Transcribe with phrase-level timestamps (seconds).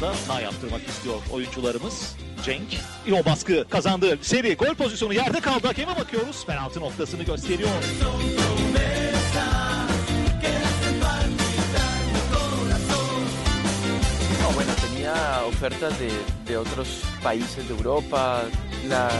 [0.00, 2.16] anda hata yaptırmak istiyor oyuncularımız.
[2.44, 2.68] Cenk
[3.06, 4.18] iyi o baskı kazandı.
[4.22, 5.66] Seri gol pozisyonu yerde kaldı.
[5.66, 6.46] Hakeme bakıyoruz.
[6.46, 7.70] Penaltı noktasını gösteriyor.
[8.02, 8.10] No,
[15.98, 16.10] de,
[16.48, 18.44] de otros países de Europa.
[18.88, 19.10] La,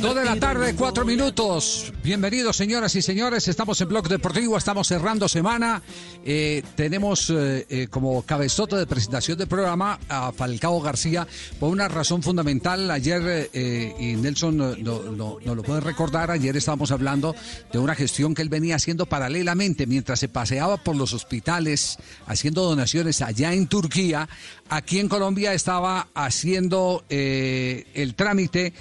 [0.00, 1.92] Dos de la tarde, cuatro minutos.
[2.02, 3.48] Bienvenidos, señoras y señores.
[3.48, 5.82] Estamos en Blog Deportivo, estamos cerrando semana.
[6.24, 11.26] Eh, tenemos eh, eh, como cabezote de presentación del programa a Falcao García
[11.58, 12.90] por una razón fundamental.
[12.90, 17.34] Ayer, y Nelson no, no- nos lo puede recordar, ayer estábamos hablando
[17.72, 22.62] de una gestión que él venía haciendo paralelamente mientras se paseaba por los hospitales haciendo
[22.62, 24.28] donaciones allá en Turquía.
[24.70, 28.72] Aquí en Colombia estaba haciendo el trámite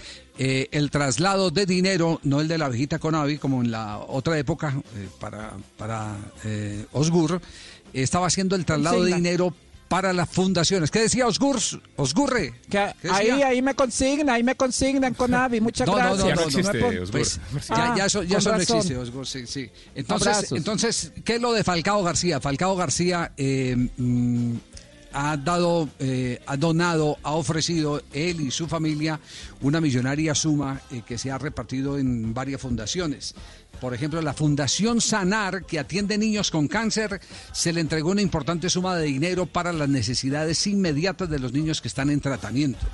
[0.41, 4.37] eh, el traslado de dinero, no el de la viejita Conavi, como en la otra
[4.39, 6.15] época, eh, para, para
[6.45, 7.41] eh, Osgur,
[7.93, 9.53] estaba haciendo el traslado de dinero
[9.89, 10.91] para las fundaciones.
[10.91, 11.57] ¿Qué decía Osgur?
[11.95, 12.53] Osgurre.
[12.69, 13.47] Que ¿Qué ahí, decía?
[13.47, 15.59] ahí me consigna, ahí me consignan con Avi.
[15.59, 16.19] Muchas No, no, gracias.
[16.23, 16.47] no, no, no.
[16.47, 17.11] existe, me pon- Osgur.
[17.11, 19.67] Pues, ya, Ah, ya eso, ya eso no existe, Osgur, sí, sí.
[19.95, 20.57] Entonces, Abrazos.
[20.57, 22.39] entonces, ¿qué es lo de Falcao García?
[22.39, 24.55] Falcao García eh, mm,
[25.13, 29.19] ha dado, eh, ha donado, ha ofrecido él y su familia
[29.61, 33.35] una millonaria suma eh, que se ha repartido en varias fundaciones.
[33.81, 37.21] Por ejemplo, la Fundación Sanar, que atiende niños con cáncer,
[37.53, 41.79] se le entregó una importante suma de dinero para las necesidades inmediatas de los niños
[41.79, 42.85] que están en tratamiento.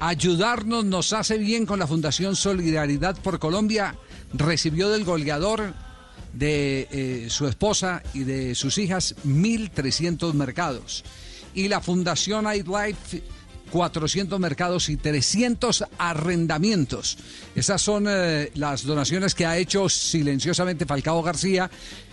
[0.00, 3.96] Ayudarnos nos hace bien con la Fundación Solidaridad por Colombia.
[4.32, 5.74] Recibió del goleador
[6.32, 11.04] de eh, su esposa y de sus hijas 1.300 mercados.
[11.54, 13.22] Y la Fundación iLife
[13.70, 17.16] 400 mercados y 300 arrendamientos.
[17.54, 21.70] Esas son eh, las donaciones que ha hecho silenciosamente Falcao García.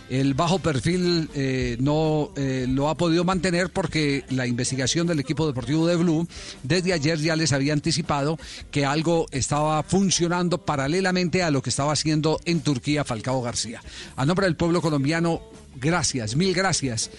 [0.08, 5.46] El bajo perfil eh, no eh, lo ha podido mantener porque la investigación del equipo
[5.46, 6.26] deportivo de Blue
[6.62, 8.38] desde ayer ya les había anticipado
[8.70, 13.82] que algo estaba funcionando paralelamente a lo que estaba haciendo en Turquía Falcao García.
[14.16, 15.42] A nombre del pueblo colombiano,
[15.76, 17.10] gracias, mil gracias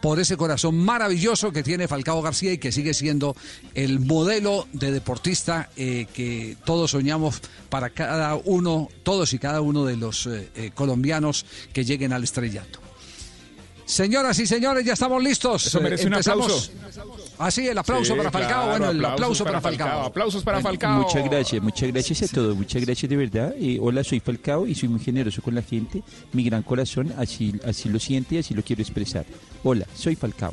[0.00, 3.36] por ese corazón maravilloso que tiene Falcao García y que sigue siendo
[3.74, 9.84] el modelo de deportista eh, que todos soñamos para cada uno, todos y cada uno
[9.84, 12.87] de los eh, eh, colombianos que lleguen al estrellato.
[13.88, 15.66] Señoras y señores, ya estamos listos.
[15.66, 16.70] Eso merece un aplauso.
[17.38, 18.50] Ah, sí, el aplauso Sí, para Falcao.
[18.50, 20.02] claro, bueno, el aplausos aplauso para, Falcao.
[20.02, 21.00] Aplausos para Falcao.
[21.00, 23.54] Muchas gracias, muchas gracias a todos, muchas gracias de verdad.
[23.58, 26.02] Eh, hola, soy Falcao y soy muy generoso con la gente.
[26.32, 29.24] Mi gran corazón así, así lo siente y así lo quiero expresar.
[29.64, 30.52] Hola, soy Falcao.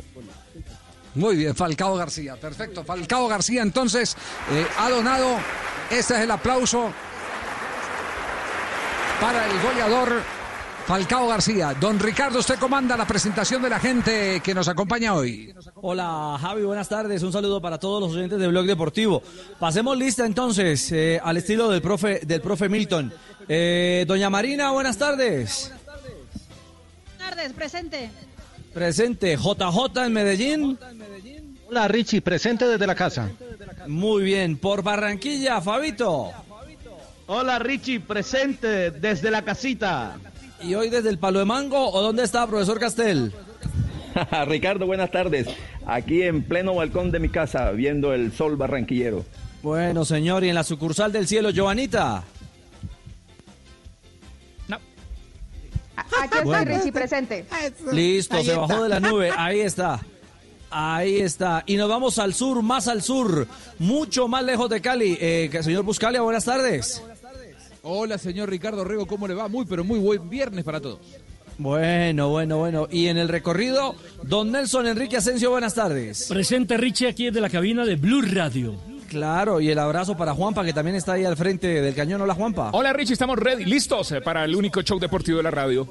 [1.16, 2.86] Muy bien, Falcao García, perfecto.
[2.86, 4.16] Falcao García entonces
[4.54, 5.36] eh, ha donado,
[5.90, 6.90] este es el aplauso
[9.20, 10.22] para el goleador
[10.86, 11.74] Falcao García.
[11.80, 15.52] Don Ricardo, usted comanda la presentación de la gente que nos acompaña hoy.
[15.76, 17.24] Hola Javi, buenas tardes.
[17.24, 19.24] Un saludo para todos los oyentes de Blog Deportivo.
[19.60, 23.12] Pasemos lista entonces eh, al estilo del profe, del profe Milton.
[23.48, 25.72] Eh, Doña Marina, buenas tardes.
[27.18, 28.12] Buenas tardes, presente.
[28.72, 30.80] Presente JJ en Medellín.
[31.68, 33.32] Hola Richie, presente desde la casa.
[33.88, 34.58] Muy bien.
[34.58, 36.32] Por Barranquilla, Fabito.
[37.26, 40.16] Hola Richie, presente desde la casita.
[40.62, 43.34] Y hoy desde el Palo de Mango, ¿o dónde está, profesor Castel?
[44.48, 45.48] Ricardo, buenas tardes.
[45.86, 49.26] Aquí en pleno balcón de mi casa, viendo el sol barranquillero.
[49.62, 52.24] Bueno, señor, y en la sucursal del cielo, Joanita.
[55.98, 56.76] Aquí estoy, Bueno.
[56.76, 57.46] Richie, presente.
[57.92, 58.62] Listo, Ahí se está.
[58.62, 59.32] bajó de la nube.
[59.38, 60.02] Ahí está.
[60.70, 61.64] Ahí está.
[61.66, 63.48] Y nos vamos al sur, más al sur,
[63.80, 65.18] mucho más lejos de Cali.
[65.20, 67.02] Eh, señor Buscalia, buenas tardes.
[67.88, 69.48] Hola, señor Ricardo Rego, ¿cómo le va?
[69.48, 70.98] Muy, pero muy buen viernes para todos.
[71.60, 72.88] Bueno, bueno, bueno.
[72.90, 76.26] Y en el recorrido, don Nelson Enrique Asensio, buenas tardes.
[76.28, 78.74] Presente Richie aquí desde la cabina de Blue Radio.
[79.08, 82.20] Claro, y el abrazo para Juanpa, que también está ahí al frente del cañón.
[82.22, 82.72] Hola, Juanpa.
[82.74, 85.88] Hola Richie, estamos ready, listos eh, para el único show deportivo de la radio.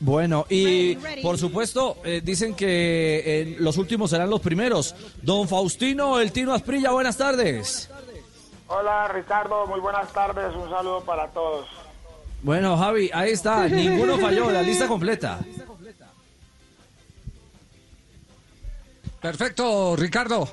[0.00, 1.22] Bueno, y Ready, ready.
[1.22, 4.94] por supuesto, eh, dicen que eh, los últimos serán los primeros.
[5.20, 7.90] Don Faustino, el Tino Asprilla, buenas tardes.
[8.68, 11.66] Hola Ricardo, muy buenas tardes, un saludo para todos.
[12.42, 13.66] Bueno, Javi, ahí está.
[13.66, 15.38] Ninguno falló, la lista completa.
[19.20, 20.48] Perfecto, Ricardo.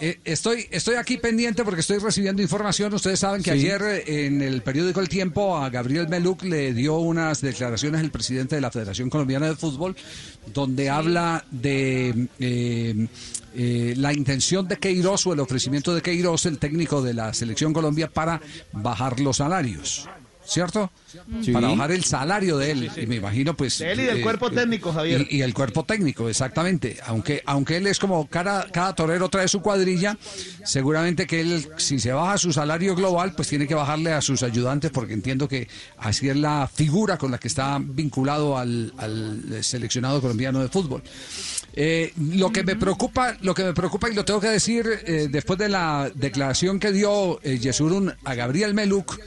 [0.00, 2.92] Eh, estoy, estoy aquí pendiente porque estoy recibiendo información.
[2.92, 3.58] Ustedes saben que Sí.
[3.58, 8.10] ayer eh, en el periódico El Tiempo a Gabriel Meluc le dio unas declaraciones el
[8.10, 9.96] presidente de la Federación Colombiana de Fútbol,
[10.52, 13.06] donde habla de eh,
[13.54, 17.72] eh, la intención de Queiroz o el ofrecimiento de Queiroz, el técnico de la Selección
[17.72, 18.40] Colombia, para
[18.72, 20.08] bajar los salarios.
[20.46, 20.90] ¿Cierto?
[21.42, 21.50] Sí.
[21.52, 22.90] Para bajar el salario de él.
[22.96, 23.78] Y me imagino, pues.
[23.78, 25.26] De él y del cuerpo técnico, Javier.
[25.30, 26.96] Y, y el cuerpo técnico, exactamente.
[27.06, 30.16] Aunque, aunque él es como cada, cada torero trae su cuadrilla,
[30.64, 34.42] seguramente que él, si se baja su salario global, pues tiene que bajarle a sus
[34.42, 39.64] ayudantes, porque entiendo que así es la figura con la que está vinculado al, al
[39.64, 41.02] seleccionado colombiano de fútbol.
[41.78, 45.28] Eh, lo que me preocupa, lo que me preocupa y lo tengo que decir eh,
[45.30, 49.18] después de la declaración que dio eh, Yesurún a Gabriel Meluk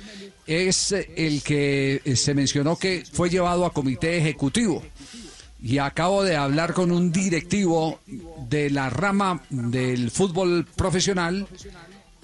[0.49, 4.83] es el que eh, se mencionó que fue llevado a comité ejecutivo.
[5.61, 7.99] Y acabo de hablar con un directivo
[8.49, 11.47] de la rama del fútbol profesional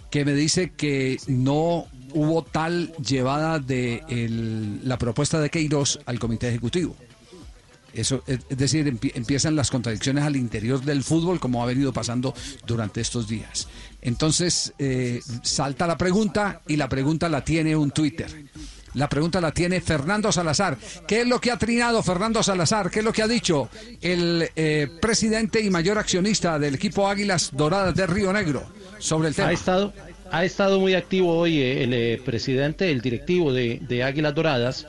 [0.10, 4.02] que me dice que no hubo tal llevada de
[4.84, 6.96] la propuesta de Queiroz al comité ejecutivo.
[7.96, 12.34] Eso, es decir, empie- empiezan las contradicciones al interior del fútbol, como ha venido pasando
[12.68, 13.68] durante estos días.
[14.02, 18.28] Entonces, eh, salta la pregunta y la pregunta la tiene un Twitter.
[18.94, 20.78] La pregunta la tiene Fernando Salazar.
[21.08, 22.90] ¿Qué es lo que ha trinado Fernando Salazar?
[22.90, 23.70] ¿Qué es lo que ha dicho
[24.02, 28.64] el eh, presidente y mayor accionista del equipo Águilas Doradas de Río Negro
[29.00, 29.50] sobre el tema?
[29.50, 29.94] Ha estado,
[30.32, 34.88] ha estado muy activo hoy eh, el eh, presidente, el directivo de, de Águilas Doradas.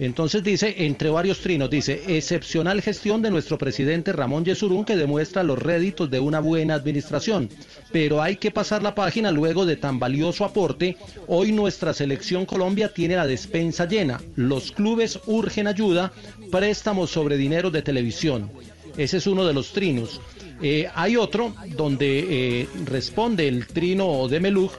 [0.00, 5.42] Entonces dice, entre varios trinos, dice, excepcional gestión de nuestro presidente Ramón Yesurún que demuestra
[5.42, 7.50] los réditos de una buena administración.
[7.92, 10.96] Pero hay que pasar la página luego de tan valioso aporte.
[11.26, 14.22] Hoy nuestra selección Colombia tiene la despensa llena.
[14.36, 16.12] Los clubes urgen ayuda,
[16.50, 18.50] préstamos sobre dinero de televisión.
[18.96, 20.18] Ese es uno de los trinos.
[20.62, 24.70] Eh, hay otro donde eh, responde el trino de Melug.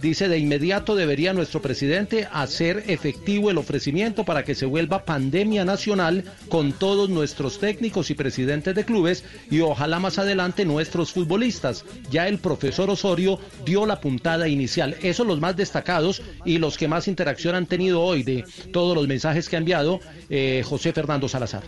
[0.00, 5.64] Dice, de inmediato debería nuestro presidente hacer efectivo el ofrecimiento para que se vuelva pandemia
[5.64, 11.84] nacional con todos nuestros técnicos y presidentes de clubes y ojalá más adelante nuestros futbolistas.
[12.10, 14.96] Ya el profesor Osorio dio la puntada inicial.
[15.02, 19.06] Esos los más destacados y los que más interacción han tenido hoy de todos los
[19.06, 21.62] mensajes que ha enviado eh, José Fernando Salazar.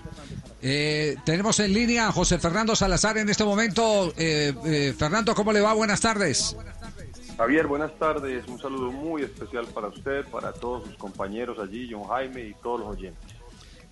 [0.65, 4.15] Eh, tenemos en línea a José Fernando Salazar en este momento.
[4.17, 5.73] Eh, eh, Fernando, ¿cómo le va?
[5.73, 6.57] Buenas tardes.
[7.43, 8.47] Javier, buenas tardes.
[8.47, 12.79] Un saludo muy especial para usted, para todos sus compañeros allí, John Jaime y todos
[12.79, 13.32] los oyentes.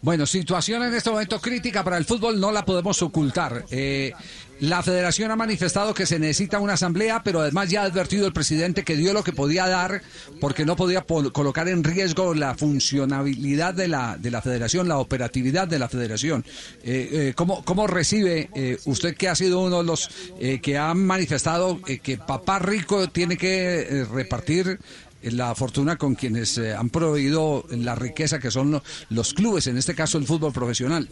[0.03, 3.67] Bueno, situación en este momento crítica para el fútbol no la podemos ocultar.
[3.71, 4.13] Eh,
[4.61, 8.33] la federación ha manifestado que se necesita una asamblea, pero además ya ha advertido el
[8.33, 10.01] presidente que dio lo que podía dar
[10.41, 15.69] porque no podía colocar en riesgo la funcionabilidad de la, de la federación, la operatividad
[15.69, 16.47] de la federación.
[16.83, 18.49] Eh, eh, ¿cómo, ¿Cómo recibe
[18.87, 20.11] usted que ha sido uno de los
[20.63, 24.79] que han manifestado que papá rico tiene que repartir
[25.23, 29.77] la fortuna con quienes eh, han proveído la riqueza que son lo- los clubes, en
[29.77, 31.09] este caso el fútbol profesional.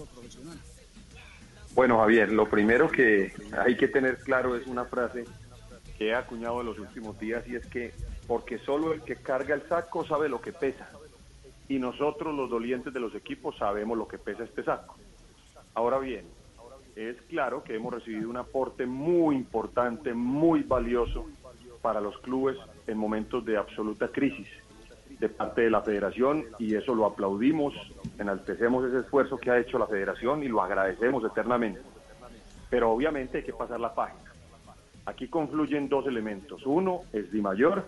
[1.75, 3.33] Bueno, Javier, lo primero que
[3.65, 5.25] hay que tener claro es una frase
[5.97, 7.93] que he acuñado en los últimos días y es que
[8.27, 10.89] porque solo el que carga el saco sabe lo que pesa
[11.69, 14.97] y nosotros los dolientes de los equipos sabemos lo que pesa este saco.
[15.75, 16.25] Ahora bien,
[16.97, 21.27] es claro que hemos recibido un aporte muy importante, muy valioso
[21.83, 22.57] para los clubes
[22.89, 24.49] en momentos de absoluta crisis
[25.21, 27.75] de parte de la federación y eso lo aplaudimos,
[28.19, 31.81] enaltecemos ese esfuerzo que ha hecho la federación y lo agradecemos eternamente.
[32.71, 34.31] Pero obviamente hay que pasar la página.
[35.07, 36.65] Aquí confluyen dos elementos.
[36.67, 37.85] Uno es Di Mayor,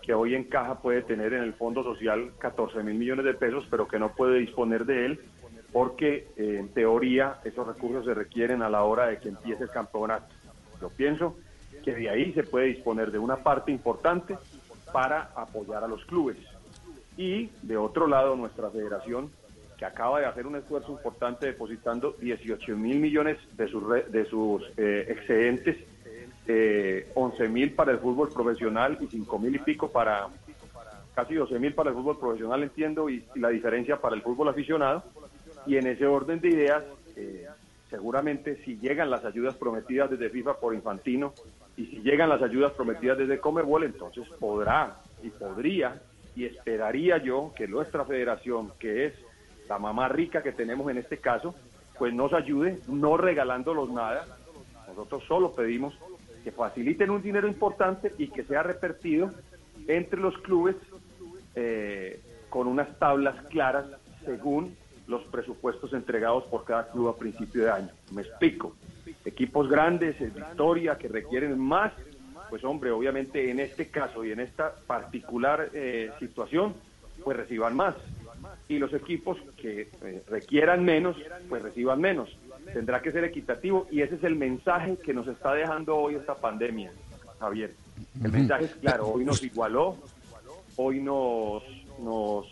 [0.00, 3.66] que hoy en caja puede tener en el Fondo Social 14 mil millones de pesos,
[3.70, 5.20] pero que no puede disponer de él
[5.72, 9.70] porque eh, en teoría esos recursos se requieren a la hora de que empiece el
[9.70, 10.26] campeonato.
[10.80, 11.36] Yo pienso
[11.82, 14.36] que de ahí se puede disponer de una parte importante
[14.92, 16.36] para apoyar a los clubes.
[17.16, 19.30] Y de otro lado, nuestra federación,
[19.78, 24.62] que acaba de hacer un esfuerzo importante depositando 18 mil millones de sus, de sus
[24.76, 25.76] eh, excedentes,
[26.46, 30.28] eh, 11 mil para el fútbol profesional y 5 mil y pico para,
[31.14, 34.48] casi 12 mil para el fútbol profesional, entiendo, y, y la diferencia para el fútbol
[34.48, 35.02] aficionado.
[35.66, 36.84] Y en ese orden de ideas,
[37.16, 37.46] eh,
[37.90, 41.34] seguramente si llegan las ayudas prometidas desde FIFA por Infantino
[41.76, 46.00] y si llegan las ayudas prometidas desde Comebol, entonces podrá y podría
[46.34, 49.14] y esperaría yo que nuestra federación, que es
[49.68, 51.54] la mamá rica que tenemos en este caso,
[51.98, 54.26] pues nos ayude, no regalándolos nada.
[54.88, 55.94] Nosotros solo pedimos
[56.44, 59.30] que faciliten un dinero importante y que sea repartido
[59.86, 60.76] entre los clubes
[61.54, 63.86] eh, con unas tablas claras
[64.24, 64.76] según
[65.06, 67.90] los presupuestos entregados por cada club a principio de año.
[68.12, 68.74] Me explico.
[69.24, 71.92] Equipos grandes, en historia, que requieren más,
[72.50, 76.74] pues hombre, obviamente en este caso y en esta particular eh, situación,
[77.24, 77.94] pues reciban más.
[78.68, 81.16] Y los equipos que eh, requieran menos,
[81.48, 82.36] pues reciban menos.
[82.72, 86.34] Tendrá que ser equitativo y ese es el mensaje que nos está dejando hoy esta
[86.34, 86.90] pandemia,
[87.38, 87.72] Javier.
[88.22, 89.96] El mensaje es claro, hoy nos igualó,
[90.76, 91.62] hoy nos,
[92.02, 92.46] nos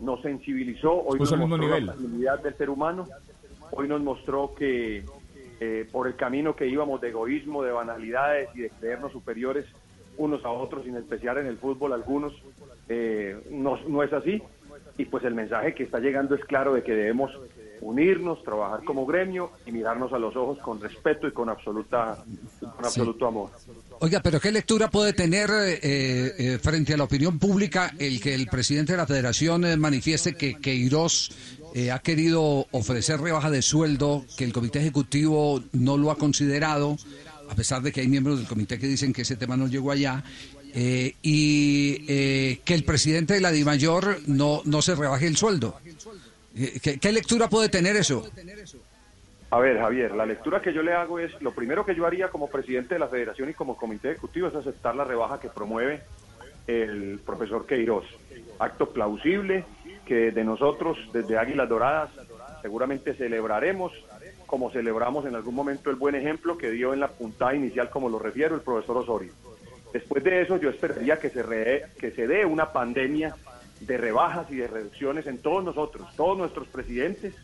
[0.00, 1.86] nos sensibilizó, hoy Puso nos mostró nivel.
[1.86, 3.06] la fragilidad del ser humano,
[3.70, 5.04] hoy nos mostró que
[5.60, 9.66] eh, por el camino que íbamos de egoísmo, de banalidades y de creernos superiores
[10.16, 12.32] unos a otros, en especial en el fútbol algunos,
[12.88, 14.42] eh, no, no es así.
[14.98, 17.30] Y pues el mensaje que está llegando es claro de que debemos
[17.80, 22.22] unirnos, trabajar como gremio y mirarnos a los ojos con respeto y con absoluta
[22.60, 23.50] con absoluto amor.
[24.00, 28.34] Oiga, pero ¿qué lectura puede tener eh, eh, frente a la opinión pública el que
[28.34, 31.30] el presidente de la federación eh, manifieste que Queiroz
[31.74, 36.96] eh, ha querido ofrecer rebaja de sueldo, que el comité ejecutivo no lo ha considerado,
[37.48, 39.90] a pesar de que hay miembros del comité que dicen que ese tema no llegó
[39.90, 40.24] allá,
[40.72, 45.80] eh, y eh, que el presidente de la DIMAYOR no, no se rebaje el sueldo?
[46.56, 48.28] Eh, ¿Qué, qué lectura puede tener eso?
[49.50, 52.28] A ver, Javier, la lectura que yo le hago es, lo primero que yo haría
[52.28, 56.02] como presidente de la federación y como comité ejecutivo es aceptar la rebaja que promueve
[56.68, 58.04] el profesor Queiroz.
[58.60, 59.64] Acto plausible
[60.10, 62.10] que de nosotros, desde Águilas Doradas,
[62.62, 63.92] seguramente celebraremos,
[64.44, 68.08] como celebramos en algún momento el buen ejemplo que dio en la puntada inicial, como
[68.08, 69.32] lo refiero, el profesor Osorio.
[69.92, 71.44] Después de eso, yo esperaría que se,
[71.96, 73.36] que se dé una pandemia
[73.82, 77.36] de rebajas y de reducciones en todos nosotros, todos nuestros presidentes,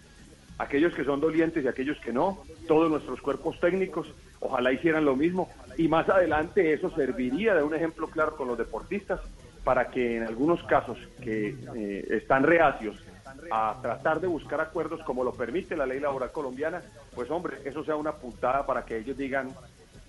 [0.59, 5.15] aquellos que son dolientes y aquellos que no, todos nuestros cuerpos técnicos, ojalá hicieran lo
[5.15, 9.21] mismo y más adelante eso serviría de un ejemplo claro con los deportistas
[9.67, 13.03] para que en algunos casos que eh, están reacios
[13.51, 16.83] a tratar de buscar acuerdos como lo permite la ley laboral colombiana,
[17.17, 19.49] pues hombre, eso sea una puntada para que ellos digan,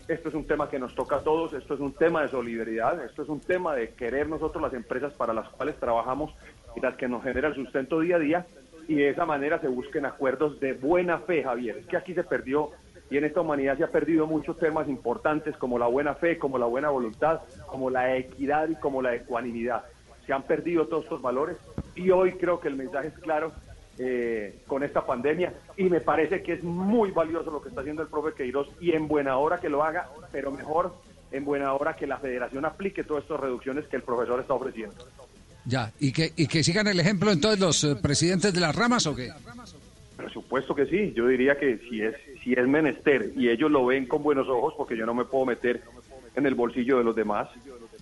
[0.08, 3.04] esto es un tema que nos toca a todos, esto es un tema de solidaridad,
[3.04, 6.36] esto es un tema de querer nosotros las empresas para las cuales trabajamos
[6.76, 8.46] y las que nos genera el sustento día a día
[8.88, 11.78] y de esa manera se busquen acuerdos de buena fe, Javier.
[11.78, 12.70] Es que aquí se perdió
[13.10, 16.58] y en esta humanidad se ha perdido muchos temas importantes como la buena fe, como
[16.58, 19.84] la buena voluntad, como la equidad y como la ecuanimidad.
[20.26, 21.58] Se han perdido todos estos valores
[21.96, 23.54] y hoy creo que el mensaje es claro
[23.98, 28.02] eh, con esta pandemia y me parece que es muy valioso lo que está haciendo
[28.02, 30.94] el profe Queiroz y en buena hora que lo haga, pero mejor
[31.32, 34.96] en buena hora que la federación aplique todas estas reducciones que el profesor está ofreciendo.
[35.66, 39.06] Ya, y que, y que sigan el ejemplo entonces los eh, presidentes de las ramas
[39.06, 39.32] o qué?
[40.18, 43.86] Por supuesto que sí, yo diría que si es, si es menester y ellos lo
[43.86, 45.82] ven con buenos ojos, porque yo no me puedo meter
[46.36, 47.48] en el bolsillo de los demás,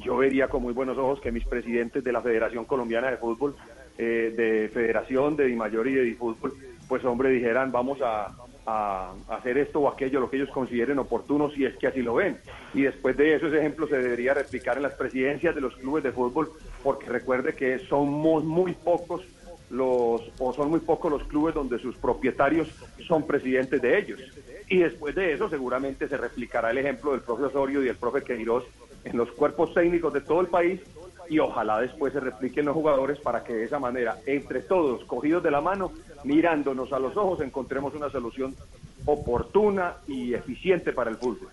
[0.04, 3.56] yo vería con muy buenos ojos que mis presidentes de la Federación Colombiana de Fútbol,
[3.98, 6.54] eh, de Federación, de Dimayor y de Difútbol,
[6.88, 8.34] pues hombre, dijeran vamos a,
[8.66, 12.16] a hacer esto o aquello, lo que ellos consideren oportuno, si es que así lo
[12.16, 12.38] ven.
[12.74, 16.04] Y después de eso, ese ejemplo se debería replicar en las presidencias de los clubes
[16.04, 16.50] de fútbol,
[16.84, 19.22] porque recuerde que somos muy pocos
[19.76, 22.70] los o son muy pocos los clubes donde sus propietarios
[23.08, 24.22] son presidentes de ellos.
[24.70, 28.24] Y después de eso seguramente se replicará el ejemplo del profe Osorio y del profe
[28.24, 28.64] Queiroz
[29.04, 30.82] en los cuerpos técnicos de todo el país
[31.30, 35.44] y ojalá después se repliquen los jugadores para que de esa manera, entre todos, cogidos
[35.44, 35.92] de la mano,
[36.24, 38.56] mirándonos a los ojos, encontremos una solución
[39.06, 41.50] oportuna y eficiente para el fútbol.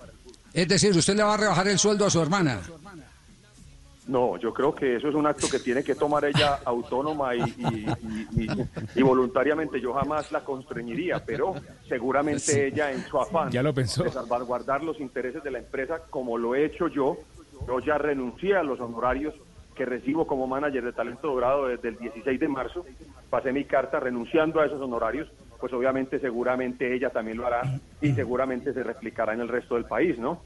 [0.52, 2.61] Es decir, usted le va a rebajar el sueldo a su hermana.
[4.09, 7.40] No, yo creo que eso es un acto que tiene que tomar ella autónoma y,
[7.40, 7.87] y-
[8.37, 9.80] y- y- y voluntariamente.
[9.80, 11.54] Yo jamás la constreñiría, pero
[11.88, 12.61] seguramente Sí.
[12.61, 14.02] ella en su afán Ya lo pensó.
[14.02, 17.16] de salvaguardar los intereses de la empresa, como lo he hecho yo,
[17.68, 19.35] yo ya renuncié a los honorarios
[19.76, 22.85] que recibo como manager de talento dorado desde el 16 de marzo.
[23.30, 25.28] Pasé mi carta renunciando a esos honorarios,
[25.61, 27.62] pues obviamente seguramente ella también lo hará
[28.00, 30.42] y seguramente se replicará en el resto del país, ¿no?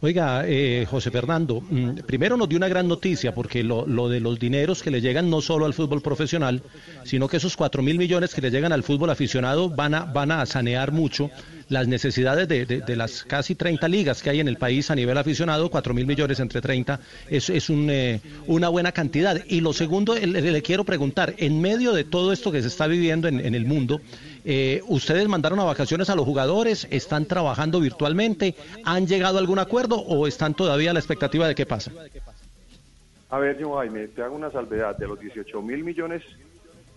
[0.00, 4.20] Oiga, eh, José Fernando, mm, primero nos dio una gran noticia porque lo, lo de
[4.20, 6.62] los dineros que le llegan no solo al fútbol profesional,
[7.02, 10.92] sino que esos cuatro mil millones que le llegan al fútbol aficionado van a, sanear
[10.92, 11.30] mucho
[11.68, 15.68] las necesidades de, las casi 30 ligas que hay en el país a nivel aficionado,
[15.68, 19.42] cuatro mil millones entre 30 es, eh, una buena cantidad.
[19.48, 23.26] Y lo segundo, le, quiero preguntar, en medio de todo esto que se está viviendo
[23.26, 24.00] en, en el mundo,
[24.50, 26.88] eh, ¿ustedes mandaron a vacaciones a los jugadores?
[26.90, 28.54] ¿Están trabajando virtualmente?
[28.82, 31.92] ¿Han llegado a algún acuerdo o están todavía a la expectativa de qué pasa?
[33.28, 34.96] A ver, yo Jaime, te hago una salvedad.
[34.96, 36.22] De los 18 mil millones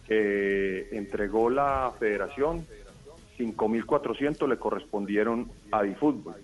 [0.08, 2.66] que entregó la federación,
[3.38, 6.36] 5.400 le correspondieron a Difútbol.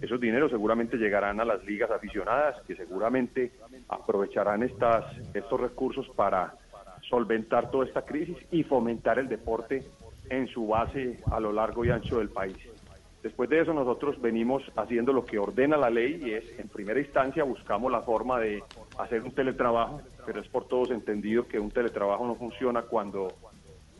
[0.00, 3.52] Esos dineros seguramente llegarán a las ligas aficionadas, que seguramente
[3.90, 6.54] aprovecharán estas, estos recursos para
[7.06, 9.84] solventar toda esta crisis y fomentar el deporte
[10.30, 12.56] en su base a lo largo y ancho del país.
[13.22, 17.00] Después de eso nosotros venimos haciendo lo que ordena la ley y es, en primera
[17.00, 18.62] instancia, buscamos la forma de
[18.98, 23.32] hacer un teletrabajo, pero es por todos entendido que un teletrabajo no funciona cuando,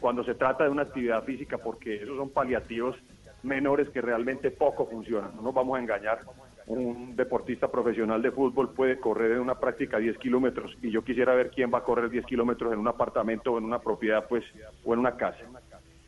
[0.00, 2.96] cuando se trata de una actividad física porque esos son paliativos
[3.42, 6.20] menores que realmente poco funcionan, no nos vamos a engañar.
[6.66, 11.34] un deportista profesional de fútbol puede correr en una práctica 10 kilómetros y yo quisiera
[11.34, 14.44] ver quién va a correr 10 kilómetros en un apartamento o en una propiedad pues
[14.84, 15.44] o en una casa.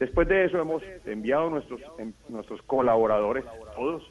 [0.00, 3.44] Después de eso hemos enviado nuestros em- nuestros colaboradores
[3.76, 4.02] todos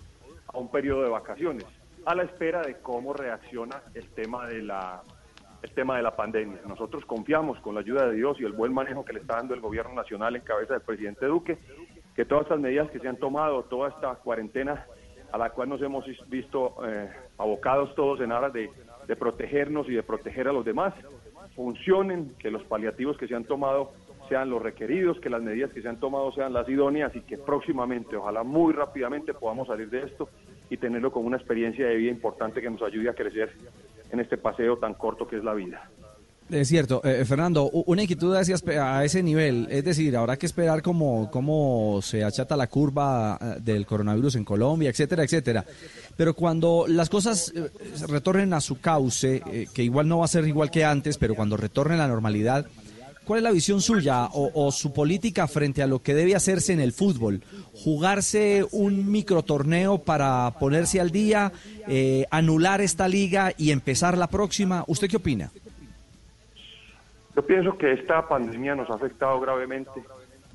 [0.47, 1.65] a un periodo de vacaciones
[2.05, 5.01] a la espera de cómo reacciona el tema de la
[5.61, 6.59] el tema de la pandemia.
[6.65, 9.55] Nosotros confiamos con la ayuda de Dios y el buen manejo que le está dando
[9.55, 11.57] el gobierno nacional en cabeza del presidente Duque,
[12.15, 14.85] que todas estas medidas que se han tomado, toda esta cuarentena
[15.31, 18.69] a la cual nos hemos visto eh, abocados todos en aras de,
[19.07, 20.93] de protegernos y de proteger a los demás,
[21.55, 23.91] funcionen, que los paliativos que se han tomado
[24.29, 27.37] sean los requeridos, que las medidas que se han tomado sean las idóneas y que
[27.37, 30.29] próximamente, ojalá muy rápidamente, podamos salir de esto
[30.69, 33.51] y tenerlo como una experiencia de vida importante que nos ayude a crecer
[34.11, 35.89] en este paseo tan corto que es la vida.
[36.49, 40.47] Es cierto, eh, Fernando, u- una inquietud a ese, a nivel, es decir, habrá que
[40.47, 45.63] esperar cómo, cómo se achata la curva eh, del coronavirus en Colombia, etcétera, etcétera.
[46.17, 47.69] Pero cuando las cosas eh,
[48.07, 51.35] retornen a su cauce, eh, que igual no va a ser igual que antes, pero
[51.35, 52.65] cuando retorne la normalidad,
[53.29, 56.79] ¿cuál es la visión suya o, su política frente a lo que debe hacerse en
[56.79, 57.43] el fútbol?
[57.75, 61.51] ¿Jugarse un microtorneo para ponerse al día,
[61.87, 64.83] eh, anular esta liga y empezar la próxima?
[64.87, 65.51] ¿Usted qué opina?
[67.35, 70.01] Yo pienso que esta pandemia nos ha afectado gravemente,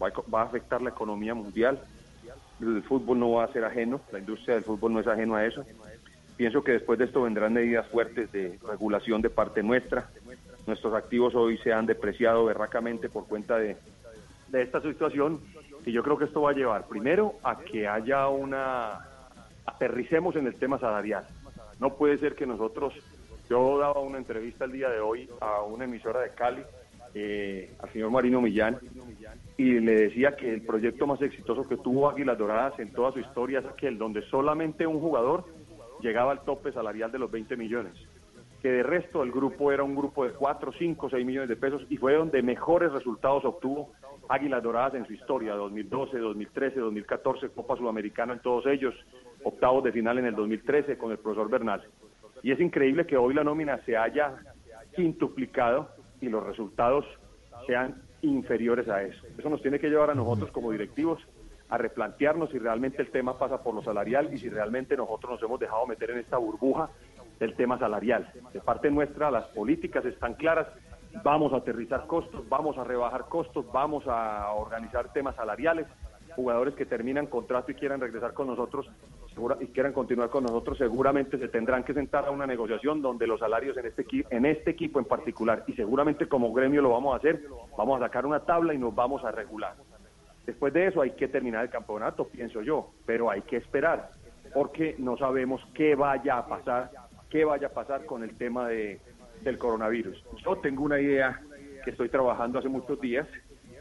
[0.02, 1.80] va va a afectar la economía mundial,
[2.60, 5.46] el fútbol no va a ser ajeno, la industria del fútbol no es ajeno a
[5.46, 5.64] eso.
[6.36, 10.10] Pienso que después de esto vendrán medidas fuertes de regulación de parte nuestra.
[10.66, 13.76] Nuestros activos hoy se han depreciado berracamente por cuenta de,
[14.48, 15.40] de esta situación
[15.84, 19.00] y yo creo que esto va a llevar primero a que haya una
[19.66, 21.26] aterricemos en el tema salarial.
[21.80, 22.94] No puede ser que nosotros,
[23.48, 26.62] yo daba una entrevista el día de hoy a una emisora de Cali,
[27.14, 28.78] eh, al señor Marino Millán,
[29.56, 33.20] y le decía que el proyecto más exitoso que tuvo Águilas Doradas en toda su
[33.20, 35.44] historia es aquel donde solamente un jugador
[36.00, 37.94] llegaba al tope salarial de los 20 millones.
[38.64, 41.84] Que de resto el grupo era un grupo de 4, 5, 6 millones de pesos
[41.90, 43.92] y fue donde mejores resultados obtuvo
[44.26, 48.94] Águilas Doradas en su historia, 2012, 2013, 2014, Copa Sudamericana en todos ellos,
[49.42, 51.82] octavos de final en el 2013 con el profesor Bernal.
[52.42, 54.34] Y es increíble que hoy la nómina se haya
[54.96, 55.90] quintuplicado
[56.22, 57.04] y los resultados
[57.66, 59.26] sean inferiores a eso.
[59.36, 61.20] Eso nos tiene que llevar a nosotros como directivos
[61.68, 65.42] a replantearnos si realmente el tema pasa por lo salarial y si realmente nosotros nos
[65.42, 66.88] hemos dejado meter en esta burbuja
[67.38, 68.30] del tema salarial.
[68.52, 70.66] De parte nuestra, las políticas están claras,
[71.22, 75.86] vamos a aterrizar costos, vamos a rebajar costos, vamos a organizar temas salariales.
[76.36, 78.90] Jugadores que terminan contrato y quieran regresar con nosotros
[79.60, 83.38] y quieran continuar con nosotros, seguramente se tendrán que sentar a una negociación donde los
[83.38, 87.18] salarios en este, en este equipo en particular, y seguramente como gremio lo vamos a
[87.18, 87.42] hacer,
[87.78, 89.74] vamos a sacar una tabla y nos vamos a regular.
[90.44, 94.10] Después de eso hay que terminar el campeonato, pienso yo, pero hay que esperar,
[94.52, 96.90] porque no sabemos qué vaya a pasar,
[97.34, 99.00] qué vaya a pasar con el tema de,
[99.42, 100.22] del coronavirus.
[100.44, 101.42] Yo tengo una idea
[101.84, 103.26] que estoy trabajando hace muchos días,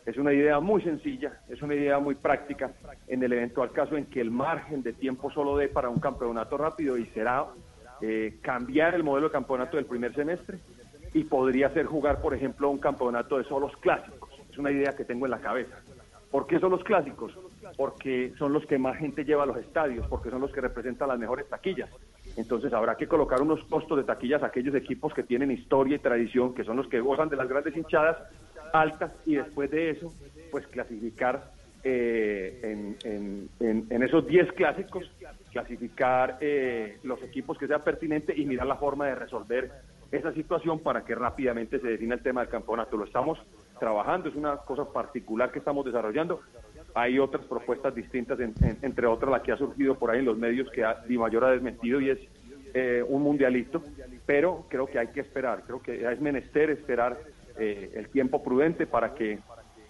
[0.08, 2.72] es una idea muy sencilla, es una idea muy práctica
[3.08, 6.58] en el eventual caso en que el margen de tiempo solo dé para un campeonato
[6.58, 7.46] rápido y será
[8.02, 10.58] eh, cambiar el modelo de campeonato del primer semestre
[11.14, 14.32] y podría ser jugar, por ejemplo, un campeonato de solos clásicos.
[14.52, 15.76] Es una idea que tengo en la cabeza.
[16.32, 17.38] ¿Por qué son los clásicos?
[17.78, 21.10] Porque son los que más gente lleva a los estadios, porque son los que representan
[21.10, 21.92] las mejores taquillas.
[22.36, 26.00] Entonces habrá que colocar unos costos de taquillas a aquellos equipos que tienen historia y
[26.00, 28.18] tradición, que son los que gozan de las grandes hinchadas
[28.74, 30.14] altas y después de eso,
[30.50, 31.52] pues clasificar
[31.84, 32.60] eh,
[33.04, 35.04] en, en- esos 10 clásicos,
[35.52, 39.72] clasificar eh, los equipos que sean pertinentes y mirar la forma de resolver
[40.12, 42.98] esa situación para que rápidamente se defina el tema del campeonato.
[42.98, 43.38] Lo estamos
[43.80, 46.42] trabajando, es una cosa particular que estamos desarrollando.
[46.96, 50.26] Hay otras propuestas distintas, en- en- entre otras la que ha surgido por ahí en
[50.26, 52.20] los medios que ha, Di Mayor ha desmentido y es
[52.76, 53.84] eh, un mundialito,
[54.26, 57.18] pero creo que hay que esperar, creo que es menester esperar
[57.58, 59.40] eh, el tiempo prudente para que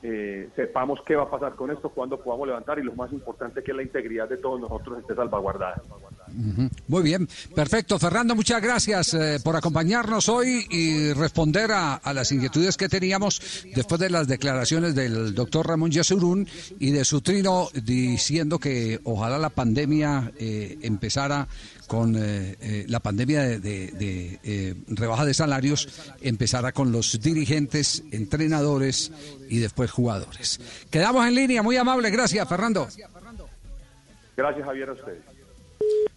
[0.01, 3.63] eh, sepamos qué va a pasar con esto, cuándo podamos levantar y lo más importante
[3.63, 5.81] que la integridad de todos nosotros esté salvaguardada.
[6.87, 7.99] Muy bien, perfecto.
[7.99, 13.41] Fernando, muchas gracias eh, por acompañarnos hoy y responder a, las inquietudes que teníamos
[13.75, 16.47] después de las declaraciones del doctor Ramón Yesurún
[16.79, 21.47] y de su trino diciendo que ojalá la pandemia eh, empezara
[21.87, 29.11] con eh, la pandemia de, rebaja de salarios, empezara con los dirigentes, entrenadores
[29.49, 30.59] y después jugadores.
[30.89, 32.87] Quedamos en línea, muy amable, gracias Fernando.
[34.35, 35.32] Gracias Javier a ustedes.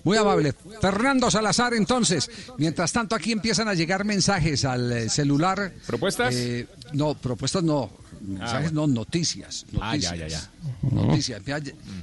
[0.07, 0.55] Muy amable.
[0.81, 2.31] Fernando Salazar, entonces.
[2.59, 5.72] Mientras tanto, aquí empiezan a llegar mensajes al eh, celular.
[5.85, 6.33] ¿Propuestas?
[6.33, 7.90] Eh, no, propuestas no.
[8.20, 9.66] Mensajes no, noticias.
[9.81, 10.31] Ah, ya, noticias.
[10.31, 10.90] ya, ya.
[10.90, 11.42] Noticias.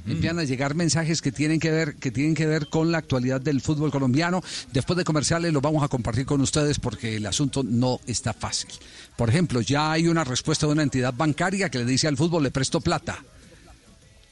[0.06, 3.40] Empiezan, a llegar mensajes que tienen que ver que tienen que ver con la actualidad
[3.40, 4.42] del fútbol colombiano.
[4.70, 8.70] Después de comerciales los vamos a compartir con ustedes porque el asunto no está fácil.
[9.16, 12.42] Por ejemplo, ya hay una respuesta de una entidad bancaria que le dice al fútbol
[12.42, 13.24] le presto plata.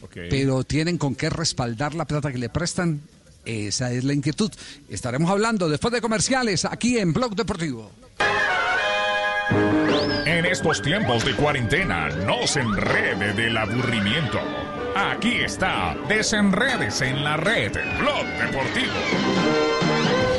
[0.03, 0.17] Ok.
[0.29, 3.01] pero tienen con qué respaldar la plata que le prestan.
[3.45, 4.51] Esa es la inquietud.
[4.89, 7.91] Estaremos hablando después de comerciales aquí en Blog Deportivo.
[10.25, 14.41] En estos tiempos de cuarentena, no se enrede del aburrimiento.
[14.95, 18.93] Aquí está, desenredes en la red, Blog Deportivo.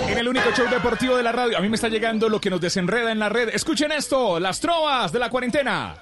[0.07, 2.49] En el único show deportivo de la radio, a mí me está llegando lo que
[2.49, 3.49] nos desenreda en la red.
[3.49, 5.95] Escuchen esto, las trovas de la cuarentena.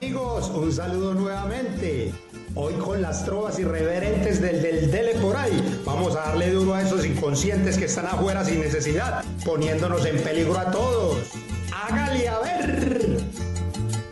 [0.00, 2.12] Amigos, un saludo nuevamente.
[2.54, 6.82] Hoy con las trovas irreverentes del del Dele por ahí, vamos a darle duro a
[6.82, 11.18] esos inconscientes que están afuera sin necesidad, poniéndonos en peligro a todos.
[11.72, 13.18] Hágale a ver.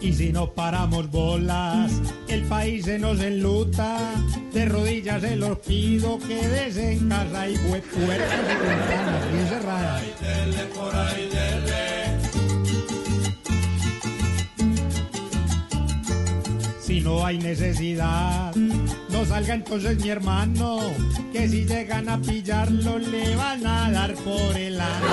[0.01, 1.93] Y si no paramos bolas,
[2.27, 4.13] el país se nos enluta.
[4.53, 10.03] De rodillas se los pido, quédese en casa y puertas y ventanas bien cerradas.
[16.87, 20.79] Si no hay necesidad, no salga entonces mi hermano,
[21.33, 25.07] que si llegan a pillarlo le van a dar por el ano.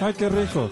[0.00, 0.70] Ay, qué rico.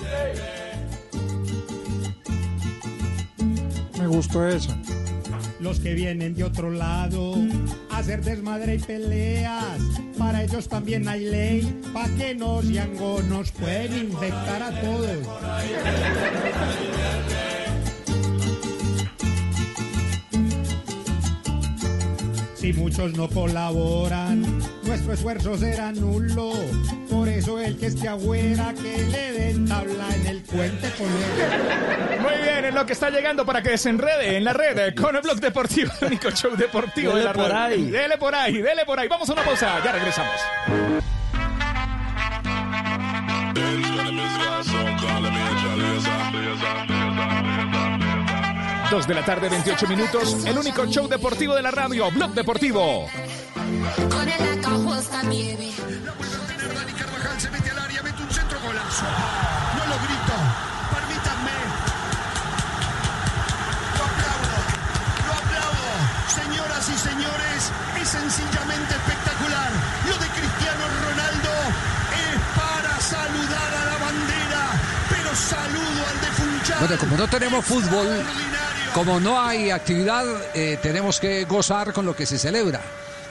[3.99, 4.75] Me gustó eso.
[5.61, 7.35] Los que vienen de otro lado
[7.91, 9.83] a hacer desmadre y peleas,
[10.17, 15.19] para ellos también hay ley, pa' que no sean gonos, pueden infectar a todos.
[22.63, 24.41] Si muchos no colaboran,
[24.85, 26.53] nuestro esfuerzo será nulo.
[27.11, 31.09] Por eso el que esté afuera, que le den tabla en el puente con
[32.23, 35.23] Muy bien, es lo que está llegando para que desenrede en la red con el
[35.23, 37.75] blog deportivo, el único show deportivo de Dele la por radio.
[37.75, 37.91] ahí.
[37.91, 39.09] Dele por ahí, dele por ahí.
[39.09, 40.41] Vamos a una pausa, ya regresamos.
[48.93, 50.45] Dos de la tarde, 28 minutos.
[50.45, 53.09] El único show deportivo de la radio, Blog Deportivo.
[54.11, 55.73] Con el acajosa nieve.
[56.99, 59.07] Carvajal se mete al área, mete un centro golazo.
[59.79, 60.37] No lo grito,
[60.93, 61.57] permítanme.
[63.97, 64.61] Lo aplaudo,
[65.25, 65.89] lo aplaudo.
[66.29, 69.73] Señoras y señores, es sencillamente espectacular.
[70.05, 71.53] Lo de Cristiano Ronaldo
[72.13, 74.63] es para saludar a la bandera,
[75.09, 76.79] pero saludo al de Funchal.
[76.81, 78.23] Bueno, como no tenemos fútbol,
[78.95, 80.25] como no hay actividad,
[80.55, 82.81] eh, tenemos que gozar con lo que se celebra.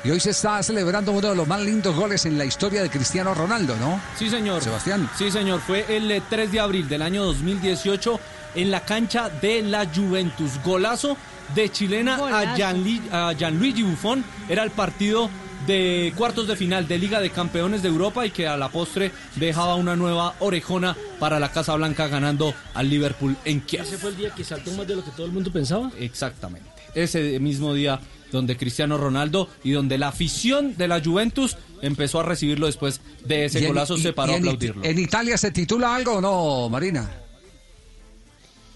[0.03, 2.89] Y hoy se está celebrando uno de los más lindos goles en la historia de
[2.89, 4.01] Cristiano Ronaldo, ¿no?
[4.17, 4.63] Sí, señor.
[4.63, 5.07] Sebastián.
[5.15, 5.61] Sí, señor.
[5.61, 8.19] Fue el eh, 3 de abril del año 2018
[8.55, 10.53] en la cancha de la Juventus.
[10.65, 11.15] Golazo
[11.53, 12.55] de chilena a, Golazo.
[12.57, 14.23] Gianli- a Gianluigi Buffon.
[14.49, 15.29] Era el partido
[15.67, 19.11] de cuartos de final de Liga de Campeones de Europa y que a la postre
[19.35, 23.83] dejaba una nueva orejona para la Casa Blanca ganando al Liverpool en Kiev.
[23.83, 25.91] Ese fue el día que saltó más de lo que todo el mundo pensaba.
[25.99, 26.69] Exactamente.
[26.93, 27.99] Ese mismo día
[28.31, 33.45] donde Cristiano Ronaldo y donde la afición de la Juventus empezó a recibirlo después de
[33.45, 34.83] ese golazo se paró y a aplaudirlo.
[34.83, 37.09] ¿En Italia se titula algo o no, Marina?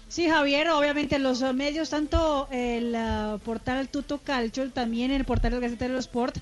[0.08, 5.60] Sí, Javier, obviamente los medios, tanto el ah, portal Tuto Calcio, también el portal del
[5.60, 6.38] Gaceta de los Sport,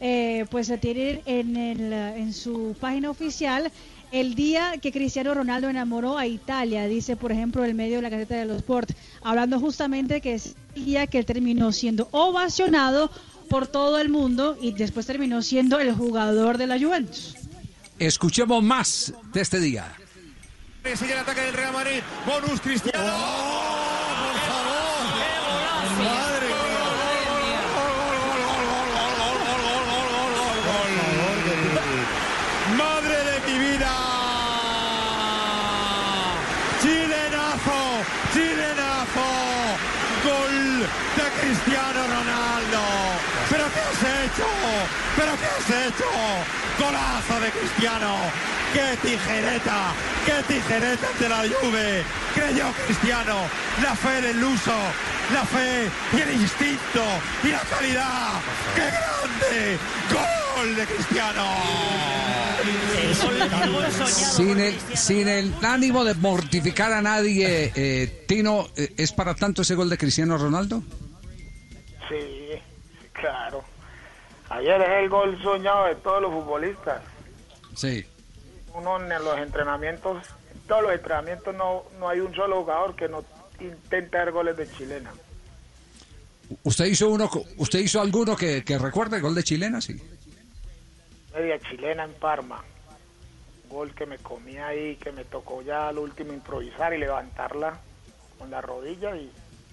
[0.00, 3.70] eh, pues se tienen en, el, en su página oficial
[4.10, 8.08] el día que Cristiano Ronaldo enamoró a Italia, dice por ejemplo el medio de la
[8.08, 13.10] Gaceta de los Sport, hablando justamente que es el día que él terminó siendo ovacionado
[13.50, 17.36] por todo el mundo y después terminó siendo el jugador de la Juventus.
[17.98, 19.94] Escuchemos más de este día.
[20.94, 22.00] Sigue el ataque del Real Madrid.
[22.24, 22.98] Bonus Cristiano.
[22.98, 24.78] por favor!
[25.98, 26.48] ¡Madre
[32.76, 33.92] ¡Madre de mi vida!
[36.80, 37.80] ¡Chilenazo!
[38.32, 39.28] ¡Chilenazo!
[40.24, 42.82] ¡Gol de Cristiano Ronaldo!
[43.50, 44.46] ¿Pero qué has hecho?
[45.16, 46.04] ¿Pero qué has hecho?
[46.78, 48.16] ¡Golazo de Cristiano!
[48.72, 49.92] ¡Qué tijereta!
[50.26, 52.04] ¡Qué tijereta ante la Juve!
[52.34, 53.36] Creyó Cristiano
[53.82, 54.76] la fe del uso,
[55.32, 57.02] la fe y el instinto
[57.44, 58.40] y la calidad.
[58.74, 59.78] ¡Qué grande!
[60.12, 61.44] ¡Gol de Cristiano!
[64.06, 69.74] Sin el, el ánimo de mortificar a nadie, eh, Tino, eh, ¿es para tanto ese
[69.74, 70.82] gol de Cristiano Ronaldo?
[72.08, 72.50] Sí,
[73.12, 73.64] claro.
[74.50, 77.02] Ayer es el gol soñado de todos los futbolistas.
[77.74, 78.06] Sí.
[78.74, 83.08] Uno en los entrenamientos, en todos los entrenamientos no, no hay un solo jugador que
[83.08, 83.24] no
[83.60, 85.12] intente dar goles de chilena.
[86.62, 89.80] ¿Usted hizo uno, usted hizo alguno que, que recuerde el gol de chilena?
[89.80, 90.00] Sí.
[91.34, 92.64] Media chilena en Parma.
[93.68, 97.78] Gol que me comí ahí, que me tocó ya al último improvisar y levantarla
[98.38, 99.30] con la rodilla y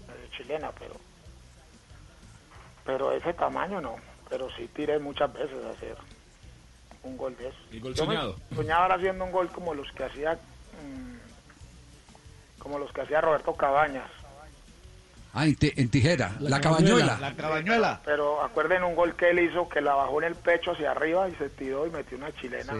[0.08, 0.95] media chilena, pero
[2.86, 3.95] pero ese tamaño no.
[4.30, 5.95] Pero sí tiré muchas veces a hacer
[7.04, 7.58] un gol de eso.
[7.71, 8.36] El gol Yo soñado.
[8.56, 11.15] Soñaba ahora haciendo un gol como los que hacía mm,
[12.60, 14.10] como los que hacía Roberto Cabañas.
[15.34, 16.36] Ah, en, ti- en tijera.
[16.39, 17.34] La, cabañuela.
[17.36, 18.02] cabañuela.
[18.06, 21.28] Pero acuerden un gol que él hizo que la bajó en el pecho hacia arriba
[21.30, 22.74] y se tiró y metió una chilena.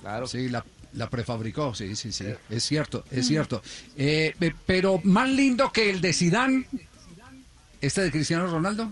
[0.00, 0.26] Claro.
[0.26, 2.32] Sí, la, la prefabricó, sí, sí, sí.
[2.48, 3.60] Es cierto, es cierto.
[3.96, 6.66] Eh, pe- pero más lindo que el de Sidán,
[7.80, 8.90] este de Cristiano Ronaldo.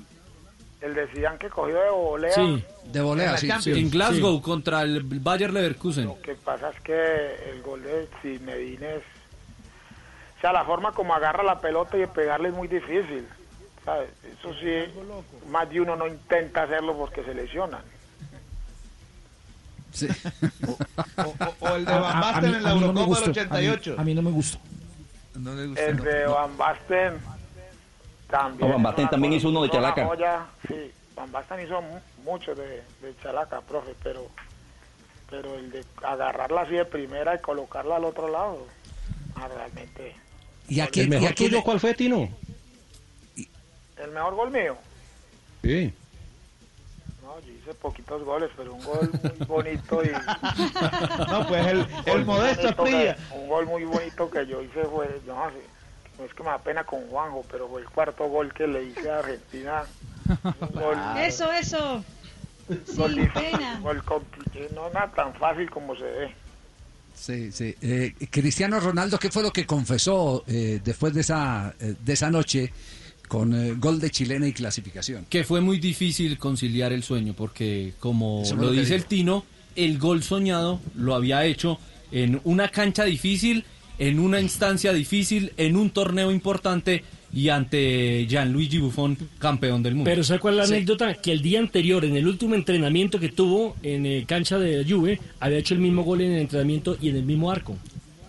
[0.81, 2.33] El de Zidane que cogió de volea.
[2.35, 2.65] Sí.
[2.93, 3.51] De volea, sí.
[3.67, 6.07] En Glasgow contra el Bayer Leverkusen.
[6.07, 9.03] Lo que pasa es que el gol de Zinedine es...
[10.39, 13.27] O sea, la forma como agarra la pelota y pegarle es muy difícil.
[13.85, 14.11] ¿sabes?
[14.23, 14.93] Eso sí,
[15.51, 17.83] más de uno no intenta hacerlo porque se lesionan.
[19.93, 20.07] Sí.
[21.61, 23.95] O el de Van Basten en la mí no Eurocopa del gustó, a mí- 88.
[23.99, 24.59] A mí no me gustó.
[25.35, 27.15] El de Van Basten
[28.31, 28.69] también.
[28.69, 30.07] No, Van Basten una también hizo uno de Chalaca.
[30.07, 30.47] joya.
[30.67, 34.27] Sí, Van Basten hizo mu- mucho de, de Chalaca, profe, pero
[35.31, 38.67] pero el de agarrarla así de primera y colocarla al otro lado,
[39.37, 40.17] ah, realmente.
[40.69, 42.29] ¿Y aquí, ¿El y mejor aquí tuyo cuál fue, Tino?
[43.97, 44.77] El mejor gol mío.
[45.63, 45.93] Sí.
[47.23, 50.09] No, yo hice poquitos goles, pero un gol muy bonito y...
[51.31, 52.83] No, pues el, el modesto.
[53.35, 55.57] Un gol muy bonito que yo hice fue, no, sí,
[56.19, 58.85] no es que me da pena con Juanjo, pero fue el cuarto gol que le
[58.85, 59.85] hice a Argentina.
[60.61, 62.05] Un gol, Eso, eso.
[62.97, 63.81] gol Sin pena.
[63.81, 64.03] gol
[64.75, 66.35] no nada tan fácil como se ve.
[67.15, 67.75] Sí, sí.
[67.81, 72.31] Eh, Cristiano Ronaldo, ¿qué fue lo que confesó eh, después de esa, eh, de esa
[72.31, 72.73] noche
[73.27, 75.27] con eh, gol de chilena y clasificación?
[75.29, 79.05] que fue muy difícil conciliar el sueño porque como Eso lo dice el.
[79.07, 81.79] Tino, el gol soñado lo había hecho
[82.13, 83.65] en una cancha difícil,
[83.99, 90.09] en una instancia difícil, en un torneo importante y ante Gianluigi Buffon, campeón del mundo.
[90.11, 90.75] Pero ¿sabe cuál es la Sí.
[90.75, 91.15] anécdota?
[91.15, 95.21] Que el día anterior, en el último entrenamiento que tuvo en eh, cancha de Juve,
[95.41, 97.77] había hecho el mismo gol en el entrenamiento y en el mismo arco.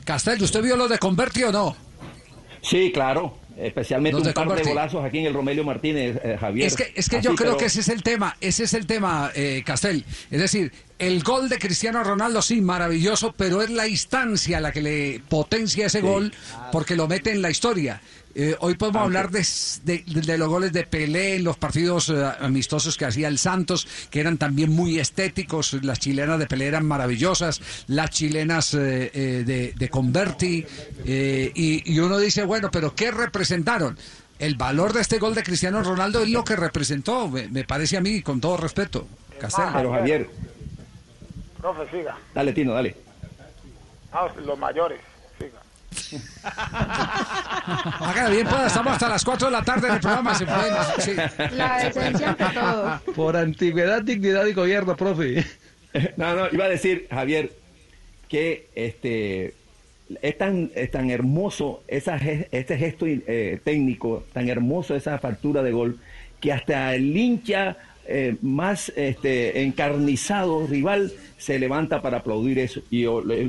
[0.04, 1.76] Castel, ¿usted vio lo de Converti o no?
[2.62, 3.38] Sí, claro.
[3.62, 6.68] Especialmente un par de golazos aquí en el Romelio Martínez, eh, Javier.
[6.68, 8.74] Es que, es que Así, yo creo pero- que ese es el tema, ese es
[8.74, 10.06] el tema, eh, Castel.
[10.32, 14.82] Es decir, el gol de Cristiano Ronaldo, sí, maravilloso, pero es la instancia la que
[14.82, 16.34] le potencia ese gol
[16.72, 18.02] porque lo mete en la historia.
[18.36, 19.46] Eh, hoy podemos hablar de,
[19.84, 23.88] de- de los goles de Pelé en los partidos eh, amistosos que hacía el Santos,
[24.12, 25.74] que eran también muy estéticos.
[25.84, 30.66] Las chilenas de Pelé eran maravillosas, las chilenas eh, eh, de, de Converti.
[31.06, 33.98] eh, y, y uno dice, bueno, pero ¿qué representaron?
[34.38, 37.98] El valor de este gol de Cristiano Ronaldo es lo que representó, me, me parece
[37.98, 39.06] a mí, con todo respeto.
[39.40, 39.66] Castel.
[39.74, 40.30] Pero Javier,
[41.58, 42.18] Profe, siga.
[42.34, 42.96] dale Tino, dale.
[44.14, 45.00] No, los mayores,
[45.92, 46.24] siga.
[48.00, 50.36] Hágale bien, pues, estamos hasta las 4 de la tarde en el programa.
[50.36, 51.14] Se pueden, sí.
[51.56, 53.02] La decencia ante todo.
[53.16, 55.46] Por antigüedad, dignidad y gobierno, profe.
[56.18, 57.52] No, no, iba a decir, Javier,
[58.28, 59.56] que este
[60.22, 65.72] es tan, es tan hermoso esa, este gesto eh, técnico, tan hermoso esa factura de
[65.72, 66.00] gol,
[66.40, 67.78] que hasta el hincha
[68.12, 72.82] eh, más este, encarnizado rival se levanta para aplaudir eso.
[72.90, 73.06] Y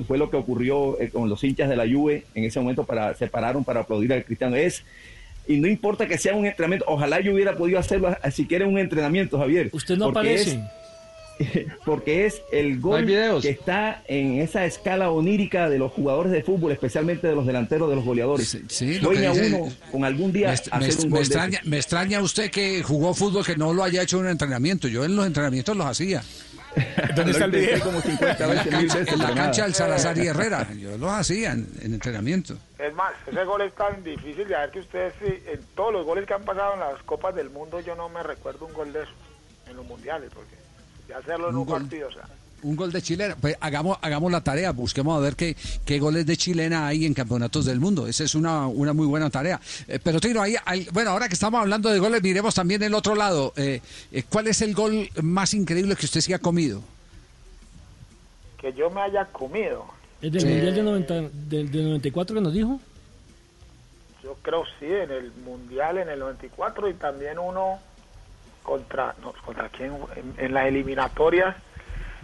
[0.07, 3.15] fue lo que ocurrió eh, con los hinchas de la Juve en ese momento, para,
[3.15, 4.57] se pararon para aplaudir al Cristiano.
[4.57, 4.85] Es
[5.49, 9.39] y no importa que sea un entrenamiento, ojalá yo hubiera podido hacerlo siquiera un entrenamiento,
[9.39, 9.71] Javier.
[9.73, 10.53] Usted no aparece.
[10.53, 10.59] es-
[11.85, 16.73] porque es el gol que está en esa escala onírica de los jugadores de fútbol,
[16.73, 18.59] especialmente de los delanteros, de los goleadores.
[18.69, 22.21] sí, lo que Sueña dice- uno con algún día Me, un gol extraña, me extraña
[22.21, 24.89] usted que jugó fútbol que no lo haya hecho en un entrenamiento.
[24.89, 26.23] Yo en los entrenamientos los hacía.
[27.17, 27.85] ¿Dónde está el Lo intenté video?
[27.85, 29.65] como 50 En la cancha, veces, en la pero cancha nada.
[29.65, 30.69] del Salazar y Herrera.
[30.79, 32.55] Yo los hacía en, en entrenamiento.
[32.79, 36.07] Es más, ese gol es tan difícil de ver que ustedes, sí, en todos los
[36.07, 38.93] goles que han pasado en las Copas del Mundo, yo no me recuerdo un gol
[38.93, 39.15] de esos
[39.69, 40.55] en los mundiales, porque
[41.11, 41.81] de hacerlo en Un un gol.
[41.83, 42.23] partido, o sea.
[42.63, 43.37] Un gol de chilena.
[43.41, 47.15] Pues hagamos, hagamos la tarea, busquemos a ver qué, qué goles de chilena hay en
[47.15, 48.07] campeonatos del mundo.
[48.07, 49.59] Esa es una, una muy buena tarea.
[49.89, 52.93] Eh, pero Tino, ahí, hay- bueno, ahora que estamos hablando de goles, miremos también el
[52.95, 53.55] otro lado.
[53.57, 53.81] Eh,
[54.13, 56.83] eh, ¿Cuál es el gol más increíble que usted se ha comido?
[58.59, 59.87] que yo me haya comido.
[60.21, 60.47] ¿Es del Sí.
[60.49, 61.15] Mundial de, 90,
[61.49, 62.79] del, del 94 que nos dijo?
[64.23, 67.79] Yo creo sí, en el Mundial en el 94 y también uno
[68.71, 71.57] contra, no, contra quién, en, en las eliminatorias,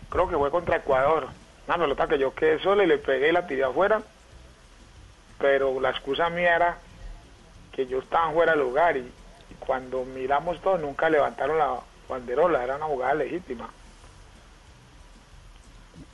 [0.09, 1.27] creo que fue contra Ecuador.
[1.67, 4.01] Una pelota que yo quedé sola y le pegué y la tiré afuera,
[5.41, 6.79] pero la excusa mía era
[7.73, 12.63] que yo estaba fuera de lugar y, y cuando miramos todo nunca levantaron la banderola,
[12.63, 13.69] era una jugada legítima.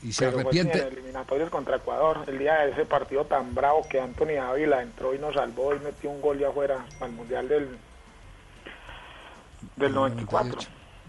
[0.01, 0.79] Y se Pero fue así arrepiente.
[0.79, 5.15] en eliminatorias contra Ecuador, el día de ese partido tan bravo que Anthony Ávila entró
[5.15, 7.79] y nos salvó y metió un gol de afuera al Mundial del,
[9.77, 10.61] del 94.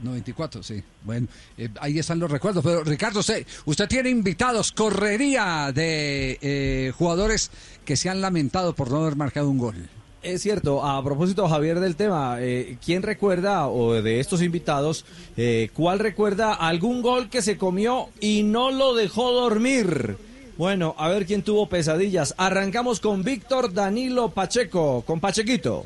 [0.02, 0.84] 94, sí.
[1.04, 2.64] Bueno, eh, ahí están los recuerdos.
[2.64, 7.52] Pero Ricardo, usted, usted tiene invitados, correría de eh, jugadores
[7.86, 9.90] que se han lamentado por no haber marcado un gol.
[10.24, 15.04] Es cierto, a propósito, Javier, del tema, eh, ¿quién recuerda, o de estos invitados,
[15.36, 20.16] eh, cuál recuerda algún gol que se comió y no lo dejó dormir?
[20.58, 22.36] Bueno, a ver quién tuvo pesadillas.
[22.38, 25.86] Arrancamos con Víctor Danilo Pacheco, con Pachequito.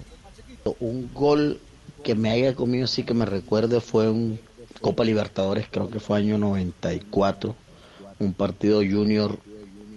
[0.81, 1.59] Un gol
[2.03, 4.39] que me haya comido, sí que me recuerde, fue un
[4.81, 7.55] Copa Libertadores, creo que fue año 94,
[8.19, 9.37] un partido junior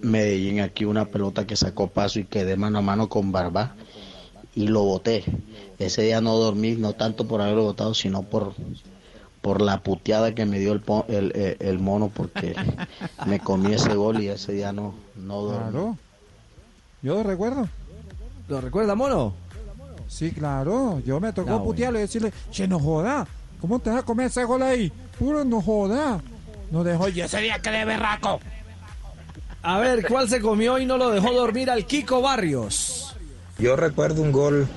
[0.01, 3.75] Medellín, aquí una pelota que sacó paso y quedé mano a mano con Barba
[4.55, 5.23] y lo boté.
[5.77, 8.53] Ese día no dormí, no tanto por haberlo botado, sino por,
[9.41, 12.55] por la puteada que me dio el, el- el mono, porque
[13.27, 15.71] me comí ese gol y ese día no, no dormí.
[15.71, 15.97] Claro.
[17.03, 17.67] Yo lo recuerdo.
[18.47, 19.33] ¿Lo recuerda, mono?
[20.11, 21.01] Sí, claro.
[21.05, 21.65] Yo me tocó Ah, bueno.
[21.65, 23.25] putearlo y decirle, che, no joda.
[23.61, 24.91] ¿Cómo te vas a comer ese gol ahí?
[25.17, 26.19] Puro no joda.
[26.69, 28.39] No dejó y ese día que de berraco.
[29.63, 33.15] A ver, ¿cuál se comió y no lo dejó dormir al Kiko Barrios?
[33.57, 34.67] Yo recuerdo un gol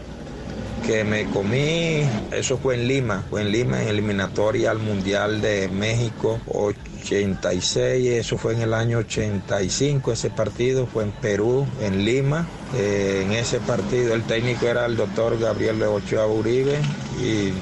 [0.86, 5.68] que me comí, eso fue en Lima, fue en Lima en eliminatoria al Mundial de
[5.68, 12.46] México 86, eso fue en el año 85, ese partido fue en Perú, en Lima.
[12.76, 16.78] Eh, en ese partido el técnico era el doctor Gabriel de Ochoa Uribe
[17.22, 17.52] y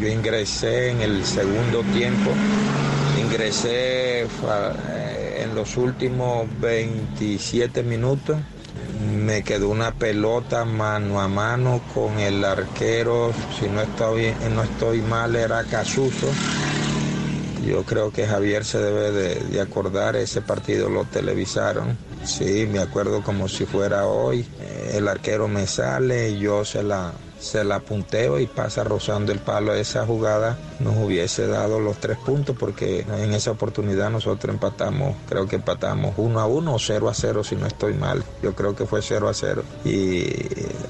[0.00, 2.30] yo ingresé en el segundo tiempo,
[3.20, 8.38] ingresé eh, en los últimos 27 minutos
[9.00, 15.00] me quedó una pelota mano a mano con el arquero, si no estoy, no estoy
[15.00, 16.28] mal, era Casuso.
[17.64, 21.96] Yo creo que Javier se debe de, acordar, ese partido lo televisaron.
[22.24, 24.46] Sí, me acuerdo como si fuera hoy.
[24.92, 29.74] El arquero me sale, yo se la, se la punteo y pasa rozando el palo.
[29.74, 35.46] Esa jugada nos hubiese dado los tres puntos porque en esa oportunidad nosotros empatamos, creo
[35.46, 38.22] que empatamos 1 a 1 o 0 a 0 si no estoy mal.
[38.42, 39.62] Yo creo que fue 0 a 0.
[39.84, 40.26] Y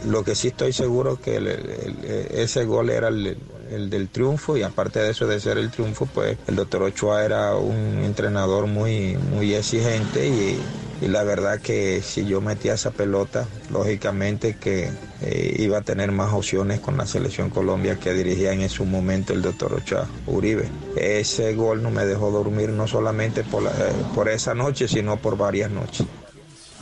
[0.07, 3.39] lo que sí estoy seguro que ese gol era el,
[3.71, 7.25] el del triunfo y aparte de eso de ser el triunfo, pues el doctor Ochoa
[7.25, 10.61] era un entrenador muy, muy exigente y,
[11.01, 14.91] y la verdad que si yo metía esa pelota, lógicamente que
[15.23, 19.33] eh, iba a tener más opciones con la selección Colombia que dirigía en ese momento
[19.33, 20.69] el doctor Ochoa Uribe.
[20.97, 23.71] Ese gol no me dejó dormir no solamente por, eh,
[24.15, 26.07] por esa noche, sino por varias noches.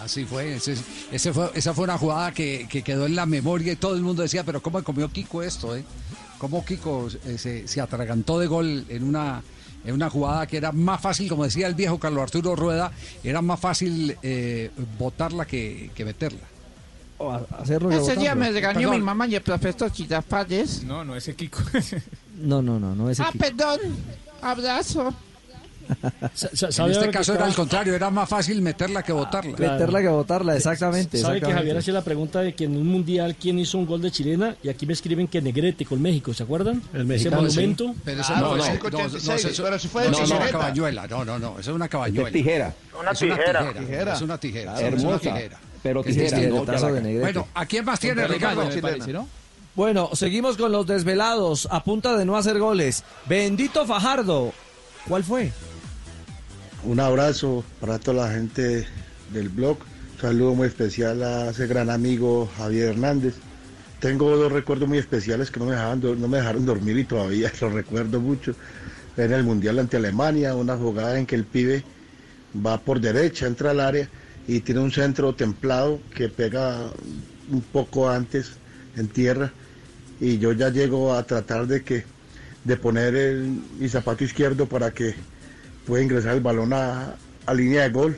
[0.00, 0.74] Así fue, ese,
[1.10, 4.44] esa fue una jugada que, que quedó en la memoria y todo el mundo decía,
[4.44, 5.76] pero ¿cómo comió Kiko esto?
[5.76, 5.84] Eh?
[6.38, 9.42] ¿Cómo Kiko eh, se, se atragantó de gol en una,
[9.84, 13.40] en una jugada que era más fácil, como decía el viejo Carlos Arturo Rueda, era
[13.42, 16.40] más fácil eh, botarla que, que meterla?
[17.58, 20.84] hacerlo Ese día me regañó mi mamá y el profesor Chirafalles.
[20.84, 21.60] No, no, ese Kiko.
[22.40, 23.80] No, no, no, no es Ah, perdón.
[24.40, 25.12] Abrazo.
[25.88, 29.52] En este caso era al contrario, era más fácil meterla que botarla.
[29.56, 31.18] Meterla que botarla, exactamente.
[31.18, 31.52] ¿Sabe que.
[31.52, 34.56] Javier hacía la pregunta de que en un mundial quién hizo un gol de chilena?
[34.62, 36.82] Y aquí me escriben que Negrete con México, ¿se acuerdan?
[36.92, 37.94] El Ese monumento.
[38.04, 38.90] Pero eso Ah, no, no, no.
[38.90, 41.70] no, no, eso- pero si fue de no, no, una cabañuela, no, no, no, eso
[41.70, 42.28] es una cabañuela.
[42.28, 42.74] Es tijera.
[43.00, 43.72] Una Es una tijera.
[43.72, 44.12] tijera.
[44.14, 44.80] Es una tijera.
[44.80, 45.60] Hermosa, es una tijera.
[45.82, 46.38] pero tijera.
[47.20, 48.68] Bueno, ¿a quién más tiene Ricardo?
[49.74, 53.04] Bueno, seguimos con los desvelados a punta de no hacer goles.
[53.26, 54.52] Bendito Fajardo.
[55.06, 55.52] ¿Cuál fue?
[56.92, 58.88] Un abrazo para toda la gente
[59.26, 59.84] del blog.
[59.84, 63.42] Un saludo muy especial a ese gran amigo Javier Hernández.
[64.00, 67.06] Tengo dos recuerdos muy especiales que no me dejaron, do- no me dejaron dormir y
[67.06, 68.56] todavía los recuerdo mucho.
[69.16, 71.88] En el Mundial ante Alemania, una jugada en que el pibe
[72.54, 74.10] va por derecha, entra al área
[74.46, 76.92] y tiene un centro templado que pega
[77.46, 78.60] un poco antes
[78.94, 79.56] en tierra
[80.18, 82.06] y yo ya llego a tratar de que
[82.64, 85.16] de poner el- mi zapato izquierdo para que
[85.88, 88.16] pueda ingresar el balón a, a línea de gol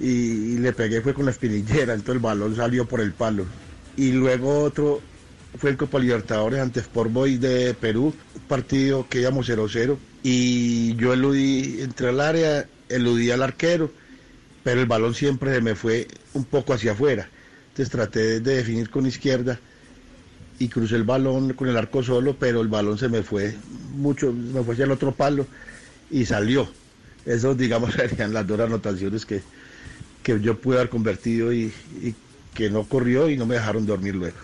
[0.00, 3.44] y, le pegué fue con la espinillera, entonces el balón salió por el palo.
[3.94, 5.02] Y luego otro
[5.58, 8.14] fue el Copa Libertadores ante Sport Boys de Perú,
[8.48, 13.92] partido que íbamos 0-0 y yo eludí, entré al área, eludí al arquero,
[14.64, 17.28] pero el balón siempre se me fue un poco hacia afuera.
[17.68, 19.60] Entonces traté de definir con izquierda
[20.58, 23.54] y crucé el balón con el arco solo, pero el balón se me fue
[23.92, 25.46] mucho, me fue hacia el otro palo
[26.10, 26.79] y salió.
[27.26, 29.42] Eso, digamos, serían las dos anotaciones que,
[30.22, 32.14] que yo pude haber convertido y, y
[32.54, 34.36] que no corrió y no me dejaron dormir luego.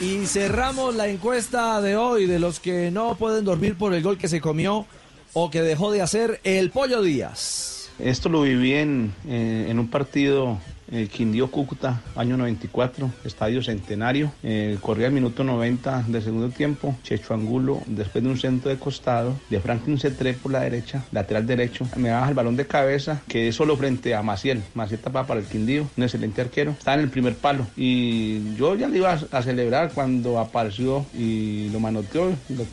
[0.00, 4.16] Y cerramos la encuesta de hoy de los que no pueden dormir por el gol
[4.16, 4.86] que se comió
[5.32, 7.90] o que dejó de hacer el Pollo Díaz.
[7.98, 10.58] Esto lo viví en, eh, en un partido
[10.90, 14.32] eh, Quindío Cúcuta, año 94, Estadio Centenario.
[14.42, 16.96] Eh, corría el minuto 90 del segundo tiempo.
[17.02, 21.46] Checho Angulo, después de un centro de costado, de Franklin Cetré por la derecha, lateral
[21.46, 24.62] derecho, me baja el balón de cabeza, quedé solo frente a Maciel.
[24.74, 26.72] Maciel tapaba para el Quindío, un excelente arquero.
[26.72, 27.66] Estaba en el primer palo.
[27.76, 32.64] Y yo ya le iba a, celebrar cuando apareció y lo manoteó y lo,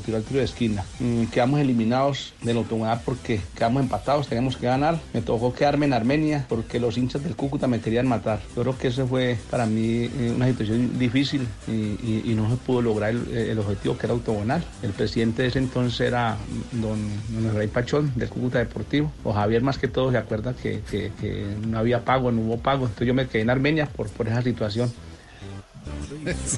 [0.00, 0.84] tiró al tiro de esquina.
[0.98, 4.98] Mm, quedamos eliminados del autoridad porque quedamos empatados, teníamos que ganar.
[5.12, 8.40] Me tocó quedarme en Armenia porque los hinchas del Cúcuta me querían matar.
[8.54, 12.82] Yo creo que ese fue para mí eh, una situación difícil y, no se pudo
[12.82, 14.62] lograr el, el objetivo que era autogonal.
[14.82, 16.36] El presidente de ese entonces era
[16.72, 16.98] don,
[17.30, 19.10] don Rey Pachón del Cúcuta Deportivo.
[19.24, 20.80] O Javier más que todo se acuerda que
[21.66, 22.84] no había pago, no hubo pago.
[22.84, 24.92] Entonces yo me quedé en Armenia por, por esa situación.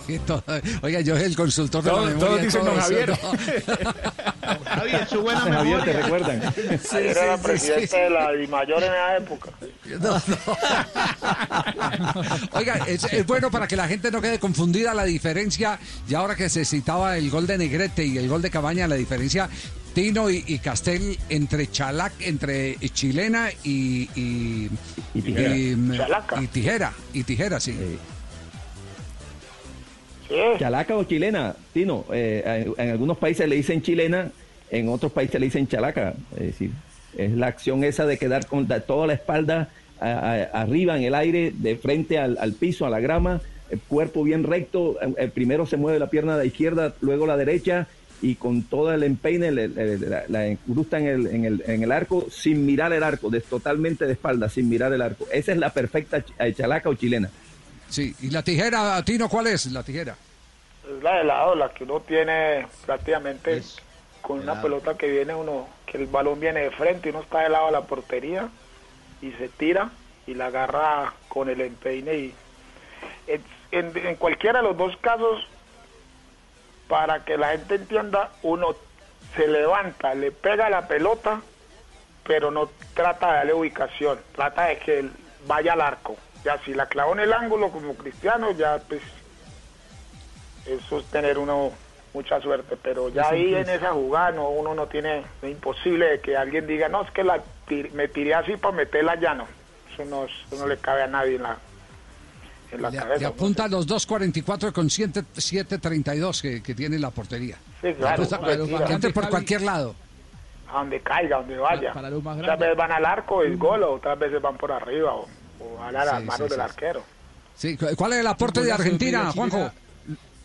[0.06, 0.42] Sí, todo-
[0.82, 2.28] Oiga, yo soy el consultor de Todos- la memoria.
[2.28, 3.08] todos dicen todo don eso, Javier.
[3.10, 3.16] ¿no?
[4.70, 5.84] Javier, su buena Javier, memoria.
[5.84, 6.40] ¿te recuerdan?
[6.54, 7.96] Sí, Ayer sí, era sí, presidente sí.
[7.96, 9.50] de la DIMAYOR en esa época.
[10.00, 10.36] No, no.
[12.52, 15.78] Oiga, es, es bueno para que la gente no quede confundida la diferencia,
[16.08, 18.94] y ahora que se citaba el gol de Negrete y el gol de Cabaña, la
[18.96, 19.48] diferencia
[19.94, 24.70] Tino y, y Castel entre Chalac, entre Chilena y, y,
[25.14, 25.56] Y Tijera.
[25.56, 25.92] y, mm,
[26.42, 27.72] y Tijera, y Tijera, sí.
[27.72, 27.98] Sí.
[30.58, 32.04] Chalaca o chilena, Tino.
[32.12, 34.30] eh, en, algunos países le dicen chilena,
[34.70, 36.14] en otros países le dicen chalaca.
[36.36, 36.70] Es decir,
[37.16, 39.68] es la acción esa de quedar con toda la espalda
[40.00, 44.44] arriba en el aire, de frente al, al piso, a la grama, el cuerpo bien
[44.44, 44.96] recto.
[45.34, 47.86] primero se mueve la pierna de la izquierda, luego la derecha
[48.22, 50.58] y con todo el empeine la, la en
[51.06, 54.68] el, en, el, en el arco sin mirar el arco, de, totalmente de espalda, sin
[54.68, 55.26] mirar el arco.
[55.32, 57.30] Esa es la perfecta eh, chalaca o chilena.
[57.90, 60.16] Sí, y la tijera, Tino, ¿cuál es la tijera?
[60.84, 63.76] Es la de lado, la que uno tiene prácticamente Es
[64.22, 64.62] con una lado.
[64.62, 67.66] pelota que viene uno, que el balón viene de frente y uno está de lado
[67.66, 68.48] a la portería
[69.20, 69.90] y se tira
[70.26, 72.34] y la agarra con el empeine y
[73.26, 75.44] en, en- en cualquiera de los dos casos,
[76.88, 78.74] para que la gente entienda, uno
[79.36, 81.40] se levanta, le pega la pelota,
[82.24, 85.08] pero no trata de darle ubicación, trata de que
[85.46, 86.16] vaya al arco.
[86.44, 89.02] Ya si la clavó en el ángulo como cristiano, ya pues
[90.66, 91.72] eso es tener uno
[92.12, 96.36] mucha suerte, pero ya ahí en esa jugada no, uno no tiene, es imposible que
[96.36, 99.46] alguien diga, no, es que la tir- me tiré así para meterla llano.
[99.92, 101.56] Eso no, eso no le cabe a nadie en la,
[102.72, 103.18] en la Le, cabeza.
[103.18, 103.28] le ¿no?
[103.28, 107.56] apunta a los 2.44 con 7 7.32 que, que tiene la portería.
[107.80, 109.94] Sí, claro, para entre grandes, por cualquier lado.
[110.68, 111.92] a donde caiga, a donde vaya.
[111.92, 114.72] para los más Muchas veces van al arco, es gol, o otras veces van por
[114.72, 115.28] arriba, o,
[115.60, 116.60] o a las Sí, manos sí, del sí.
[116.60, 117.02] arquero.
[117.56, 119.70] Sí, ¿cu- ¿Cuál es el aporte de Argentina, Juanjo?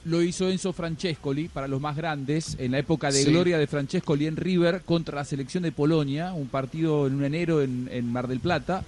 [0.06, 3.32] Lo hizo Enzo Francescoli para los más grandes en la época de Sí.
[3.32, 7.62] gloria de Francescoli en River contra la selección de Polonia, un partido en un enero
[7.64, 8.84] en, en Mar del Plata.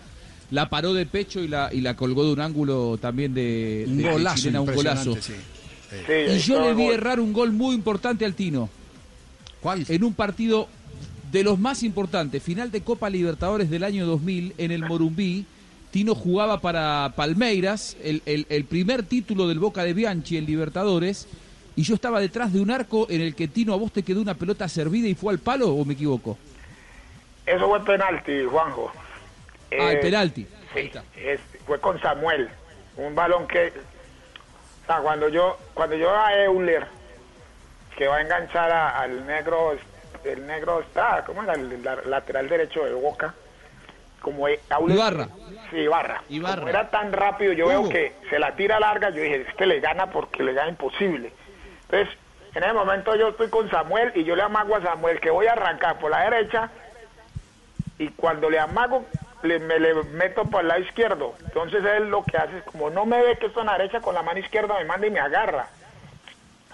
[0.51, 3.97] La paró de pecho y la, y la colgó de un ángulo también de, Un
[3.97, 5.09] de- golazo chilena, un golazo.
[5.09, 5.43] impresionante,
[5.89, 6.03] sí.
[6.05, 6.93] Sí, Y yo le vi gol.
[6.93, 8.69] errar un gol muy importante al Tino.
[9.61, 9.85] ¿Cuál?
[9.87, 10.67] En un partido
[11.31, 15.45] de los más importantes, final de Copa Libertadores del año 2000 en el Morumbí.
[15.91, 21.27] Tino jugaba para Palmeiras, el, el- el primer título del Boca de Bianchi en Libertadores.
[21.75, 24.19] Y yo estaba detrás de un arco en el que Tino a vos te quedó
[24.21, 26.37] una pelota servida y fue al palo, ¿o me equivoco?
[27.45, 28.91] Eso fue penalti, Juanjo.
[29.71, 30.47] ah, el Eh, penalti.
[30.73, 32.49] Sí, es- fue con Samuel.
[32.97, 33.67] Un balón que.
[33.67, 36.87] O sea, cuando yo, cuando yo a Euler,
[37.97, 39.73] que va a enganchar a- al negro,
[40.23, 41.53] el negro está, ¿cómo era?
[41.53, 43.33] El, la- lateral derecho de Boca.
[44.27, 45.29] Como e- Euler- Ibarra.
[45.69, 46.21] Sí, Ibarra.
[46.27, 46.55] Ibarra.
[46.57, 47.83] Como era tan rápido, yo Hugo.
[47.83, 51.31] veo que se la tira larga, yo dije, este le gana porque le gana imposible.
[51.89, 52.13] Entonces,
[52.53, 55.47] en ese momento yo estoy con Samuel y yo le amago a Samuel que voy
[55.47, 56.69] a arrancar por la derecha
[57.97, 59.05] y cuando le amago
[59.43, 61.35] le, me le meto por el lado izquierdo.
[61.39, 64.01] Entonces él lo que hace es como no me ve que estoy en la derecha
[64.01, 65.69] con la mano izquierda me manda y me agarra.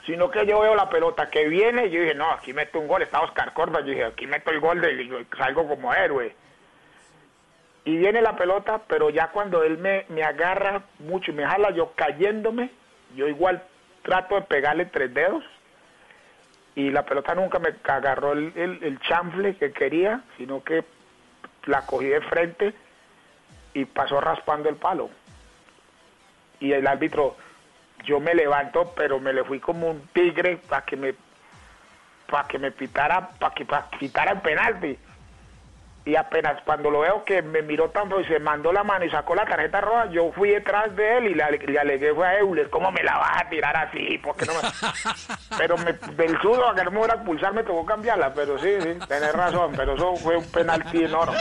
[0.07, 2.87] Sino que yo veo la pelota que viene y yo dije, no, aquí meto un
[2.87, 6.35] gol, está Oscar Córdoba, yo dije, aquí meto el gol de, y salgo como héroe.
[7.85, 11.71] Y viene la pelota, pero ya cuando él me, me agarra mucho y me jala,
[11.71, 12.69] yo cayéndome,
[13.15, 13.61] yo igual
[14.03, 15.43] trato de pegarle tres dedos
[16.75, 20.83] y la pelota nunca me agarró el, el, el chanfle que quería, sino que
[21.65, 22.73] la cogí de frente
[23.73, 25.09] y pasó raspando el palo.
[26.59, 27.35] Y el árbitro
[28.05, 31.15] yo me levanto, pero me le fui como un tigre para que me
[32.29, 34.97] para que me pitara, para que pa- pitara el penalti.
[36.05, 39.09] Y apenas cuando lo veo que me miró tanto y se mandó la mano y
[39.09, 42.39] sacó la tarjeta roja, yo fui detrás de él y le, le alegué fue a
[42.39, 44.17] Euler, ¿cómo me la vas a tirar así?
[44.17, 44.59] ¿Por qué no me...
[45.57, 48.57] Pero me, del sudo a que no me fuera a expulsar me tocó cambiarla, pero
[48.57, 51.37] sí, sí, tenés razón, pero eso fue un penalti enorme.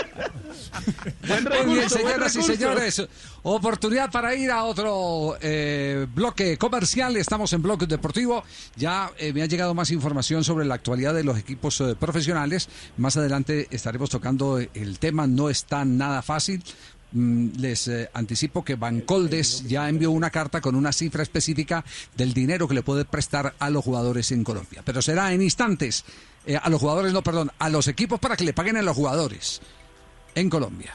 [1.65, 3.09] Muy bien, señoras y señores.
[3.45, 7.17] Oportunidad para ir a otro eh, bloque comercial.
[7.17, 8.45] Estamos en Bloque Deportivo.
[8.77, 12.69] Ya eh, me ha llegado más información sobre la actualidad de los equipos eh, profesionales.
[12.99, 15.27] Más adelante estaremos tocando el tema.
[15.27, 16.63] No está nada fácil.
[17.13, 21.85] Mm, Les eh, anticipo que Bancoldes ya envió una carta con una cifra específica
[22.17, 24.83] del dinero que le puede prestar a los jugadores en Colombia.
[24.85, 26.05] Pero será en instantes.
[26.47, 28.97] Eh, a los jugadores, no, perdón, a los equipos para que le paguen a los
[28.97, 29.61] jugadores
[30.35, 30.95] en Colombia.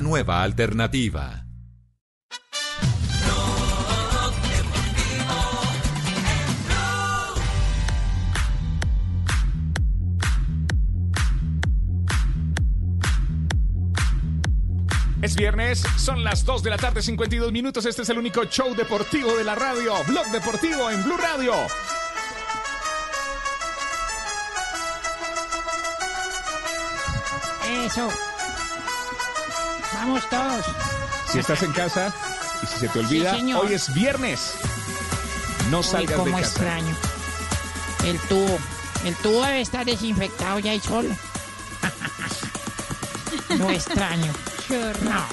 [0.00, 1.45] Nueva alternativa.
[15.26, 17.84] Es viernes, son las 2 de la tarde, 52 minutos.
[17.84, 19.92] Este es el único show deportivo de la radio.
[20.06, 21.52] Blog Deportivo en Blue Radio.
[27.84, 28.08] Eso.
[29.94, 30.64] Vamos todos.
[31.32, 32.14] Si estás en casa
[32.62, 34.52] y si se te olvida, Sí, hoy es viernes.
[35.72, 36.48] No Uy, salgas de cómo casa.
[36.48, 36.96] extraño.
[38.04, 38.58] El tubo.
[39.04, 41.08] El tubo debe estar desinfectado ya y solo.
[43.58, 44.32] No extraño.
[44.68, 45.24] No.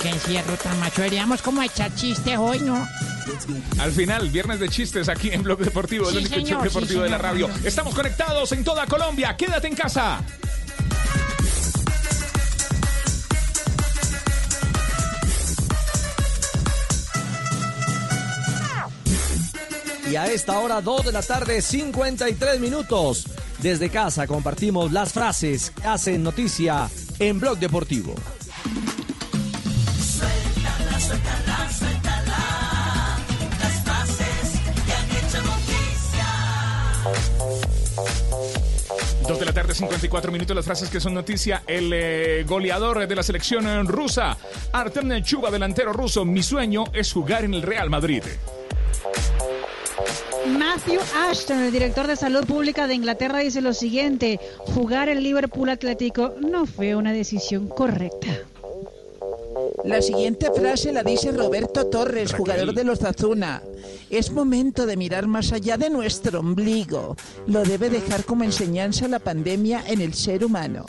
[0.00, 1.02] Qué encierro tan macho.
[1.02, 2.88] Deberíamos como echar chistes hoy, ¿no?
[3.78, 6.68] Al final, viernes de chistes aquí en Blog Deportivo, el Sí, único señor, show sí,
[6.68, 7.32] deportivo de la señor.
[7.32, 7.50] radio.
[7.64, 9.36] Estamos conectados en toda Colombia.
[9.36, 10.22] Quédate en casa.
[20.10, 23.26] Y a esta hora, 2 de la tarde, 53 minutos.
[23.58, 26.88] Desde casa compartimos las frases que hacen noticia
[27.20, 28.14] en Blog Deportivo.
[39.28, 40.56] 2 de la tarde, 54 minutos.
[40.56, 41.62] Las frases que son noticia.
[41.66, 44.36] El eh, goleador de la selección rusa,
[44.72, 46.24] Artem Chuba, delantero ruso.
[46.24, 48.24] Mi sueño es jugar en el Real Madrid.
[50.46, 55.68] Matthew Ashton, el director de salud pública de Inglaterra, dice lo siguiente: jugar el Liverpool
[55.68, 58.28] Atlético no fue una decisión correcta.
[59.84, 63.62] La siguiente frase la dice Roberto Torres, jugador de los Azuna.
[64.08, 67.16] Es momento de mirar más allá de nuestro ombligo.
[67.46, 70.86] Lo debe dejar como enseñanza la pandemia en el ser humano.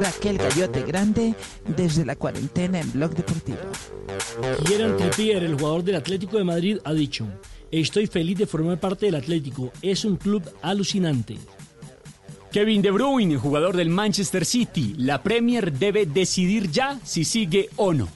[0.00, 1.34] Raquel Gallote Grande,
[1.76, 3.58] desde la cuarentena en Blog Deportivo.
[4.66, 7.26] Kieran Trippier, el jugador del Atlético de Madrid, ha dicho:
[7.80, 9.72] Estoy feliz de formar parte del Atlético.
[9.82, 11.36] Es un club alucinante.
[12.52, 14.94] Kevin De Bruyne, jugador del Manchester City.
[14.96, 18.06] La Premier debe decidir ya si sigue o no.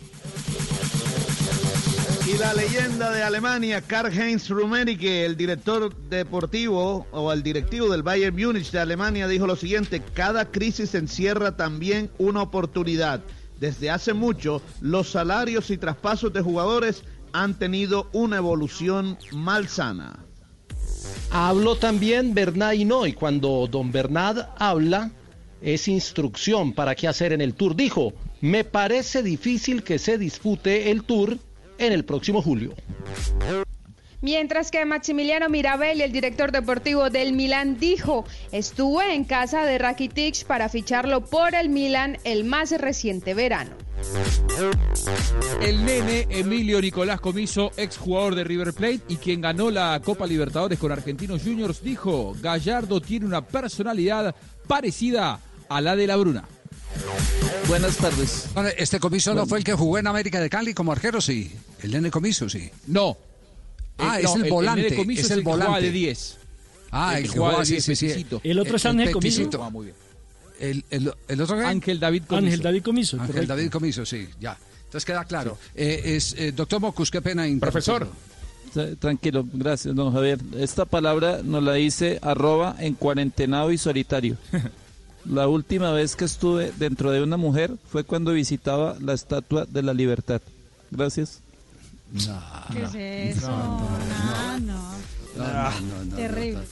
[2.32, 8.36] Y la leyenda de Alemania, Karl-Heinz Rummenigge, el director deportivo o el directivo del Bayern
[8.36, 13.24] Múnich de Alemania, dijo lo siguiente: cada crisis encierra también una oportunidad.
[13.58, 17.02] Desde hace mucho, los salarios y traspasos de jugadores
[17.32, 20.24] han tenido una evolución malsana.
[21.30, 25.10] Habló también Bernard Hinault y cuando don Bernard habla
[25.60, 27.74] es instrucción para qué hacer en el Tour.
[27.76, 31.38] Dijo, me parece difícil que se dispute el Tour
[31.78, 32.74] en el próximo julio.
[34.20, 40.44] Mientras que Maximiliano Mirabelli, el director deportivo del Milán, dijo, estuve en casa de Rakitic
[40.44, 43.70] para ficharlo por el Milán el más reciente verano.
[45.60, 50.80] El nene Emilio Nicolás Comiso, exjugador de River Plate y quien ganó la Copa Libertadores
[50.80, 54.34] con Argentinos Juniors, dijo, Gallardo tiene una personalidad
[54.66, 56.44] parecida a la de la Bruna.
[57.68, 58.48] Buenas tardes.
[58.78, 61.52] Este comiso no fue el que jugó en América de Cali como arquero, sí.
[61.82, 62.70] El nene comiso, sí.
[62.86, 63.16] No.
[63.98, 64.80] Ah, Eh, es el el- volante.
[64.80, 65.80] el nene Comiso es el volante.
[65.82, 66.36] de 10.
[66.90, 68.06] Ah, El que que jugaba jugaba, de sí, 10, sí, sí.
[68.06, 68.40] Peticito.
[68.44, 69.62] El otro es Ángel Comiso.
[69.62, 69.96] Ah, muy bien.
[70.60, 71.64] El, el- el otro qué?
[71.64, 72.44] Ángel David Comiso.
[72.46, 73.16] Ángel David Comiso.
[73.16, 73.54] Ángel correcto.
[73.54, 74.56] David Comiso, sí, ya.
[74.84, 75.58] Entonces queda claro.
[75.74, 77.44] Eh, es, eh, doctor Mocus, qué pena.
[77.60, 78.08] Profesor.
[78.74, 80.38] Tra- Tranquilo, gracias, don Javier.
[80.58, 84.36] Esta palabra nos la dice arroba en cuarentenado y solitario.
[85.24, 89.82] La última vez que estuve dentro de una mujer fue cuando visitaba la Estatua de
[89.82, 90.40] la Libertad.
[90.90, 91.40] Gracias.
[92.72, 92.82] ¿Qué
[93.30, 93.48] es eso?
[93.50, 94.92] No, no.
[95.36, 96.62] No, no, no, no, Terrible.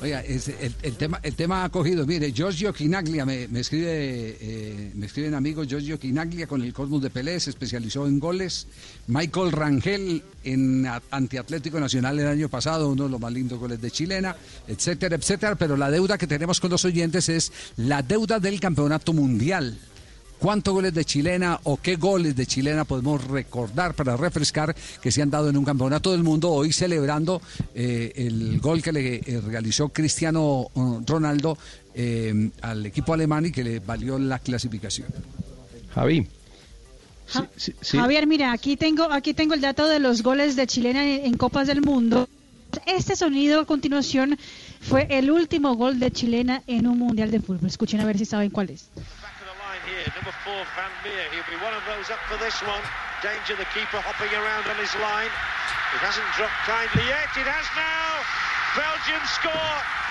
[0.00, 2.04] Oiga, es- el, el tema, el tema ha cogido.
[2.06, 5.66] Mire, Giorgio Quinaglia me, me escribe, eh, me escriben amigos.
[5.68, 8.66] Giorgio Quinaglia con el Cosmos de Pelé se especializó en goles.
[9.06, 13.90] Michael Rangel en Antiatlético Nacional el año pasado, uno de los más lindos goles de
[13.92, 14.36] chilena,
[14.66, 15.54] etcétera, etcétera.
[15.54, 19.78] Pero la deuda que tenemos con los oyentes es la deuda del campeonato mundial.
[20.42, 25.22] ¿Cuántos goles de chilena o qué goles de chilena podemos recordar para refrescar que se
[25.22, 26.50] han dado en un campeonato del mundo?
[26.50, 27.40] Hoy celebrando
[27.76, 31.56] eh, el gol que le eh, realizó Cristiano eh, Ronaldo
[31.94, 35.06] eh, al equipo alemán y que le valió la clasificación.
[35.94, 36.26] Javi.
[37.28, 37.96] Ja- sí, sí.
[37.98, 41.36] Javier, mira, aquí tengo, aquí tengo el dato de los goles de chilena en, en
[41.36, 42.28] Copas del Mundo.
[42.86, 44.36] Este sonido a continuación
[44.80, 47.68] fue el último gol de chilena en un mundial de fútbol.
[47.68, 48.86] Escuchen a ver si saben cuál es.
[50.10, 51.30] Number four, Van Meer.
[51.30, 52.82] He'll be one of those up for this one.
[53.22, 55.30] Danger, the keeper hopping around on his line.
[55.94, 57.30] It hasn't dropped kindly yet.
[57.38, 58.10] It has now.
[58.74, 60.01] Belgium score.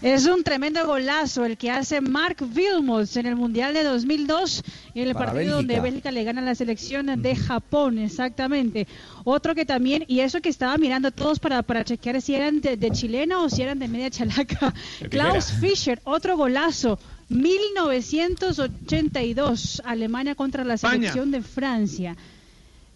[0.00, 4.62] Es un tremendo golazo el que hace Mark Wilmots en el Mundial de 2002,
[4.94, 6.12] en el Para partido donde Bélgica.
[6.12, 8.86] Le gana a la selección de Japón, exactamente.
[9.24, 12.76] Otro que también, y eso que estaba mirando todos para, para chequear si eran de,
[12.76, 14.72] de chilena o si eran de media chalaca.
[15.10, 15.50] Klaus.
[15.60, 17.00] Fischer, otro golazo.
[17.28, 20.94] 1982, Alemania contra la España.
[20.94, 22.16] selección de Francia.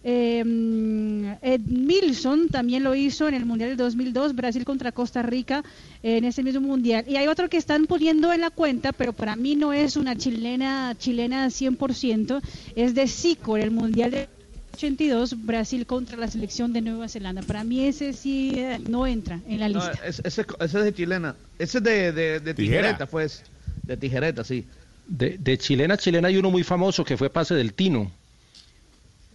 [0.03, 5.63] Eh, Ed Milson también lo hizo en el Mundial del 2002, Brasil contra Costa Rica
[6.01, 7.05] en ese mismo Mundial.
[7.07, 10.15] Y hay otro que están poniendo en la cuenta, pero para mí no es una
[10.15, 12.41] chilena chilena 100%,
[12.75, 14.27] es de Zico en el Mundial del
[14.75, 17.41] 82, Brasil contra la selección de Nueva Zelanda.
[17.43, 19.93] Para mí ese sí eh, no entra en la No, lista.
[20.05, 21.35] ese, ese- ese es de chilena.
[21.59, 22.81] Ese es de, de, de Tijera.
[22.81, 23.43] tijereta, pues.
[23.83, 24.65] De tijereta, sí.
[25.07, 28.11] De, de chilena chilena hay uno muy famoso que fue pase del Tino.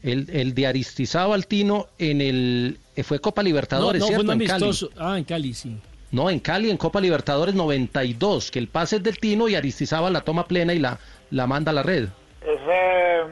[0.03, 4.32] El, el de Aristizábal Tino en el eh, fue Copa Libertadores, no, fue ¿cierto?
[4.32, 4.70] un En Cali.
[4.99, 5.76] Ah, en Cali, sí.
[6.11, 10.12] No, en Cali, en Copa Libertadores 92, que el pase es del Tino y Aristizábal
[10.12, 10.99] la toma plena y la,
[11.30, 12.09] la manda a la red.
[12.42, 13.22] Ese,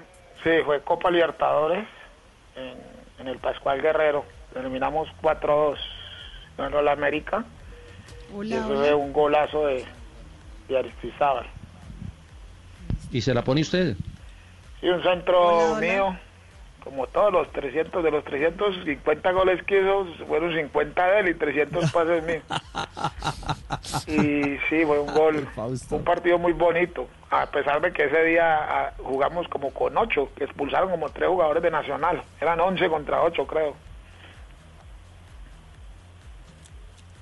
[0.42, 1.86] sí, fue Copa Libertadores
[2.56, 2.74] en,
[3.20, 4.24] en el Pascual Guerrero.
[4.52, 5.76] Terminamos 4-2
[6.58, 7.44] ganó la América.
[8.42, 9.84] y ese fue un golazo de,
[10.68, 11.46] de Aristizábal.
[13.12, 13.96] Y se la pone usted.
[14.82, 16.18] Y un centro mío,
[16.86, 21.34] como todos los 300, de los 350 goles que hizo, fueron 50 de él y
[21.34, 22.44] 300 pases míos.
[24.06, 25.48] Y sí, fue un gol,
[25.90, 30.30] un partido muy bonito, a pesar de que ese día ah, jugamos como con 8,
[30.36, 33.74] que expulsaron como 3 jugadores de Nacional, eran 11 contra 8 creo.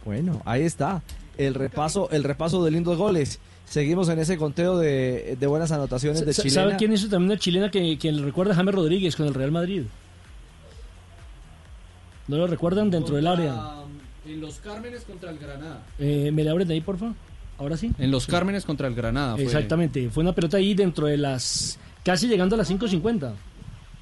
[0.05, 1.01] Bueno, ahí está.
[1.39, 3.41] El repaso, el repaso de lindos goles.
[3.67, 6.55] Seguimos en ese conteo de, de buenas anotaciones de chilena.
[6.63, 9.35] ¿Sabe quién hizo también una chilena que, que le recuerda a James Rodríguez con el
[9.35, 9.83] Real Madrid?
[12.29, 13.55] ¿No lo recuerdan dentro del área?
[14.27, 15.83] En los Cármenes contra el Granada.
[15.99, 17.15] Eh, ¿Me le abren de ahí, por favor?
[17.59, 17.93] ¿Ahora sí?
[17.99, 19.35] En los Cármenes contra el Granada.
[19.35, 19.45] fue.
[19.45, 20.09] Exactamente.
[20.11, 21.79] Fue una pelota ahí dentro de las...
[22.05, 23.33] Casi llegando a las 5.50.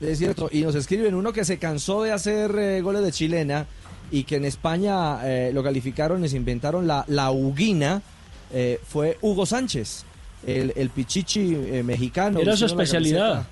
[0.01, 3.67] Es cierto, y nos escriben uno que se cansó de hacer eh, goles de chilena
[4.11, 8.03] y que en España eh, lo calificaron y se inventaron la, la Huguina,
[8.53, 10.05] eh, fue Hugo Sánchez,
[10.47, 12.41] el, el pichichi eh, mexicano.
[12.41, 13.47] Era su especialidad.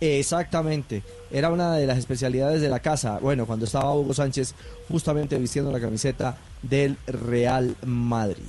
[0.00, 3.18] Exactamente, era una de las especialidades de la casa.
[3.20, 4.54] Bueno, cuando estaba Hugo Sánchez
[4.88, 8.42] justamente vistiendo la camiseta del Real Madrid.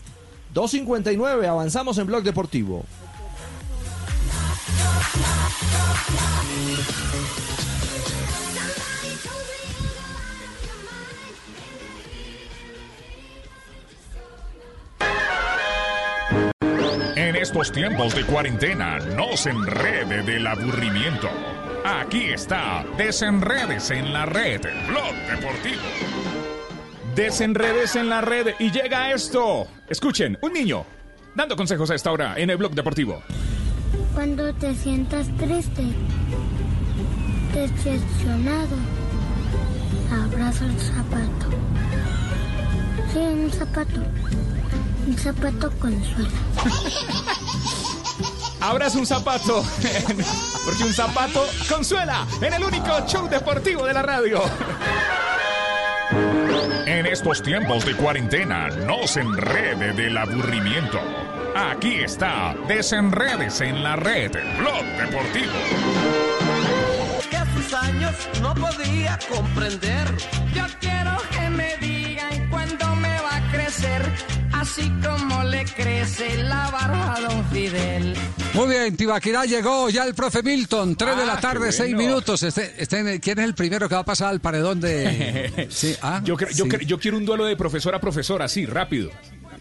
[0.53, 2.83] 2.59, avanzamos en Blog Deportivo.
[17.55, 21.29] Estos tiempos de cuarentena, no se enrede del aburrimiento.
[21.85, 25.81] Aquí está Desenredes en la red, Blog Deportivo.
[27.15, 29.67] Desenredes en la red y llega esto.
[29.87, 30.85] Escuchen, un niño
[31.33, 33.23] dando consejos a esta hora en el Blog Deportivo.
[34.13, 35.83] Cuando te sientas triste,
[37.53, 38.75] decepcionado,
[40.11, 41.51] abraza el zapato.
[43.13, 44.01] Sí, un zapato.
[45.05, 46.29] Un zapato consuela.
[48.61, 49.63] Abras un zapato,
[50.65, 54.41] porque un zapato consuela en el único show deportivo de la radio.
[56.87, 60.99] En estos tiempos de cuarentena, no se enrede del aburrimiento.
[61.55, 65.53] Aquí está Desenredes en la red, Blog Deportivo.
[67.29, 70.07] que a sus años no podía comprender.
[70.53, 74.01] Yo quiero que me digan cuándo me va a crecer,
[74.65, 78.15] así como le crece la barba a don Fidel.
[78.55, 81.93] Muy bien, Tibaquirá llegó ya el profe Milton, 3 de la Ah, tarde, qué 6
[81.93, 82.09] bueno.
[82.09, 82.41] minutos.
[82.43, 85.67] Este, este- ¿Quién es el primero que va a pasar al paredón de...?
[85.69, 86.69] Sí, ah, Yo, cre- yo, sí.
[86.71, 89.11] cre- yo quiero un duelo de profesor a profesor, así, rápido.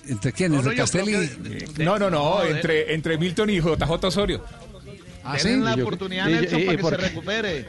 [0.08, 0.64] ¿Entre quiénes?
[0.64, 1.30] ¿De Castelli?
[1.78, 4.44] No, no, no, entre, entre Milton y JJ Osorio.
[5.24, 6.96] ¿Ah, Denle la Y yo- oportunidad a y- Nelson y- para y que por se
[7.08, 7.68] recupere.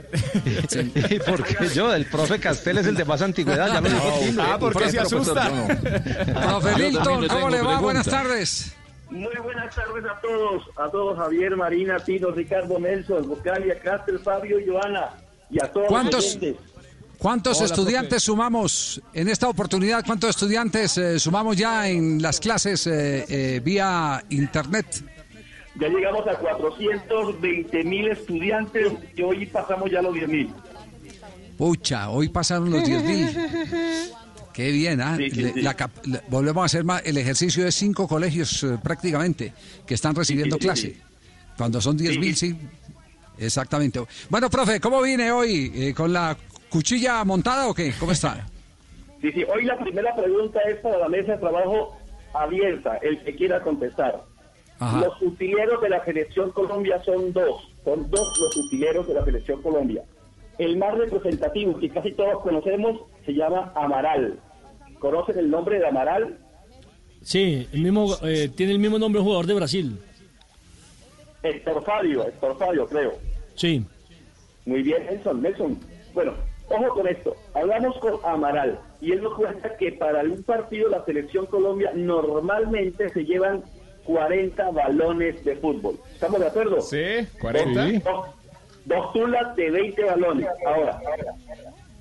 [1.09, 1.93] ¿Y por qué yo?
[1.93, 4.43] El profe Castel es el de más antigüedad, ya dijo Tino.
[4.43, 5.49] Ah, ¿por qué se asusta?
[6.49, 7.79] Profe Milton, ¿cómo le va?
[7.79, 8.73] Buenas tardes.
[9.09, 14.59] Muy buenas tardes a todos, a todos, Javier, Marina, Tino, Ricardo, Nelson, Vocalia, Castel, Fabio
[14.59, 15.11] y Joana,
[15.49, 16.55] y a todos ¿Cuántos- los.
[17.17, 18.19] ¿Cuántos Hola, estudiantes profe.
[18.25, 20.03] sumamos en esta oportunidad?
[20.05, 24.85] ¿Cuántos estudiantes eh, sumamos ya en las clases eh, eh, vía internet?
[25.79, 30.49] Ya llegamos a 420 mil estudiantes y hoy pasamos ya los 10 mil.
[31.57, 33.27] Pucha, hoy pasaron los 10 mil.
[34.53, 35.17] Qué bien, ¿ah?
[35.17, 35.61] Sí, sí, Le- sí.
[35.61, 39.51] la cap- la- volvemos a hacer más, el ejercicio de cinco colegios eh, prácticamente
[39.85, 40.95] que están recibiendo clase.
[41.57, 42.55] Cuando son 10 mil, sí.
[43.37, 43.99] Exactamente.
[44.29, 45.71] Bueno, profe, ¿cómo viene hoy?
[45.75, 46.37] Eh, ¿Con la
[46.69, 47.93] cuchilla montada o qué?
[47.99, 48.45] ¿Cómo está?
[49.21, 51.97] Sí, sí, hoy la primera pregunta es para la mesa de trabajo
[52.33, 54.21] abierta, el que quiera contestar.
[54.79, 55.01] Ajá.
[55.01, 59.61] Los utileros de la selección Colombia son dos, son dos los utileros de la selección
[59.61, 60.03] Colombia.
[60.57, 64.39] El más representativo que casi todos conocemos se llama Amaral.
[64.99, 66.37] ¿Conocen el nombre de Amaral?
[67.21, 69.99] Sí, el mismo, eh, tiene el mismo nombre jugador de Brasil.
[71.43, 73.13] Héctor Fabio, Héctor Fabio creo.
[73.55, 73.85] Sí.
[74.65, 75.79] Muy bien, Nelson, Nelson.
[76.13, 76.33] Bueno,
[76.69, 77.35] ojo con esto.
[77.53, 83.09] Hablamos con Amaral y él nos cuenta que para un partido la selección Colombia normalmente
[83.09, 83.63] se llevan
[84.05, 85.99] 40 balones de fútbol.
[86.13, 86.81] ¿Estamos de acuerdo?
[86.81, 88.01] Sí, 40.
[88.85, 90.47] Dos, tulas de 20 balones.
[90.65, 91.01] Ahora,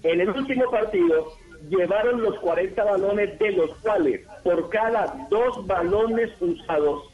[0.02, 1.32] en el último partido
[1.70, 7.05] llevaron los 40 balones de los cuales por cada dos balones usados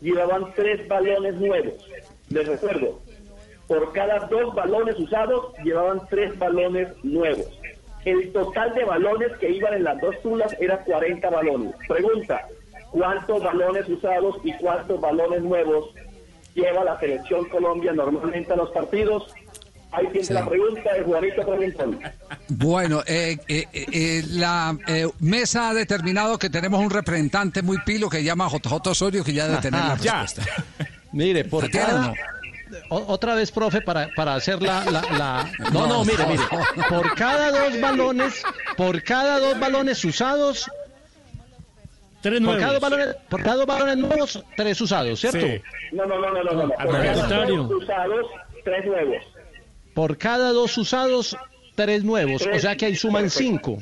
[0.00, 1.74] llevaban tres balones nuevos.
[2.28, 3.00] Les recuerdo,
[3.66, 7.48] por cada dos balones usados llevaban tres balones nuevos.
[8.04, 11.74] El total de balones que iban en las dos tulas era 40 balones.
[11.88, 12.46] Pregunta,
[12.96, 15.90] ¿cuántos balones usados y cuántos balones nuevos
[16.54, 19.24] lleva la selección Colombia normalmente a los partidos?
[19.92, 22.00] Ahí tiene la pregunta de Juanito Preguntón.
[22.48, 27.78] Bueno, eh, eh, eh, eh, la eh, mesa ha determinado que tenemos un representante muy
[27.84, 30.22] pilo que llama JJ Osorio que ya debe tener la Ya.
[30.22, 30.64] respuesta.
[31.12, 32.12] Mire, por ¿La tiene o cada...
[32.90, 36.42] O- Otra vez, profe, para, para hacer la, la, la- No, no, mire, mire.
[36.88, 38.42] Por cada dos balones,
[38.76, 40.66] por cada dos balones usados...
[42.26, 42.60] Tres por nuevos.
[42.60, 45.46] cada, dos balones, por cada dos balones nuevos, tres usados, ¿cierto?
[45.46, 45.62] Sí.
[45.92, 46.74] No, no, no, no, no, no.
[46.76, 48.26] Al Por cada dos usados,
[48.64, 49.22] tres nuevos.
[49.94, 51.36] Por cada dos usados,
[51.76, 52.42] tres nuevos.
[52.52, 53.78] O sea que ahí suman cinco.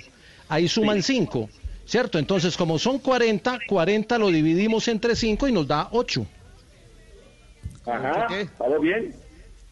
[0.50, 1.48] Ahí suman cinco.
[1.86, 2.18] ¿Cierto?
[2.18, 6.26] Entonces, como son 40, 40 lo dividimos entre 5 y nos da 8.
[7.86, 8.26] Ajá,
[8.58, 9.14] ¿vamos bien?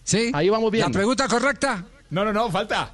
[0.05, 0.31] Sí.
[0.35, 0.87] Ahí vamos bien.
[0.87, 1.85] ¿La pregunta correcta?
[2.11, 2.91] No, no, no, falta.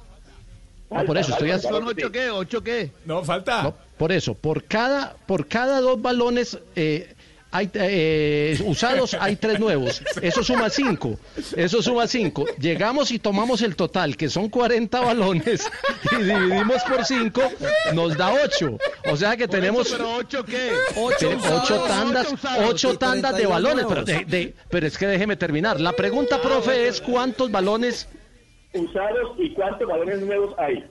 [0.89, 2.29] No, por eso estoy ¿Son ocho qué?
[2.29, 2.91] ¿Ocho qué?
[3.05, 3.63] No, falta.
[3.63, 7.13] No, por eso, por cada, por cada dos balones eh,
[7.51, 10.01] hay, eh, usados hay tres nuevos.
[10.21, 11.19] Eso suma cinco.
[11.57, 12.45] Eso suma cinco.
[12.59, 15.69] Llegamos y tomamos el total, que son 40 balones,
[16.11, 17.41] y dividimos por cinco,
[17.93, 18.77] nos da ocho.
[19.11, 20.71] O sea que tenemos ¿Pero ocho qué?
[20.95, 21.29] ocho,
[21.61, 22.69] ocho tandas, ocho usados.
[22.69, 23.85] ocho Y tandas de 32 balones.
[23.89, 24.27] Pero, nuevos.
[24.31, 25.79] de- de- pero es que déjeme terminar.
[25.81, 28.07] La pregunta, profe, es cuántos balones
[28.73, 30.85] Usados y cuántos balones nuevos hay.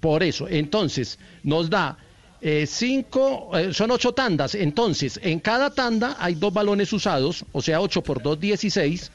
[0.00, 1.98] Por eso, entonces, nos da
[2.40, 4.54] eh, cinco, eh, son ocho tandas.
[4.54, 9.10] Entonces, en cada tanda hay dos balones usados, o sea, 8 por 2, 16.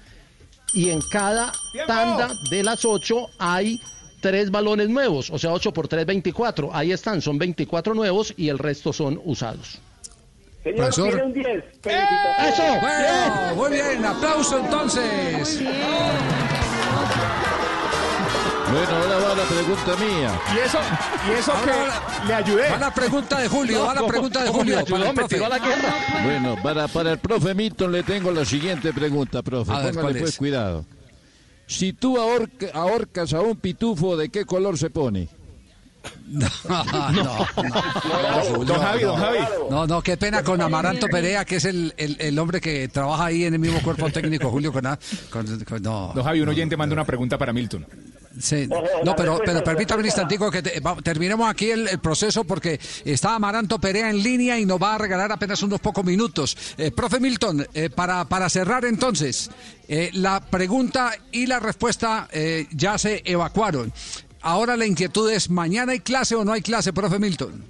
[0.74, 1.52] Y en cada
[1.86, 3.78] tanda de las ocho hay
[4.22, 6.74] tres balones nuevos, o sea, 8 por 3, 24.
[6.74, 9.80] Ahí están, son 24 nuevos y el resto son usados.
[10.64, 11.08] Señor, Profesor.
[11.10, 11.46] tiene un 10.
[11.82, 12.54] Felicitaciones.
[12.54, 12.64] ¡Eso!
[12.82, 15.62] Bueno, muy bien, aplauso entonces.
[18.72, 20.40] Bueno, ahora va la pregunta mía.
[20.56, 20.78] Y eso,
[21.28, 22.70] y eso Ahora, que ahora, le ayudé.
[22.70, 24.86] Va la pregunta de Julio, va la pregunta de Julio.
[24.86, 25.40] para el profe.
[26.24, 29.72] Bueno, para, para el profe Milton le tengo la siguiente pregunta, profe.
[29.72, 30.38] A ver, Póngale ¿cuál pues es?
[30.38, 30.86] cuidado.
[31.68, 35.30] Si tú ahorca- ahorcas a un pitufo, ¿de qué color se pone?
[36.28, 37.46] No, no, no.
[38.44, 39.26] Julio, Don Javi, don no.
[39.26, 39.38] Javi.
[39.70, 43.26] No, no, qué pena con Amaranto Perea, que es el, el, el hombre que trabaja
[43.26, 44.84] ahí en el mismo cuerpo técnico, Julio, con,
[45.30, 46.12] con- con- no.
[46.16, 47.86] Don Javi, un oyente manda una pregunta para Milton.
[48.42, 52.44] Sí, no, pero, pero permítame un instantico que te- va- terminemos aquí el, el proceso
[52.44, 56.58] porque está Amaranto Perea en línea y nos va a regalar apenas unos pocos minutos.
[56.78, 59.52] Eh, profe Milton, eh, para, para cerrar entonces,
[59.88, 63.94] eh, la pregunta y la respuesta eh, ya se evacuaron.
[64.42, 67.64] Ahora la inquietud es, ¿mañana hay clase o no hay clase, profe Milton?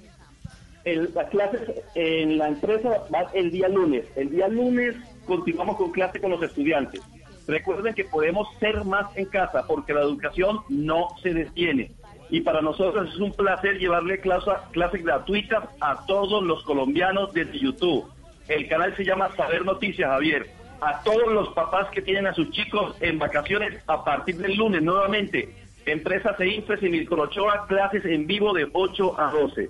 [0.84, 1.60] El- las clases
[1.94, 4.04] en la empresa van el día lunes.
[4.16, 4.96] El día lunes
[5.26, 7.00] continuamos con clase con los estudiantes.
[7.46, 11.90] Recuerden que podemos ser más en casa porque la educación no se detiene.
[12.30, 17.58] Y para nosotros es un placer llevarle clase- clases gratuitas a todos los colombianos desde
[17.58, 18.06] YouTube.
[18.48, 20.46] El canal se llama Saber Noticias, Javier.
[20.80, 24.82] A todos los papás que tienen a sus chicos en vacaciones a partir del lunes
[24.82, 25.54] nuevamente.
[25.84, 29.68] Empresas e Infes y Microchoa, clases en vivo de 8 a 12.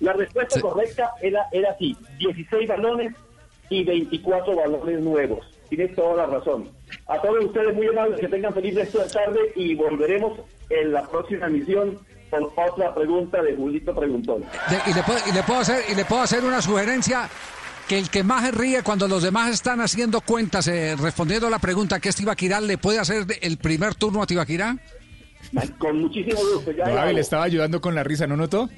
[0.00, 3.14] La respuesta correcta era, era así, 16 balones
[3.70, 5.46] y 24 balones nuevos.
[5.76, 6.70] Tienes toda la razón.
[7.08, 10.38] A todos ustedes muy amables, que tengan feliz resto de tarde y volveremos
[10.70, 11.98] en la próxima emisión
[12.30, 14.44] con otra pregunta de Julito Preguntón.
[14.86, 17.28] Y, le puedo, y le puedo hacer, y le puedo hacer una sugerencia
[17.88, 21.58] que el que más ríe cuando los demás están haciendo cuentas, eh, respondiendo a la
[21.58, 24.76] pregunta que es Tibaquirá, ¿le puede hacer el primer turno a Tibaquirá?
[25.78, 26.72] Con muchísimo gusto.
[26.72, 28.68] Ya No, le estaba ayudando con la risa, ¿no notó?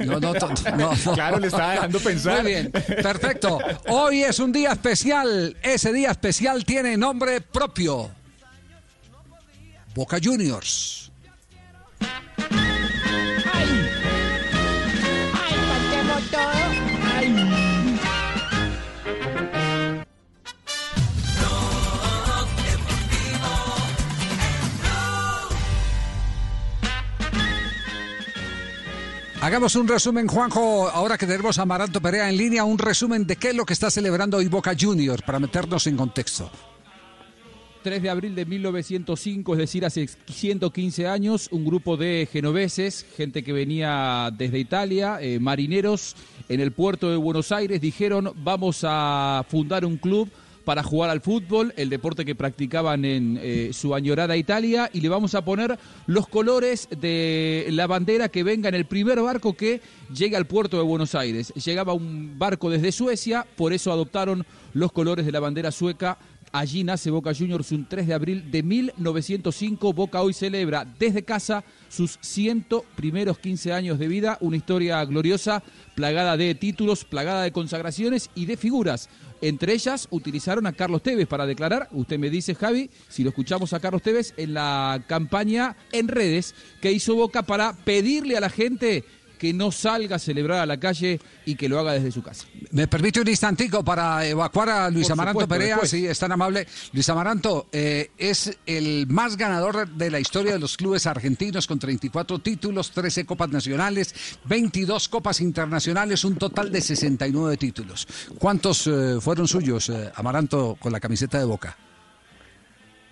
[0.00, 0.90] No, no, no, no, no.
[1.14, 2.42] Claro, le estaba dejando pensar.
[2.42, 3.58] Muy bien, perfecto.
[3.88, 5.56] Hoy es un día especial.
[5.62, 8.10] Ese día especial tiene nombre propio.
[9.94, 11.10] Boca Juniors.
[29.40, 33.36] Hagamos un resumen, Juanjo, ahora que tenemos a Amaranto Perea en línea, un resumen de
[33.36, 36.50] qué es lo que está celebrando hoy Boca Juniors, para meternos en contexto.
[37.84, 43.44] 3 de abril de 1905, es decir, hace 115 años, un grupo de genoveses, gente
[43.44, 46.16] que venía desde Italia, eh, marineros,
[46.48, 50.28] en el puerto de Buenos Aires, dijeron vamos a fundar un club
[50.68, 55.08] para jugar al fútbol, el deporte que practicaban en eh, su añorada Italia, y le
[55.08, 59.80] vamos a poner los colores de la bandera que venga en el primer barco que
[60.14, 61.54] llegue al puerto de Buenos Aires.
[61.54, 64.44] Llegaba un barco desde Suecia, por eso adoptaron
[64.74, 66.18] los colores de la bandera sueca
[66.52, 69.92] Allí nace Boca Juniors un 3 de abril de 1905.
[69.92, 74.38] Boca hoy celebra desde casa sus 100 primeros 15 años de vida.
[74.40, 75.62] Una historia gloriosa,
[75.94, 79.10] plagada de títulos, plagada de consagraciones y de figuras.
[79.40, 83.72] Entre ellas utilizaron a Carlos Tevez para declarar, usted me dice Javi, si lo escuchamos
[83.72, 88.50] a Carlos Tevez en la campaña en redes que hizo Boca para pedirle a la
[88.50, 89.04] gente
[89.38, 92.46] que no salga a celebrar a la calle y que lo haga desde su casa.
[92.72, 95.76] ¿Me permite un instantico para evacuar a Luis Por Amaranto supuesto, Perea?
[95.76, 95.90] después.
[95.90, 96.66] Sí, es tan amable.
[96.92, 101.78] Luis Amaranto eh, es el más ganador de la historia de los clubes argentinos con
[101.78, 104.14] 34 títulos, 13 copas nacionales,
[104.44, 108.06] 22 copas internacionales, un total de 69 títulos.
[108.38, 111.76] ¿Cuántos eh, fueron suyos, eh, Amaranto, con la camiseta de Boca?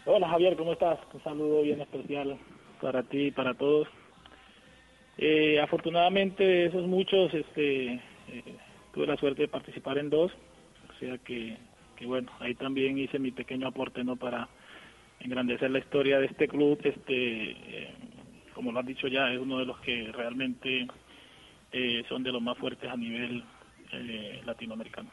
[0.04, 0.98] Hola Javier, ¿cómo estás?
[1.12, 2.38] Un saludo bien especial
[2.80, 3.88] para ti y para todos.
[5.18, 8.00] Eh, afortunadamente de esos muchos, este, eh,
[8.92, 10.30] tuve la suerte de participar en dos,
[10.90, 11.56] o sea que,
[11.96, 14.16] que bueno, ahí también hice mi pequeño aporte, ¿no?
[14.16, 14.48] Para
[15.20, 17.94] engrandecer la historia de este club, este, eh,
[18.54, 20.86] como lo has dicho ya, es uno de los que realmente
[21.72, 23.42] eh, son de los más fuertes a nivel
[24.44, 25.08] latinoamericano.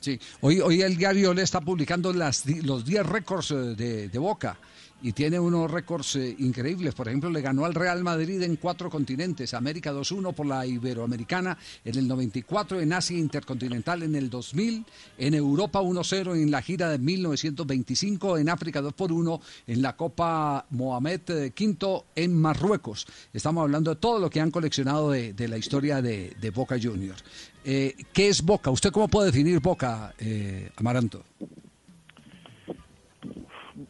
[0.00, 4.56] Sí, hoy, hoy el diario le está publicando las, los 10 récords de, de Boca
[5.02, 6.94] y tiene unos récords eh, increíbles.
[6.94, 9.54] Por ejemplo, le ganó al Real Madrid en cuatro continentes.
[9.54, 14.84] América 2-1 por la Iberoamericana en el 94, en Asia Intercontinental en el 2000,
[15.18, 21.20] en Europa 1-0 en la gira de 1925, en África 2-1 en la Copa Mohamed
[21.30, 23.06] eh, V en Marruecos.
[23.32, 26.76] Estamos hablando de todo lo que han coleccionado de, de la historia de, de Boca
[26.80, 27.24] Juniors.
[27.64, 28.70] Eh, ¿Qué es Boca?
[28.70, 31.24] ¿Usted cómo puede definir Boca, eh, Amaranto?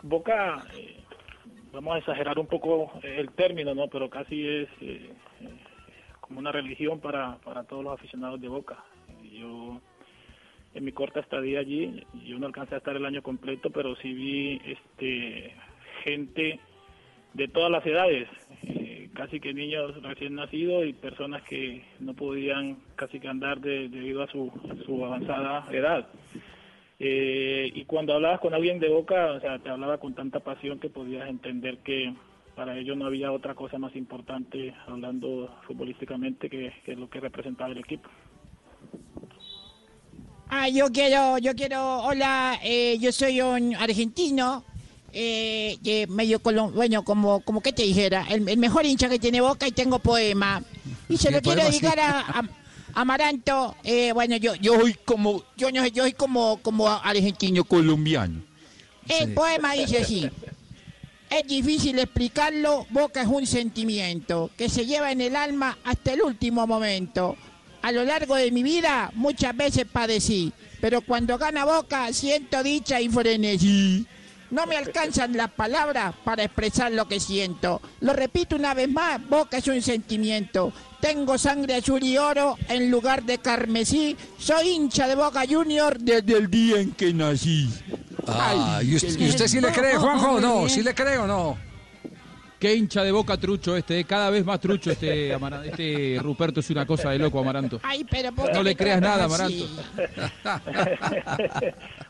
[0.02, 1.01] Boca, eh,
[1.72, 3.88] vamos a exagerar un poco eh, el término, ¿no?
[3.88, 5.10] Pero casi es eh,
[5.40, 5.48] eh,
[6.20, 8.84] como una religión para, para todos los aficionados de Boca.
[9.22, 9.80] Yo,
[10.74, 14.12] en mi corta estadía allí, yo no alcancé a estar el año completo, pero sí
[14.12, 15.52] vi este,
[16.04, 16.60] gente
[17.34, 18.28] de todas las edades,
[19.14, 24.22] casi que niños recién nacidos y personas que no podían casi que andar de- debido
[24.22, 24.50] a su,
[24.86, 26.08] su avanzada edad.
[27.04, 30.78] Eh, y cuando hablabas con alguien de Boca, o sea, te hablaba con tanta pasión
[30.78, 32.14] que podías entender que
[32.54, 37.72] para ellos no había otra cosa más importante, hablando futbolísticamente, que, que lo que representaba
[37.72, 38.08] el equipo.
[40.48, 44.62] Ah, yo quiero, yo quiero, hola, eh, yo soy un argentino,
[45.12, 46.38] eh, medio
[46.72, 49.98] bueno, como, como que te dijera, el, el mejor hincha que tiene Boca y tengo
[49.98, 50.62] poema.
[51.08, 52.61] Y se ¿Qué lo quiero dedicar a, a-
[52.94, 57.64] Amaranto, eh, bueno, yo, yo soy como, yo no sé, yo soy como, como argentino
[57.64, 58.42] colombiano.
[59.08, 60.30] El poema dice así.
[61.30, 66.22] Es difícil explicarlo, Boca es un sentimiento que se lleva en el alma hasta el
[66.22, 67.36] último momento.
[67.80, 73.00] A lo largo de mi vida muchas veces padecí, pero cuando gana Boca siento dicha
[73.00, 74.06] y frenesí.
[74.52, 77.80] No me alcanzan las palabras para expresar lo que siento.
[78.00, 80.74] Lo repito una vez más, Boca es un sentimiento.
[81.00, 84.14] Tengo sangre azul y oro en lugar de carmesí.
[84.38, 87.72] Soy hincha de Boca Junior desde el día en que nací.
[88.26, 90.68] Ah, Ay, ¿y usted, y usted sí le cree, Juanjo, no?
[90.68, 91.71] ¿Sí le cree o no?
[92.62, 96.60] Qué hincha de boca trucho este, eh, cada vez más trucho este, Amara- este Ruperto
[96.60, 97.80] es una cosa de loco, Amaranto.
[97.82, 99.24] Ay, pero ¿por qué No le creas nada?
[99.24, 99.66] Amaranto.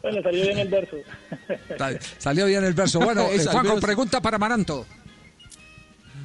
[0.03, 0.97] bueno, salió bien el verso.
[1.79, 3.01] Sa- Salió bien el verso.
[3.01, 3.81] Bueno, eh, Juanjo, verso.
[3.87, 4.85] pregunta para Maranto.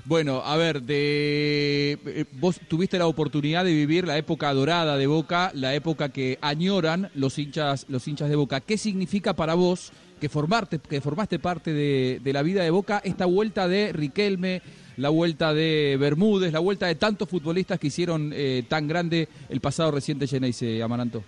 [0.03, 5.07] Bueno, a ver, de eh, vos tuviste la oportunidad de vivir la época dorada de
[5.07, 8.59] Boca, la época que añoran los hinchas, los hinchas de Boca.
[8.59, 13.25] ¿Qué significa para vos que formarte, que formaste parte de, la vida de Boca esta
[13.25, 14.61] vuelta de Riquelme,
[14.97, 19.61] la vuelta de Bermúdez, la vuelta de tantos futbolistas que hicieron eh, tan grande el
[19.61, 21.23] pasado reciente Geneise Amaranto?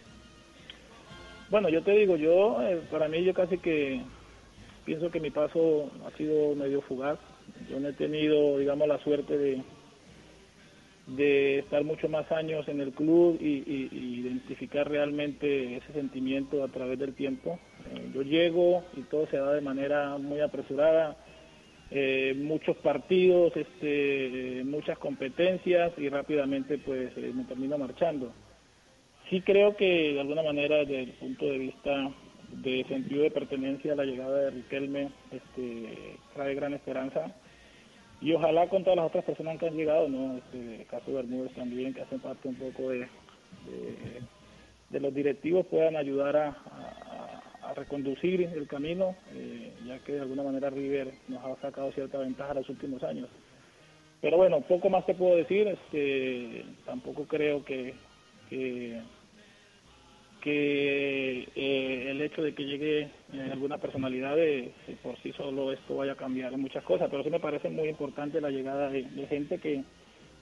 [1.51, 4.01] Bueno, yo te digo, yo, eh, para mí, yo casi que
[4.85, 7.19] pienso que mi paso ha sido medio fugaz.
[7.69, 9.61] Yo no he tenido, digamos, la suerte de,
[11.07, 16.67] de estar mucho más años en el club y- y identificar realmente ese sentimiento a
[16.67, 17.59] través del tiempo.
[17.87, 21.17] Eh, yo llego y todo se da de manera muy apresurada.
[21.91, 28.31] eh, muchos partidos, este, muchas competencias y rápidamente pues eh, me termino marchando.
[29.29, 32.11] Sí creo que de alguna manera desde el punto de vista
[32.51, 37.35] de sentido de pertenencia la llegada de Riquelme este, trae gran esperanza
[38.21, 40.37] y ojalá con todas las otras personas que han llegado, ¿no?
[40.37, 43.07] Este, caso de Bermúdez también, que hacen parte un poco de,
[44.89, 46.57] de los directivos, puedan ayudar a,
[47.69, 52.17] a- reconducir el camino, eh, ya que de alguna manera River nos ha sacado cierta
[52.17, 53.29] ventaja los últimos años.
[54.21, 57.93] Pero bueno, poco más te puedo decir, este, tampoco creo que,
[58.49, 59.01] que,
[61.55, 63.01] eh, el hecho de que llegue
[63.33, 67.23] eh, alguna personalidad de, por sí solo esto vaya a cambiar en muchas cosas, pero
[67.23, 69.83] sí me parece muy importante la llegada de, de gente que,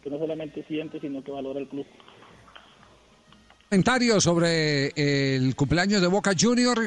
[0.03, 1.85] que no solamente siente, sino que valora el club.
[3.69, 6.77] Comentario sobre el cumpleaños de Boca Junior.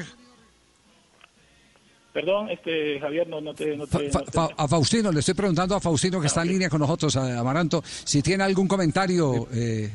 [2.13, 3.77] Perdón, este Javier, no, no te...
[3.77, 6.43] No te- Fa- no te- fa- a Faustino, le estoy preguntando a Faustino que está
[6.43, 9.47] en línea con nosotros, a Amaranto, si tiene algún comentario.
[9.53, 9.91] eh,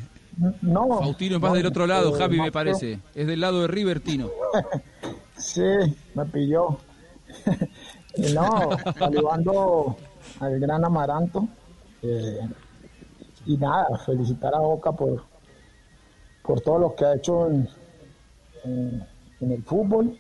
[0.62, 0.88] No.
[1.00, 3.00] Faustino es más no, del otro lado, eh, Javi, me parece.
[3.14, 4.30] Es del lado de Rivertino.
[5.38, 5.62] Sí,
[6.14, 6.78] me pilló.
[8.34, 9.98] no, saludando
[10.40, 11.46] al gran Amaranto.
[12.02, 12.40] eh,
[13.46, 15.24] y nada, felicitar a Boca por,
[16.42, 17.70] por todo lo que ha hecho en,
[18.64, 19.04] en-
[19.42, 20.18] en el fútbol.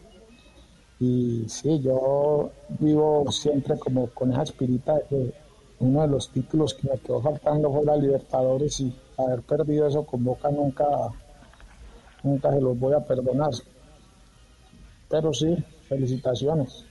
[1.00, 5.34] Y sí, yo vivo siempre como con esa espirita de que
[5.80, 10.06] uno de los títulos que me quedó faltando fue la Libertadores y haber perdido eso
[10.06, 10.86] con Boca nunca,
[12.24, 13.52] nunca se los voy a perdonar.
[15.10, 15.56] Pero sí,
[15.88, 16.86] felicitaciones.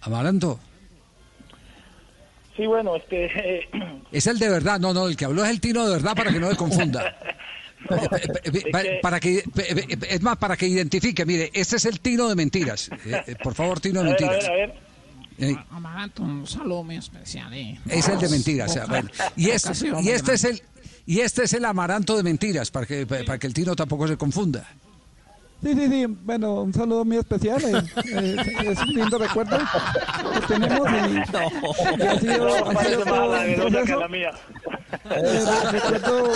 [0.00, 0.58] Amaranto,
[2.56, 3.30] Sí, bueno, este...
[4.12, 6.30] es el de verdad, no, no, el que habló es el Tino de verdad para
[6.32, 7.16] que no se confunda.
[7.90, 12.00] Eh, eh, pa- Para que, eh, es más, para que identifique, mire, este es el
[12.00, 12.90] Tino de mentiras.
[13.42, 14.48] Por favor, Tino de A ver, a mentiras.
[14.48, 14.92] ver, a ver.
[15.38, 17.52] Eh, Amaranto, un saludo muy especial.
[17.54, 17.78] Eh.
[17.88, 18.70] Es el de mentiras.
[18.70, 19.08] o sea, bueno.
[19.36, 19.72] Y este,
[20.02, 20.62] y este es el
[21.04, 24.16] y este es el amaranto de mentiras para que para que el Tino tampoco se
[24.16, 24.68] confunda.
[25.62, 26.06] Sí, sí, sí.
[26.06, 27.62] Bueno, un saludo muy especial.
[27.64, 27.82] eh,
[28.14, 28.36] eh,
[28.72, 31.16] es un lindo recuerdo que tenemos y,
[32.02, 34.00] y ha sido, No, ha sido todo un proceso.
[34.00, 34.30] la mía.
[35.10, 35.40] Eh,
[35.72, 36.32] recuerdo,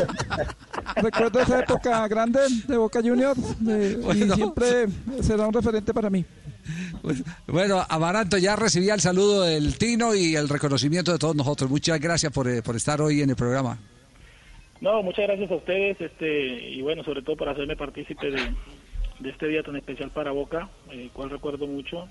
[0.96, 4.86] recuerdo esa época grande de Boca Juniors eh, y siempre
[5.20, 6.24] será un referente para mí.
[7.46, 11.70] Bueno, Amaranto ya recibía el saludo del Tino y el reconocimiento de todos nosotros.
[11.70, 13.78] Muchas gracias por, eh, por estar hoy en el programa.
[14.80, 18.40] No, muchas gracias a ustedes, este, y bueno, sobre todo por hacerme partícipe de,
[19.18, 22.08] de este día tan especial para Boca, el cual recuerdo mucho.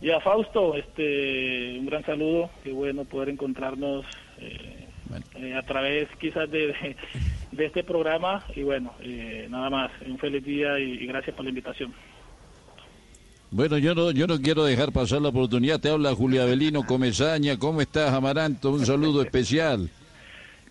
[0.00, 4.06] Y a Fausto, este, un gran saludo, qué bueno poder encontrarnos
[4.38, 4.86] eh,
[5.36, 6.96] eh, a través quizás de, de,
[7.52, 11.44] de este programa, y bueno, eh, nada más, un feliz día y, y gracias por
[11.44, 11.92] la invitación.
[13.52, 15.80] Bueno, yo no, yo no quiero dejar pasar la oportunidad.
[15.80, 17.58] Te habla Julia Avelino Comezaña.
[17.58, 18.70] ¿Cómo estás, Amaranto?
[18.70, 19.90] Un saludo especial.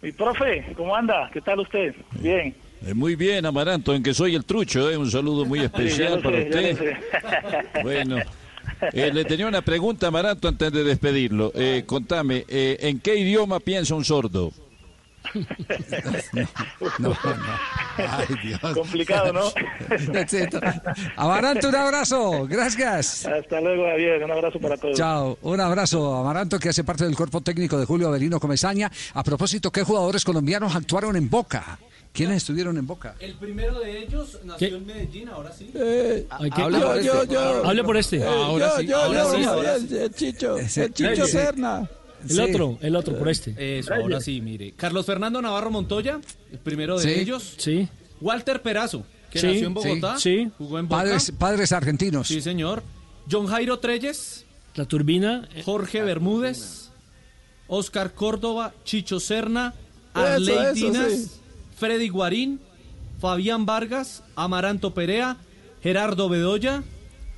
[0.02, 1.30] Mi profe, ¿cómo anda?
[1.34, 1.94] ¿Qué tal usted?
[2.22, 2.56] Bien.
[2.86, 4.98] Eh, muy bien, Amaranto, en que soy el trucho, ¿eh?
[4.98, 6.98] Un saludo muy especial para sé, usted.
[7.84, 8.18] Bueno,
[8.94, 11.52] eh, le tenía una pregunta, Amaranto, antes de despedirlo.
[11.56, 14.52] Eh, contame, eh, ¿en qué idioma piensa un sordo?
[16.98, 17.16] No, no.
[17.98, 18.60] Ay, Dios.
[18.74, 19.42] Complicado, ¿no?
[20.20, 20.60] Exacto.
[21.18, 22.48] Amaranto, un abrazo.
[22.48, 23.26] Gracias.
[23.26, 24.24] Hasta luego, Javier.
[24.24, 24.98] Un abrazo para todos.
[24.98, 28.90] Chao, un abrazo Amaranto que hace parte del cuerpo técnico de Julio Avelino Comesaña.
[29.14, 31.78] A propósito, ¿qué jugadores colombianos actuaron en Boca?
[32.12, 33.16] ¿Quiénes estuvieron en Boca?
[33.20, 34.76] El primero de ellos nació ¿Qué?
[34.76, 35.70] en Medellín, ahora sí.
[35.74, 37.66] Eh, Hay que- yo, yo, yo.
[37.66, 38.18] Hable por este.
[38.18, 41.90] Eh, Ahora sí, yo, ahora yo, sí, ahora el, el Chicho, Ese- el Chicho Serna.
[42.24, 42.40] El Sí.
[42.42, 43.80] otro, el otro, por este.
[43.80, 44.74] Eso, ahora sí, mire.
[44.76, 46.20] Carlos Fernando Navarro Montoya,
[46.52, 47.20] el primero de Sí.
[47.22, 47.54] ellos.
[47.58, 47.88] Sí.
[48.20, 50.20] Walter Perazo, que Sí, nació en Bogotá.
[50.20, 50.52] sí.
[50.58, 51.04] Jugó en Boca.
[51.04, 52.28] Padres, padres argentinos.
[52.28, 52.84] Sí, señor.
[53.32, 54.46] John Jairo Treyes,
[54.76, 55.48] La turbina.
[55.56, 56.90] eh, Jorge Bermúdez,
[57.68, 59.74] Oscar Córdoba, Chicho Serna,
[60.14, 61.32] Eso, Arley eso, Dinas, sí.
[61.80, 62.60] Freddy Guarín,
[63.20, 65.38] Fabián Vargas, Amaranto Perea,
[65.82, 66.84] Gerardo Bedoya,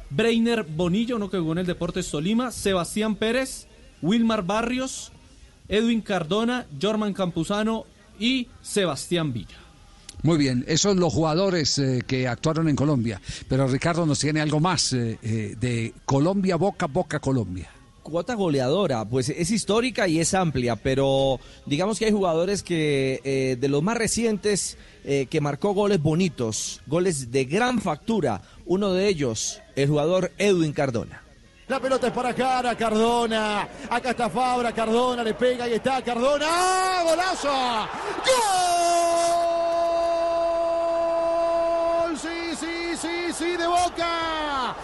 [0.10, 3.68] Breiner Bonillo, uno que jugó en el Deportes Tolima, Sebastián Pérez,
[4.02, 5.12] Wilmar Barrios,
[5.68, 7.86] Edwin Cardona, Jorman Campuzano
[8.20, 9.58] y Sebastián Villa.
[10.24, 13.22] Muy bien, esos los jugadores eh, que actuaron en Colombia.
[13.48, 17.70] Pero Ricardo nos tiene algo más eh, eh, de Colombia, Boca, Boca, Colombia.
[18.12, 23.56] Cuota goleadora, pues es histórica y es amplia, pero digamos que hay jugadores que eh,
[23.58, 28.42] de los más recientes eh, que marcó goles bonitos, goles de gran factura.
[28.66, 31.24] Uno de ellos, el jugador Edwin Cardona.
[31.70, 33.70] La pelota es para cara, Cardona.
[33.90, 36.46] Acá está Fabra, Cardona le pega y está Cardona.
[36.50, 37.48] ¡Ah, ¡Golazo!
[42.10, 42.18] ¡Gol!
[42.18, 44.76] Sí, sí, sí, sí, de boca.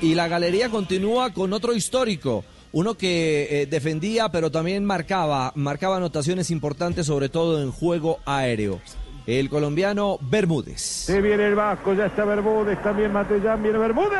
[0.00, 5.96] Y la galería continúa con otro histórico, uno que eh, defendía pero también marcaba, marcaba
[5.96, 8.80] anotaciones importantes sobre todo en juego aéreo.
[9.26, 10.80] El colombiano Bermúdez.
[10.80, 14.18] Se viene el Vasco, ya está Bermúdez, también Matellán, viene Bermúdez.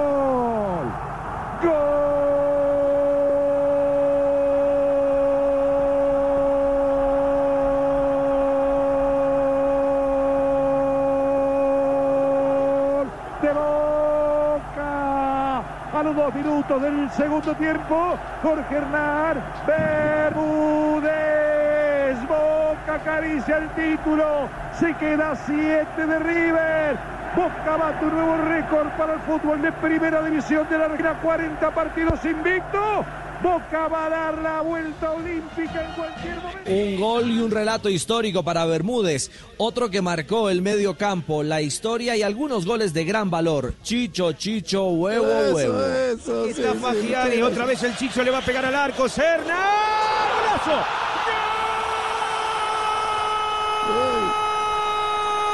[0.00, 0.86] ¡Gol!
[1.62, 1.70] ¡Gol!
[13.42, 15.58] ¡De Boca!
[15.92, 19.36] A los dos minutos del segundo tiempo, Jorge Hernán
[19.66, 21.10] Bermúdez.
[22.26, 24.48] Boca acaricia el título.
[24.78, 26.96] Se queda a siete de River.
[27.36, 31.14] Boca bate un nuevo récord para el fútbol de primera división de la Argentina.
[31.22, 33.04] 40 partidos invicto.
[33.42, 36.70] Boca va a dar la vuelta olímpica en cualquier momento.
[36.70, 41.62] Un gol y un relato histórico para Bermúdez, otro que marcó el medio campo, la
[41.62, 43.72] historia y algunos goles de gran valor.
[43.82, 45.84] Chicho, Chicho, huevo, Eso, huevo.
[45.84, 47.42] eso, sí, Está Fagiani, sí.
[47.42, 49.08] otra vez el Chicho le va a pegar al arco.
[49.08, 49.56] Serna.
[50.66, 50.84] ¡Golazo!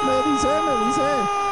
[0.06, 1.45] Me dice, me dice.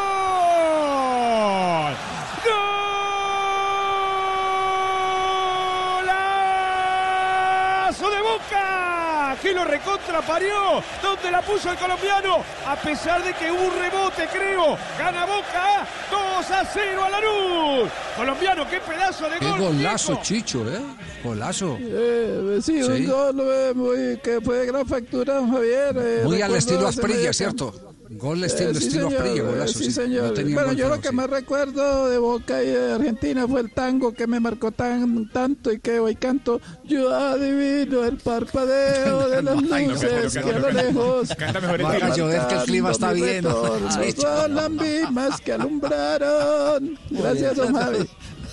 [9.54, 10.82] Lo recontraparió.
[11.02, 12.42] ¿Dónde la puso el colombiano?
[12.66, 14.76] A pesar de que hubo un rebote, creo.
[14.98, 17.90] Gana Boca 2 a 0 a la luz.
[18.16, 19.58] Colombiano, qué pedazo de Qué gol.
[19.60, 20.18] golazo.
[20.22, 20.80] Chicho, ¿eh?
[21.22, 21.76] Golazo.
[21.80, 22.90] Eh, sí, Sí.
[22.90, 25.96] un gol eh, muy, que fue de gran factura, Javier.
[25.98, 27.93] eh, Muy al estilo Asprilla, ¿cierto?
[28.16, 29.78] Gol estilo, Eh, sí, estilo señor, eh, golazo.
[29.78, 29.90] sí, sí.
[29.92, 30.38] señor.
[30.38, 34.12] No bueno, yo lo que más recuerdo de Boca y de Argentina fue el tango
[34.12, 36.60] que me marcó tan tanto y que hoy canto.
[36.84, 41.28] Yo adivino el parpadeo de las luces que a lo lejos.
[41.36, 42.16] Canta mejor el Va a tema.
[42.16, 43.44] llover que el clima está bien.
[43.44, 46.98] Son las mismas que alumbraron.
[47.10, 48.08] Gracias, don Javi.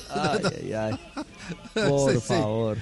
[0.09, 0.73] Ay, ay,
[1.15, 1.23] ay.
[1.87, 2.77] Por favor.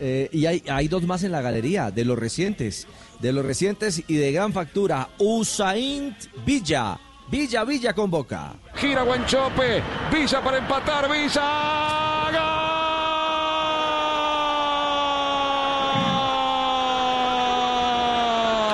[0.00, 2.86] Eh, y hay, dos más en la galería, de los recientes.
[3.20, 5.08] De los recientes y de gran factura.
[5.18, 6.98] Usaint Villa.
[7.28, 8.54] Villa, Villa con Boca.
[8.76, 9.82] Gira Guanchope,
[10.12, 12.30] Villa para empatar, Villa.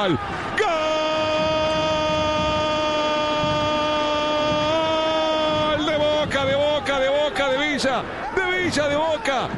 [0.02, 0.18] ¡Gol!
[5.76, 5.86] ¡Gol!
[5.86, 8.02] De Boca, de Boca, de Boca, de Villa.
[8.36, 9.48] De Villa, de Boca.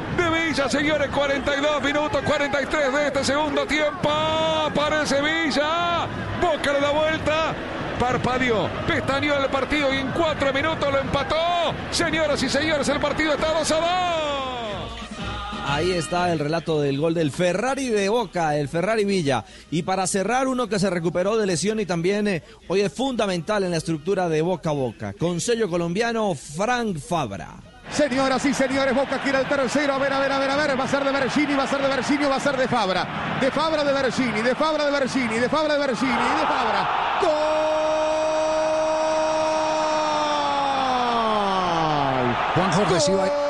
[0.55, 4.09] Señores, 42 minutos, 43 de este segundo tiempo.
[4.09, 6.07] Aparece Villa.
[6.41, 7.53] Boca le da vuelta.
[7.99, 11.35] Parpadeó, pestañeó el partido y en cuatro minutos lo empató.
[11.91, 13.85] Señoras y señores, el partido está 2 a 2.
[15.67, 19.43] Ahí está el relato del gol del Ferrari de Boca, el Ferrari Villa.
[19.71, 23.63] Y para cerrar, uno que se recuperó de lesión y también eh, hoy es fundamental
[23.63, 25.13] en la estructura de Boca a Boca.
[25.13, 27.74] Con sello colombiano, Frank Fabra.
[27.95, 29.93] Señoras y señores, Boca quiere el tercero.
[29.93, 30.77] A ver, a ver, a ver, a ver.
[30.77, 33.37] Va a ser de Bergini, va a ser de Bergini, va a ser de Fabra.
[33.39, 36.89] De Fabra de Bergini, de Fabra de Bergini, de Fabra de Bergini, de Fabra.
[37.21, 37.55] ¡Gol!
[42.53, 43.44] Juan Jorge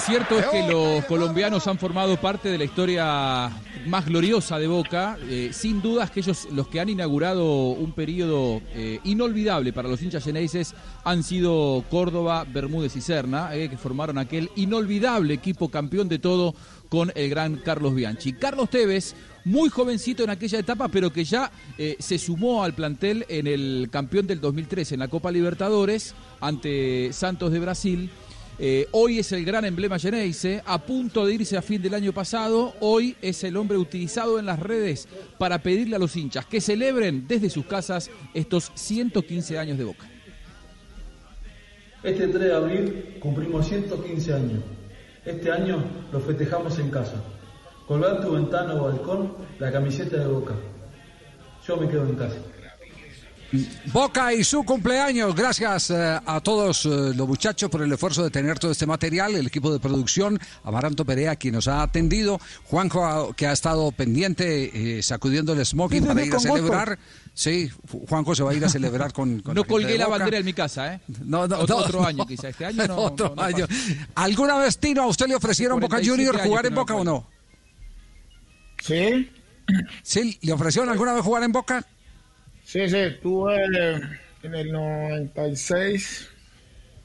[0.00, 3.50] Lo cierto es que los colombianos han formado parte de la historia
[3.86, 5.18] más gloriosa de Boca.
[5.28, 10.00] Eh, sin dudas que ellos, los que han inaugurado un periodo eh, inolvidable para los
[10.00, 10.74] hinchas geneises,
[11.04, 16.54] han sido Córdoba, Bermúdez y Serna, eh, que formaron aquel inolvidable equipo campeón de todo
[16.88, 18.32] con el gran Carlos Bianchi.
[18.32, 19.14] Carlos Tevez,
[19.44, 21.52] muy jovencito en aquella etapa, pero que ya
[21.98, 27.52] se sumó al plantel en el campeón del 2013 en la Copa Libertadores ante Santos
[27.52, 28.10] de Brasil.
[28.62, 32.12] Eh, hoy es el gran emblema Geneise, a punto de irse a fin del año
[32.12, 32.74] pasado.
[32.80, 35.08] Hoy es el hombre utilizado en las redes
[35.38, 40.06] para pedirle a los hinchas que celebren desde sus casas estos 115 años de Boca.
[42.02, 44.60] Este 3 de abril cumplimos 115 años.
[45.24, 45.82] Este año
[46.12, 47.14] lo festejamos en casa.
[47.88, 50.52] Colgar tu ventana o balcón la camiseta de Boca.
[51.66, 52.36] Yo me quedo en casa.
[53.92, 55.34] Boca y su cumpleaños.
[55.34, 59.34] Gracias eh, a todos eh, los muchachos por el esfuerzo de tener todo este material,
[59.34, 63.90] el equipo de producción, Amaranto Perea, quien nos ha atendido, Juanjo, a- que ha estado
[63.92, 66.48] pendiente, eh, sacudiendo el smoking Sí, para ir a gusto.
[66.54, 66.98] celebrar.
[67.34, 67.70] Sí,
[68.08, 69.40] Juanjo se va a ir a celebrar con.
[69.40, 71.00] con No colgué la bandera en mi casa, ¿eh?
[71.24, 72.06] No, no, otro, no, otro no.
[72.06, 72.48] año quizá.
[72.50, 72.96] Este año no.
[72.96, 73.66] Otro no- no año.
[74.14, 77.02] ¿Alguna vez, Tino, a usted le ofrecieron Boca 47 Junior jugar en no Boca o
[77.04, 77.26] no?
[78.84, 79.30] Sí.
[80.02, 81.84] Sí, ¿le ofrecieron alguna vez jugar en Boca?
[82.70, 83.64] Sí, sí, estuve
[84.44, 86.28] en el 96.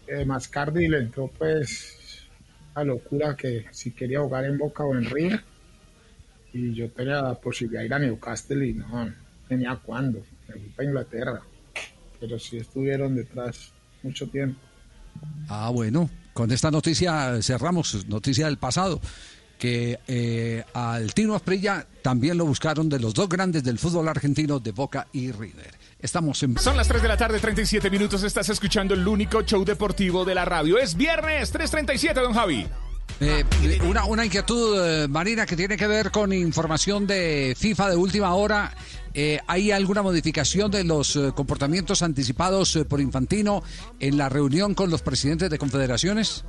[0.06, 2.28] Eh, Mascardi le entró pues
[2.76, 5.44] a locura que si quería jugar en Boca o en River.
[6.54, 9.14] Y yo tenía la posibilidad de ir a Newcastle y no, no
[9.50, 10.24] tenía cuándo.
[10.48, 11.42] Me fui para Inglaterra.
[12.20, 13.72] Pero sí estuvieron detrás
[14.04, 14.60] mucho tiempo.
[15.50, 19.02] Ah, bueno, con esta noticia cerramos, noticia del pasado,
[19.58, 24.60] que eh, al Tino Asprilla también lo buscaron de los dos grandes del fútbol argentino,
[24.60, 25.74] de Boca y River.
[26.00, 26.58] Estamos en...
[26.60, 28.24] Son las 3 de la tarde, 37 minutos.
[28.24, 30.78] Estás escuchando el único show deportivo de la radio.
[30.78, 32.68] Es viernes, 3.37, don Javi.
[33.20, 33.46] Eh,
[33.88, 38.34] una, una inquietud, eh, Marina, que tiene que ver con información de FIFA de última
[38.34, 38.74] hora.
[39.14, 43.64] Eh, ¿Hay alguna modificación de los comportamientos anticipados por Infantino
[44.02, 46.44] en la reunión con los presidentes de confederaciones?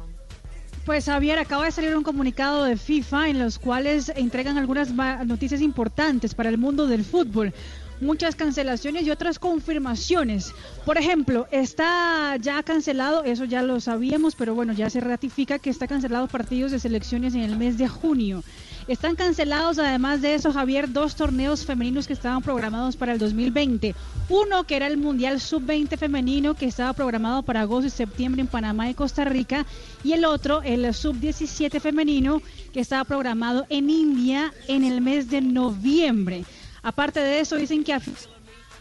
[0.87, 4.93] Pues Javier, acaba de salir un comunicado de FIFA en los cuales entregan algunas
[5.27, 7.53] noticias importantes para el mundo del fútbol.
[8.01, 10.55] Muchas cancelaciones y otras confirmaciones.
[10.85, 15.71] Por ejemplo, está ya cancelado, eso ya lo sabíamos, pero bueno, ya se ratifica que
[15.71, 18.45] está cancelado partidos de selecciones en el mes de junio.
[18.89, 23.97] Están cancelados, además de eso, Javier, dos torneos femeninos que estaban programados para el 2020.
[24.29, 28.47] Uno que era el Mundial Sub-20 femenino que estaba programado para agosto y septiembre en
[28.47, 29.67] Panamá y Costa Rica.
[30.05, 32.41] Y el otro, el Sub-17 femenino
[32.73, 36.45] que estaba programado en India en el mes de noviembre.
[36.81, 38.01] Aparte de eso, dicen que a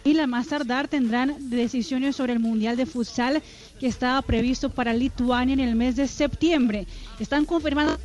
[0.04, 3.42] y la más tardar tendrán decisiones sobre el Mundial de Futsal
[3.80, 6.86] que estaba previsto para Lituania en el mes de septiembre.
[7.20, 7.98] Están confirmando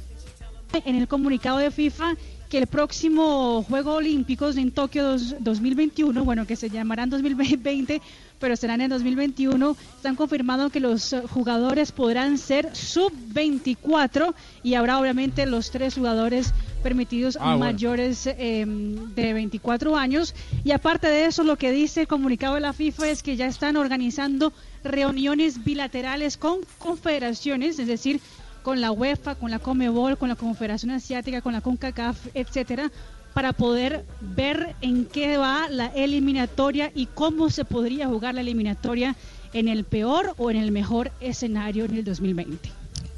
[0.73, 2.15] en el comunicado de FIFA
[2.49, 8.03] que el próximo Juego Olímpicos en Tokio dos- 2021, bueno, que se llamarán 2020,
[8.41, 14.35] pero serán en 2021, están confirmando que los jugadores podrán ser sub-24
[14.65, 16.53] y habrá obviamente los tres jugadores
[16.83, 17.67] permitidos Ah, bueno.
[17.67, 20.35] mayores eh, de 24 años.
[20.65, 23.47] Y aparte de eso, lo que dice el comunicado de la FIFA es que ya
[23.47, 24.53] están organizando
[24.83, 28.21] reuniones bilaterales con confederaciones, es decir,
[28.63, 32.91] con la UEFA, con la Comebol, con la Confederación Asiática, con la CONCACAF, etcétera,
[33.35, 39.17] para poder ver en qué va la eliminatoria y cómo se podría jugar la eliminatoria
[39.53, 42.71] en el peor o en el mejor escenario en el 2020.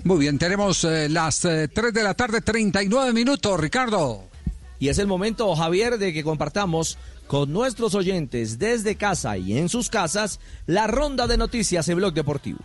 [0.05, 4.25] Muy bien, tenemos eh, las eh, 3 de la tarde, 39 minutos, Ricardo.
[4.81, 6.99] Y es el momento, Javier, de que compartamos
[7.29, 12.15] con nuestros oyentes desde casa y en sus casas la ronda de noticias en Blog
[12.15, 12.59] Deportivo.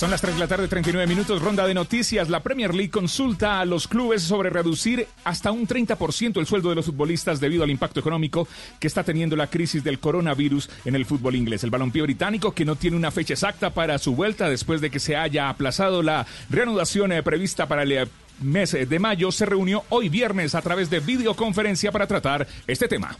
[0.00, 1.42] Son las 3 de la tarde, 39 minutos.
[1.42, 2.30] Ronda de noticias.
[2.30, 6.76] La Premier League consulta a los clubes sobre reducir hasta un 30% el sueldo de
[6.76, 8.48] los futbolistas debido al impacto económico
[8.78, 11.64] que está teniendo la crisis del coronavirus en el fútbol inglés.
[11.64, 15.00] El balompié británico, que no tiene una fecha exacta para su vuelta después de que
[15.00, 18.08] se haya aplazado la reanudación eh, prevista para el eh,
[18.40, 23.18] mes de mayo, se reunió hoy viernes a través de videoconferencia para tratar este tema.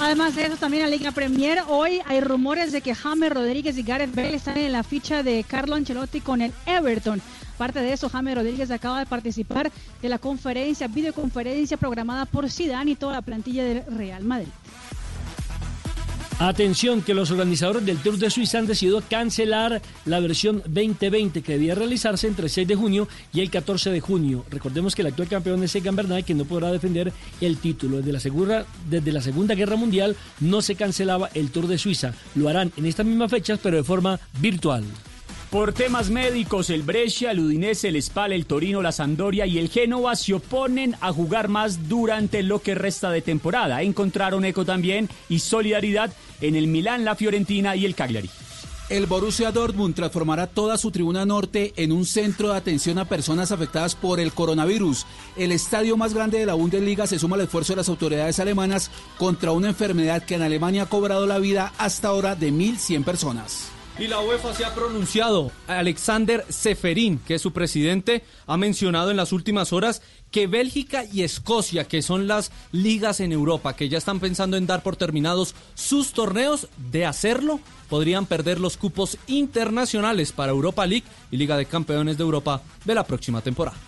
[0.00, 3.82] Además de eso, también la Liga Premier, hoy hay rumores de que James Rodríguez y
[3.82, 7.20] Gareth Bale están en la ficha de Carlo Ancelotti con el Everton.
[7.56, 12.92] Aparte de eso, James Rodríguez acaba de participar de la conferencia, videoconferencia programada por Zidane
[12.92, 14.48] y toda la plantilla del Real Madrid.
[16.40, 21.52] Atención que los organizadores del Tour de Suiza han decidido cancelar la versión 2020 que
[21.54, 24.44] debía realizarse entre el 6 de junio y el 14 de junio.
[24.48, 28.02] Recordemos que el actual campeón es Egan Bernal que no podrá defender el título.
[28.02, 32.14] Desde la, Segunda Guerra Mundial no se cancelaba el Tour de Suiza.
[32.36, 34.84] Lo harán en estas mismas fechas pero de forma virtual.
[35.50, 39.70] Por temas médicos, el Brescia, el Udinese, el Spal, el Torino, la Sampdoria y el
[39.70, 43.80] Génova se oponen a jugar más durante lo que resta de temporada.
[43.80, 48.30] Encontraron eco también y solidaridad en el Milán, la Fiorentina y el Cagliari.
[48.88, 53.52] El Borussia Dortmund transformará toda su tribuna norte en un centro de atención a personas
[53.52, 55.04] afectadas por el coronavirus.
[55.36, 58.90] El estadio más grande de la Bundesliga se suma al esfuerzo de las autoridades alemanas
[59.18, 63.68] contra una enfermedad que en Alemania ha cobrado la vida hasta ahora de 1.100 personas.
[63.98, 65.50] Y la UEFA se ha pronunciado.
[65.66, 71.22] Alexander Seferín, que es su presidente, ha mencionado en las últimas horas que Bélgica y
[71.22, 75.54] Escocia, que son las ligas en Europa, que ya están pensando en dar por terminados
[75.74, 81.66] sus torneos, de hacerlo, podrían perder los cupos internacionales para Europa League y Liga de
[81.66, 83.78] Campeones de Europa de la próxima temporada.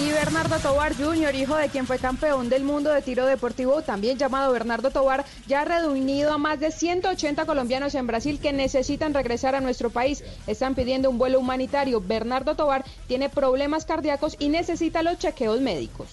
[0.00, 4.16] Y Bernardo Tobar Jr., hijo de quien fue campeón del mundo de tiro deportivo, también
[4.16, 9.12] llamado Bernardo Tobar, ya ha reunido a más de 180 colombianos en Brasil que necesitan
[9.12, 10.22] regresar a nuestro país.
[10.46, 12.00] Están pidiendo un vuelo humanitario.
[12.00, 16.08] Bernardo Tobar tiene problemas cardíacos y necesita los chequeos médicos.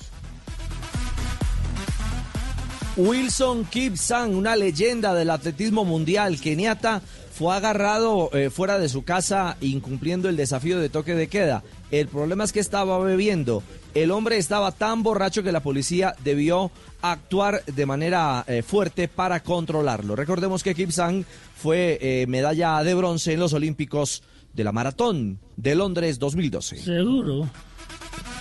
[2.98, 7.02] Wilson Kipsang, una leyenda del atletismo mundial keniata,
[7.36, 11.64] fue agarrado eh, fuera de su casa incumpliendo el desafío de toque de queda.
[11.92, 13.62] El problema es que estaba bebiendo.
[13.94, 16.72] El hombre estaba tan borracho que la policía debió
[17.02, 20.16] actuar de manera eh, fuerte para controlarlo.
[20.16, 21.26] Recordemos que Kipsang
[21.58, 26.78] fue eh, medalla de bronce en los Olímpicos de la Maratón de Londres 2012.
[26.78, 27.50] Seguro.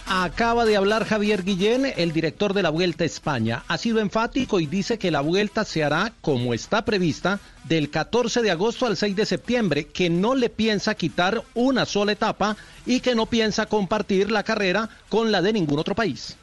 [0.07, 3.65] Acaba de hablar Javier Guillén, el director de la Vuelta a España.
[3.69, 8.43] Ha sido enfático y dice que la vuelta se hará como está prevista del 14
[8.43, 12.57] de agosto al 6 de septiembre, que no le piensa quitar una sola etapa
[12.87, 16.37] y que no piensa compartir la carrera con la de ningún otro país.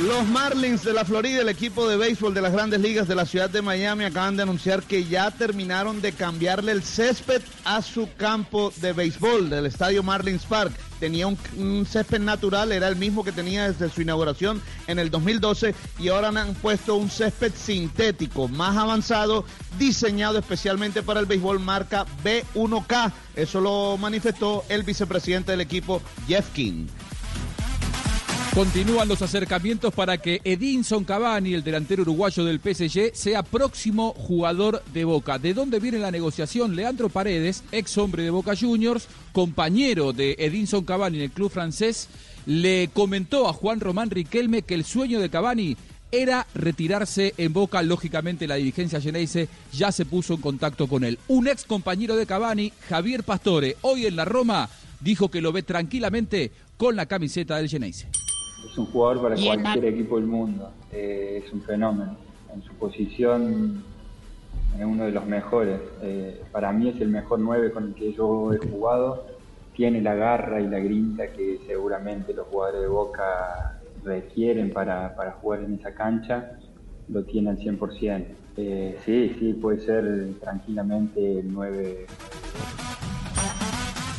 [0.00, 3.26] Los Marlins de la Florida, el equipo de béisbol de las grandes ligas de la
[3.26, 8.08] ciudad de Miami, acaban de anunciar que ya terminaron de cambiarle el césped a su
[8.16, 10.72] campo de béisbol del estadio Marlins Park.
[10.98, 15.76] Tenía un, césped natural, era el mismo que tenía desde su inauguración en el 2012
[16.00, 19.44] y ahora han puesto un césped sintético más avanzado,
[19.78, 23.12] diseñado especialmente para el béisbol marca B1K.
[23.36, 26.88] Eso lo manifestó el vicepresidente del equipo, Jeff King.
[28.54, 34.80] Continúan los acercamientos para que Edinson Cavani, el delantero uruguayo del PSG, sea próximo jugador
[34.92, 35.40] de Boca.
[35.40, 36.76] ¿De dónde viene la negociación?
[36.76, 42.08] Leandro Paredes, ex hombre de Boca Juniors, compañero de Edinson Cavani en el club francés,
[42.46, 45.76] le comentó a Juan Román Riquelme que el sueño de Cavani
[46.12, 47.82] era retirarse en Boca.
[47.82, 51.18] Lógicamente la dirigencia Geneise ya se puso en contacto con él.
[51.26, 54.70] Un ex compañero de Cavani, Javier Pastore, hoy en la Roma,
[55.00, 58.06] dijo que lo ve tranquilamente con la camiseta del Geneise.
[58.74, 60.68] Es un jugador para Y en cualquier equipo del mundo.
[60.90, 62.16] Eh, es un fenómeno.
[62.52, 63.84] En su posición
[64.76, 65.80] es uno de los mejores.
[66.02, 69.28] Eh, para mí es el mejor 9 con el que yo he jugado.
[69.76, 75.30] Tiene la garra y la grinta que seguramente los jugadores de Boca requieren para, para
[75.34, 76.58] jugar en esa cancha.
[77.08, 78.24] Lo tiene al 100%.
[78.56, 82.06] Eh, sí, sí, puede ser tranquilamente el 9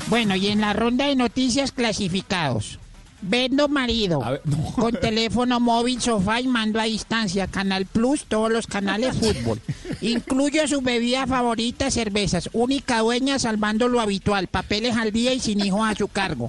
[0.08, 2.80] Bueno, y en la ronda de noticias clasificados.
[3.28, 4.22] Vendo marido.
[4.76, 7.48] Con teléfono móvil, sofá y mando a distancia.
[7.48, 9.60] Canal Plus, todos los canales fútbol.
[10.02, 12.50] Incluyo su bebida favorita, cervezas.
[12.54, 14.48] Única dueña salvando lo habitual.
[14.48, 16.48] Papeles al día y sin hijos a su cargo.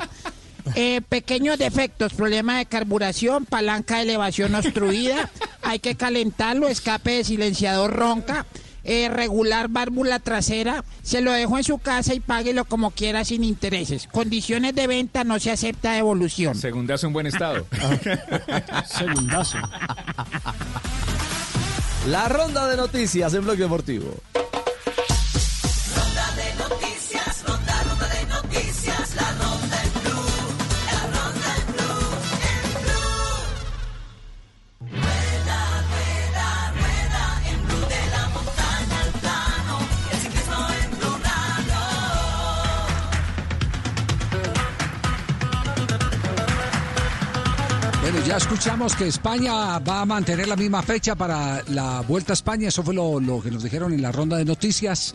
[0.75, 5.31] Eh, pequeños defectos, problema de carburación, palanca de elevación obstruida,
[5.63, 8.47] hay que calentarlo, escape de silenciador ronca,
[8.87, 13.45] eh, regular válvula trasera, se lo dejo en su casa y páguelo como quiera sin
[13.45, 14.07] intereses.
[14.07, 16.55] Condiciones de venta no se acepta devolución.
[16.55, 17.67] Segundazo en buen estado.
[18.87, 19.59] Segundazo.
[22.07, 24.15] La ronda de noticias en Bloque Deportivo.
[48.27, 52.69] Ya escuchamos que España va a mantener la misma fecha para la Vuelta a España.
[52.69, 55.15] Eso fue lo, que nos dijeron en la ronda de noticias.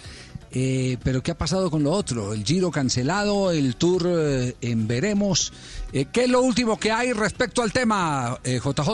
[0.54, 2.34] Eh, pero ¿qué ha pasado con lo otro?
[2.34, 5.52] El Giro cancelado, el Tour eh, en veremos.
[5.92, 8.90] Eh, ¿Qué es lo último que hay respecto al tema, JJ?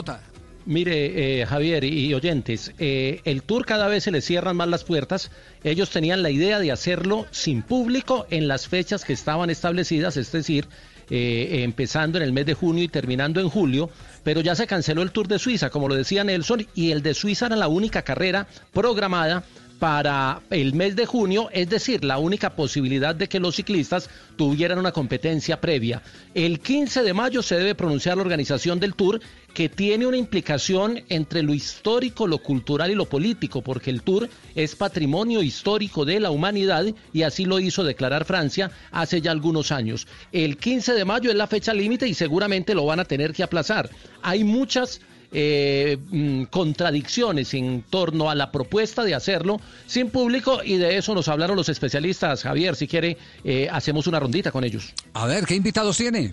[0.65, 5.31] Mire, Javier y oyentes, el tour cada vez se le cierran más las puertas.
[5.63, 10.29] Ellos tenían la idea de hacerlo sin público en las fechas que estaban establecidas, es
[10.31, 10.67] decir,
[11.09, 13.89] eh, empezando en el mes de junio y terminando en julio,
[14.23, 17.13] pero ya se canceló el Tour de Suiza, como lo decía Nelson, y el de
[17.13, 19.43] Suiza era la única carrera programada
[19.79, 24.79] para el mes de junio, es decir, la única posibilidad de que los ciclistas tuvieran
[24.79, 26.01] una competencia previa.
[26.33, 29.21] El 15 de mayo se debe pronunciar la organización del Tour,
[29.57, 34.29] que tiene una implicación entre lo histórico, lo cultural y lo político, porque el Tour
[34.53, 39.71] es patrimonio histórico de la humanidad y así lo hizo declarar Francia hace ya algunos
[39.71, 40.05] años.
[40.31, 43.41] El 15 de mayo es la fecha límite y seguramente lo van a tener que
[43.41, 43.89] aplazar.
[44.21, 45.01] Hay muchas
[45.31, 51.15] eh, mm, contradicciones en torno a la propuesta de hacerlo sin público y de eso
[51.15, 52.43] nos hablaron los especialistas.
[52.43, 54.93] Javier, si quiere, eh, hacemos una rondita con ellos.
[55.15, 56.31] A ver, ¿qué invitados tiene?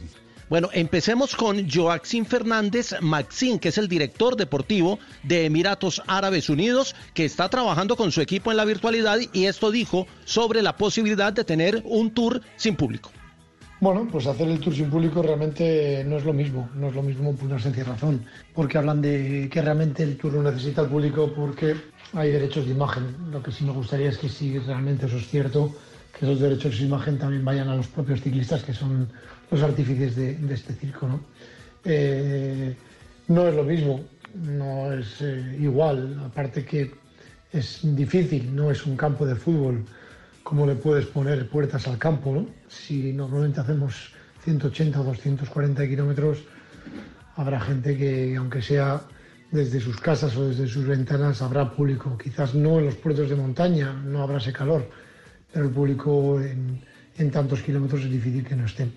[0.50, 6.94] Bueno, empecemos con Joaquín Fernández Maxín, que es el director deportivo de Emiratos Árabes Unidos,
[7.14, 11.32] que está trabajando con su equipo en la virtualidad y esto dijo sobre la posibilidad
[11.32, 13.10] de tener un tour sin público.
[13.80, 17.02] Bueno, pues hacer el tour sin público realmente no es lo mismo, no es lo
[17.02, 20.88] mismo por una sencilla razón, porque hablan de que realmente el tour no necesita el
[20.88, 21.74] público porque
[22.12, 23.16] hay derechos de imagen.
[23.30, 25.74] Lo que sí me gustaría es que si realmente eso es cierto,
[26.18, 29.08] que esos derechos de imagen también vayan a los propios ciclistas, que son
[29.54, 31.06] los artífices de, este circo.
[31.06, 31.20] ¿no?
[31.84, 32.74] Eh,
[33.28, 34.00] no es lo mismo,
[34.34, 36.92] no es eh, igual, aparte que
[37.52, 39.84] es difícil, no es un campo de fútbol
[40.42, 42.46] cómo le puedes poner puertas al campo.
[42.68, 44.12] Si normalmente hacemos
[44.42, 46.42] 180 o 240 kilómetros,
[47.36, 49.02] habrá gente que, aunque sea
[49.52, 52.18] desde sus casas o desde sus ventanas, habrá público.
[52.18, 54.90] Quizás no en los puertos de montaña, no habrá ese calor,
[55.52, 58.88] pero el público en tantos kilómetros es difícil que no esté.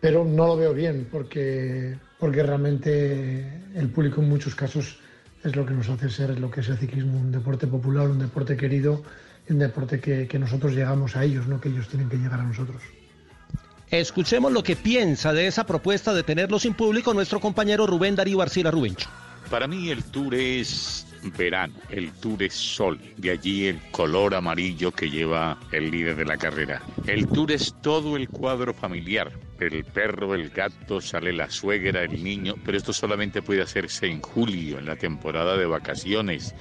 [0.00, 4.98] Pero no lo veo bien, porque, porque realmente el público en muchos casos
[5.42, 8.18] es lo que nos hace ser lo que es el ciclismo, un deporte popular, un
[8.18, 9.02] deporte querido
[9.48, 12.40] y un deporte que, que nosotros llegamos a ellos, no que ellos tienen que llegar
[12.40, 12.82] a nosotros.
[13.90, 18.42] Escuchemos lo que piensa de esa propuesta de tenerlo sin público nuestro compañero Rubén Darío
[18.42, 19.08] Arcila Rubencho.
[19.48, 21.05] Para mí el tour es
[21.36, 26.24] verano, el tour es sol, de allí el color amarillo que lleva el líder de
[26.24, 26.82] la carrera.
[27.06, 32.22] El tour es todo el cuadro familiar, el perro, el gato, sale la suegra, el
[32.22, 36.54] niño, pero esto solamente puede hacerse en julio, en la temporada de vacaciones.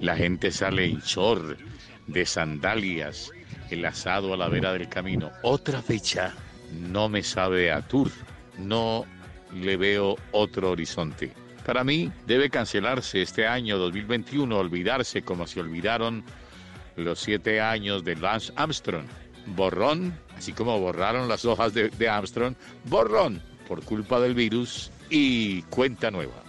[0.00, 1.58] La gente sale en short,
[2.06, 3.30] de sandalias,
[3.70, 5.30] el asado a la vera del camino.
[5.42, 6.34] Otra fecha
[6.72, 8.10] no me sabe a tour,
[8.58, 9.04] no
[9.54, 11.32] le veo otro horizonte.
[11.64, 16.24] Para mí debe cancelarse este año 2021, olvidarse como se olvidaron
[16.96, 19.06] los siete años de Lance Armstrong.
[19.46, 25.62] Borrón, así como borraron las hojas de, de Armstrong, borrón por culpa del virus y
[25.62, 26.42] cuenta nueva.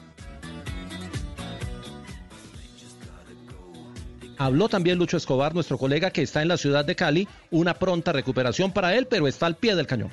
[4.38, 8.12] Habló también Lucho Escobar, nuestro colega que está en la ciudad de Cali, una pronta
[8.12, 10.12] recuperación para él, pero está al pie del cañón.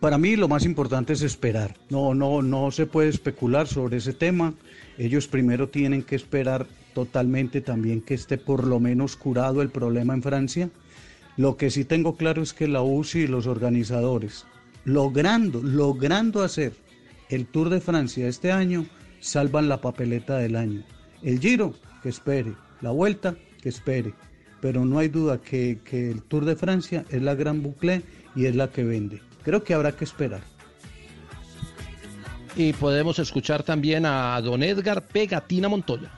[0.00, 1.74] Para mí lo más importante es esperar.
[1.88, 4.52] No, no, no se puede especular sobre ese tema.
[4.98, 10.12] Ellos primero tienen que esperar totalmente también que esté por lo menos curado el problema
[10.12, 10.70] en Francia.
[11.38, 14.46] Lo que sí tengo claro es que la UCI y los organizadores,
[14.84, 16.72] logrando, logrando hacer
[17.28, 18.86] el Tour de Francia este año,
[19.20, 20.84] salvan la papeleta del año.
[21.22, 22.52] El Giro, que espere.
[22.82, 24.14] La Vuelta, que espere.
[24.60, 28.02] Pero no hay duda que, que el Tour de Francia es la gran boucle
[28.34, 29.25] y es la que vende.
[29.46, 30.40] Creo que habrá que esperar.
[32.56, 36.10] Y podemos escuchar también a don Edgar Pegatina Montoya.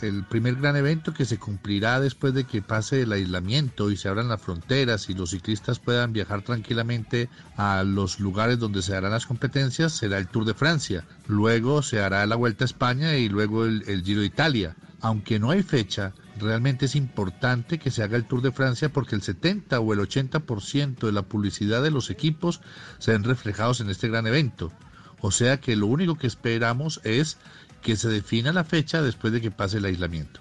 [0.00, 4.08] el primer gran evento que se cumplirá después de que pase el aislamiento y se
[4.08, 9.12] abran las fronteras y los ciclistas puedan viajar tranquilamente a los lugares donde se harán
[9.12, 11.04] las competencias será el Tour de Francia.
[11.28, 14.74] Luego se hará la Vuelta a España y luego el, el Giro de Italia.
[15.00, 19.14] Aunque no hay fecha, realmente es importante que se haga el Tour de Francia porque
[19.14, 22.60] el 70 o el 80% de la publicidad de los equipos
[22.98, 24.72] se ven reflejados en este gran evento.
[25.20, 27.36] O sea que lo único que esperamos es
[27.82, 30.40] que se defina la fecha después de que pase el aislamiento.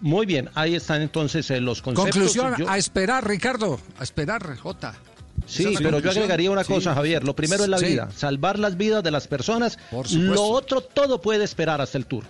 [0.00, 2.12] Muy bien, ahí están entonces eh, los conceptos.
[2.14, 4.94] Conclusión, Yo- a esperar, Ricardo, a esperar, Jota.
[5.46, 7.22] Sí, pero yo agregaría una Sí, cosa, Javier.
[7.24, 7.86] Lo primero es la sí.
[7.86, 9.78] vida, salvar las vidas de las personas.
[9.90, 10.34] Por supuesto.
[10.34, 12.24] Lo otro, todo puede esperar hasta el tour.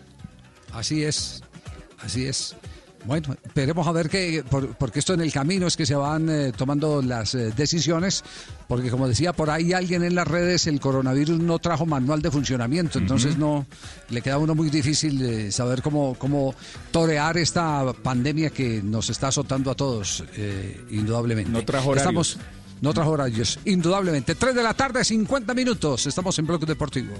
[0.73, 1.43] Así es,
[2.01, 2.55] así es.
[3.06, 6.28] Bueno, esperemos a ver que, por- porque esto en el camino es que se van
[6.28, 8.24] eh, tomando las eh, decisiones,
[8.66, 12.30] porque como decía por ahí alguien en las redes, el coronavirus no trajo manual de
[12.30, 13.64] funcionamiento, entonces no
[14.10, 16.54] le queda a uno muy difícil eh, saber cómo, cómo
[16.90, 21.50] torear esta pandemia que nos está azotando a todos, eh, indudablemente.
[21.50, 22.28] No trajo horarios.
[22.30, 22.38] Estamos,
[22.80, 24.34] no trajo horarios, indudablemente.
[24.34, 27.14] 3 de la tarde, 50 minutos, estamos en Bloque Deportivo.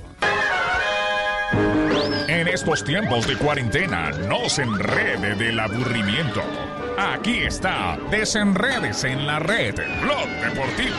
[2.29, 6.43] En estos tiempos de cuarentena, no se enrede del aburrimiento.
[6.99, 10.97] Aquí está, desenredes en la red, Blog Deportivo.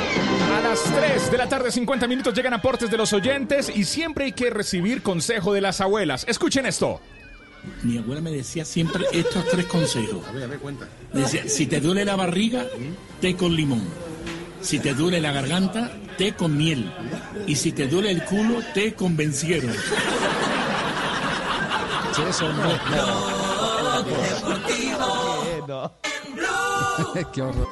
[0.55, 4.25] A las 3 de la tarde, 50 minutos, llegan aportes de los oyentes y siempre
[4.25, 6.25] hay que recibir consejo de las abuelas.
[6.27, 7.01] Escuchen esto.
[7.83, 10.25] Mi abuela me decía siempre estos tres consejos.
[10.27, 10.87] A ver, a ver, cuenta.
[11.13, 12.65] Me decía, si te duele la barriga,
[13.19, 13.83] té con limón.
[14.61, 16.91] Si te duele la garganta, té con miel.
[17.45, 19.69] Y si te duele el culo, té con venciero.
[27.33, 27.67] Qué horror.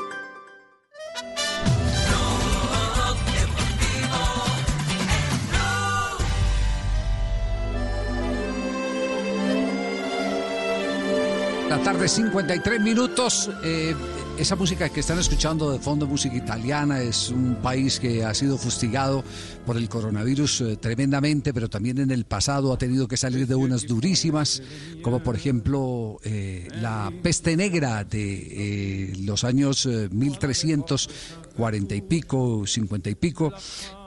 [11.69, 13.49] La tarde, 53 minutos.
[13.63, 13.95] Eh,
[14.37, 18.57] esa música que están escuchando de fondo, música italiana, es un país que ha sido
[18.57, 19.23] fustigado
[19.65, 23.55] por el coronavirus eh, tremendamente, pero también en el pasado ha tenido que salir de
[23.55, 24.61] unas durísimas,
[25.01, 32.67] como por ejemplo eh, la peste negra de eh, los años eh, 1340 y pico,
[32.67, 33.53] 50 y pico,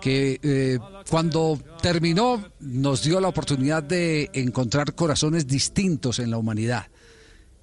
[0.01, 0.79] que
[1.11, 6.87] cuando terminó nos dio la oportunidad de encontrar corazones distintos en la humanidad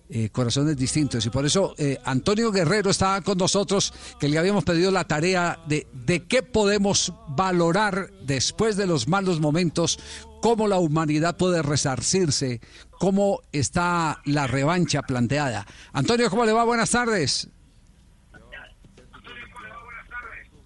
[0.10, 1.26] eh, corazones distintos.
[1.26, 5.60] Y por eso eh, Antonio Guerrero está con nosotros, que le habíamos pedido la tarea
[5.68, 10.00] de, de qué podemos valorar después de los malos momentos,
[10.42, 12.62] cómo la humanidad puede resarcirse,
[13.00, 15.66] cómo está la revancha planteada.
[15.92, 16.64] Antonio, ¿cómo le va?
[16.64, 17.50] Buenas tardes.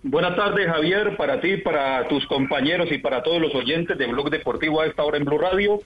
[0.02, 4.30] Buenas tardes, Javier, para ti, para tus compañeros y para todos los oyentes de Blog
[4.30, 5.82] Deportivo a esta hora en Blue Radio.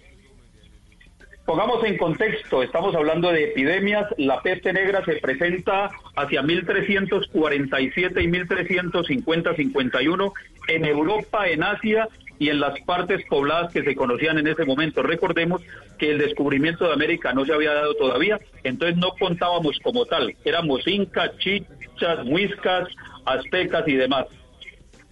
[1.45, 8.27] Pongamos en contexto, estamos hablando de epidemias, la peste negra se presenta hacia 1347 y
[8.27, 10.31] 1350-51
[10.69, 12.07] en Europa, en Asia
[12.39, 15.03] y en las partes pobladas que se conocían en ese momento.
[15.03, 15.61] Recordemos
[15.97, 20.33] que el descubrimiento de América no se había dado todavía, entonces no contábamos como tal,
[20.45, 22.87] éramos incas, chichas, muiscas,
[23.25, 24.27] aztecas y demás.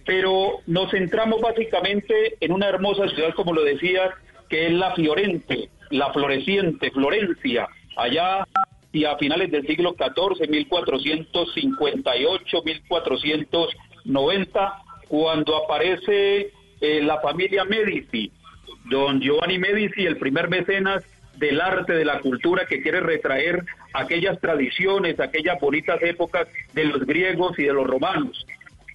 [0.06, 4.14] Pero nos centramos básicamente en una hermosa ciudad, como lo decías,
[4.48, 8.46] que es la Fiorente, la floreciente, Florencia, allá
[8.92, 16.50] y a finales del siglo XIV, 1458, 1490, cuando aparece
[16.80, 18.30] eh, la familia Medici,
[18.90, 21.04] don Giovanni Medici, el primer mecenas
[21.36, 23.64] del arte, de la cultura, que quiere retraer
[23.94, 28.46] aquellas tradiciones, aquellas bonitas épocas de los griegos y de los romanos.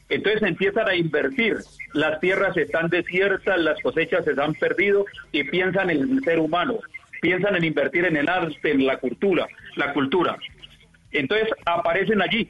[0.10, 1.58] Entonces empiezan a invertir,
[1.94, 6.80] las tierras están desiertas, las cosechas se han perdido y piensan en el ser humano,
[7.22, 10.38] piensan en invertir en el arte, en la cultura, la cultura.
[11.12, 12.50] Entonces aparecen allí,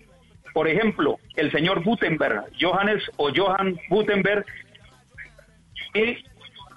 [0.54, 4.46] por ejemplo, el señor Gutenberg, Johannes o Johann Gutenberg,
[5.96, 6.18] y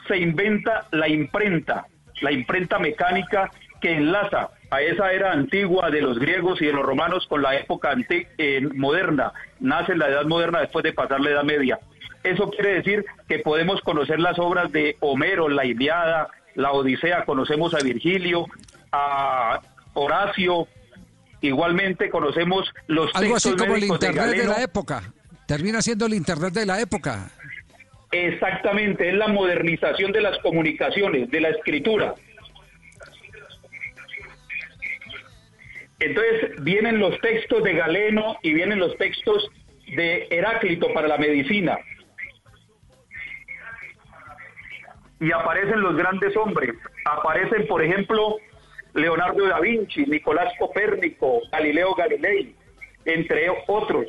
[0.09, 1.86] se inventa la imprenta,
[2.23, 3.51] la imprenta mecánica
[3.81, 7.56] que enlaza a esa era antigua de los griegos y de los romanos con la
[7.56, 9.32] época eh, moderna.
[9.59, 11.80] Nace la edad moderna después de pasar la edad media.
[12.22, 17.74] Eso quiere decir que podemos conocer las obras de Homero, la Iliada, la Odisea, conocemos
[17.74, 18.47] a Virgilio,
[18.92, 19.60] a
[19.94, 20.68] Horacio,
[21.40, 25.02] igualmente conocemos los Algo así como el de Internet de la época.
[25.47, 27.30] Termina siendo el Internet de la época.
[28.12, 32.14] Exactamente, es la modernización de las comunicaciones, de la escritura.
[36.01, 39.51] Entonces vienen los textos de Galeno y vienen los textos
[39.94, 41.78] de Heráclito para la medicina.
[45.20, 46.74] Y aparecen los grandes hombres.
[47.05, 48.39] Aparecen, por ejemplo,
[48.94, 52.55] Leonardo da Vinci, Nicolás Copérnico, Galileo Galilei,
[53.05, 54.06] entre otros.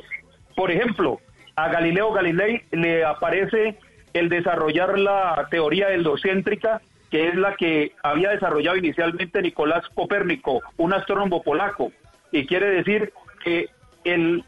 [0.56, 1.20] Por ejemplo,
[1.56, 3.78] a Galileo Galilei le aparece
[4.14, 6.80] el desarrollar la teoría heliocéntrica,
[7.12, 11.92] que es la que había desarrollado inicialmente Nicolás Copérnico, un astrónomo polaco,
[12.32, 13.12] y quiere decir
[13.44, 13.68] que
[14.04, 14.42] el,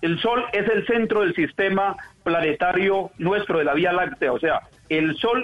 [0.00, 4.60] el Sol es el centro del sistema planetario nuestro, de la Vía Láctea, o sea,
[4.88, 5.42] el Sol,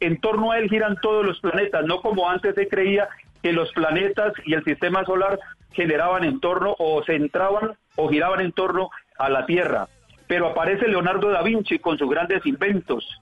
[0.00, 3.08] en torno a él giran todos los planetas, no como antes se creía
[3.42, 5.38] que los planetas y el sistema solar
[5.72, 9.88] generaban en torno o centraban o giraban en torno a la Tierra.
[10.26, 13.18] Pero aparece Leonardo da Vinci con sus grandes inventos.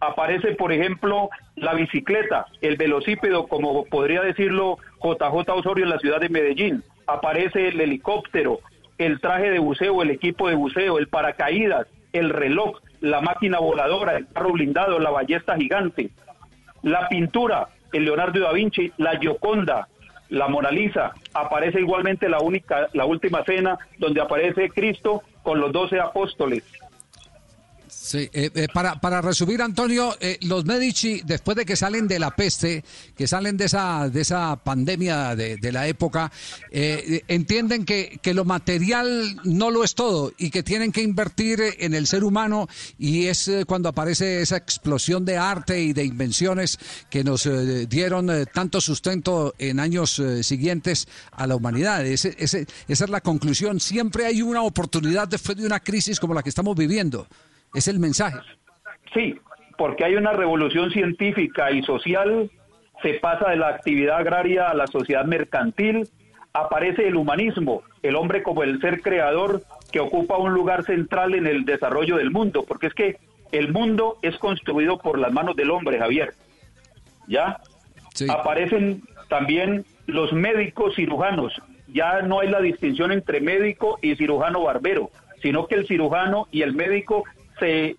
[0.00, 6.20] Aparece, por ejemplo, la bicicleta, el velocípedo, como podría decirlo JJ Osorio en la ciudad
[6.20, 6.84] de Medellín.
[7.06, 8.60] Aparece el helicóptero,
[8.98, 14.16] el traje de buceo, el equipo de buceo, el paracaídas, el reloj, la máquina voladora,
[14.16, 16.10] el carro blindado, la ballesta gigante,
[16.82, 19.88] la pintura, el Leonardo da Vinci, la Gioconda,
[20.28, 21.12] la Mona Lisa.
[21.34, 26.64] Aparece igualmente la única, la última cena, donde aparece Cristo con los doce apóstoles.
[28.14, 32.84] Eh, eh, para, resumir, Antonio, eh, los Medici, después de que salen de la peste,
[33.16, 36.30] que salen de esa, de esa pandemia de, la época,
[36.70, 41.94] entienden que, que lo material no lo es todo y que tienen que invertir en
[41.94, 46.78] el ser humano y es cuando aparece esa explosión de arte y de invenciones
[47.10, 47.48] que nos
[47.88, 52.06] dieron tanto sustento en años siguientes a la humanidad.
[52.06, 53.80] Ese- ese- esa es la conclusión.
[53.80, 57.26] Siempre hay una oportunidad después de una crisis como la que estamos viviendo.
[57.74, 58.38] Es el mensaje.
[59.12, 59.38] Sí,
[59.76, 62.50] porque hay una revolución científica y social,
[63.02, 66.08] se pasa de la actividad agraria a la sociedad mercantil,
[66.52, 69.62] aparece el humanismo, el hombre como el ser creador
[69.92, 73.18] que ocupa un lugar central en el desarrollo del mundo, porque es que
[73.52, 76.34] el mundo es construido por las manos del hombre, Javier.
[77.26, 77.60] ¿Ya?
[78.28, 81.54] Aparecen también los médicos cirujanos.
[81.86, 86.62] Ya no hay la distinción entre médico y cirujano barbero, sino que el cirujano y
[86.62, 87.24] el médico
[87.58, 87.96] se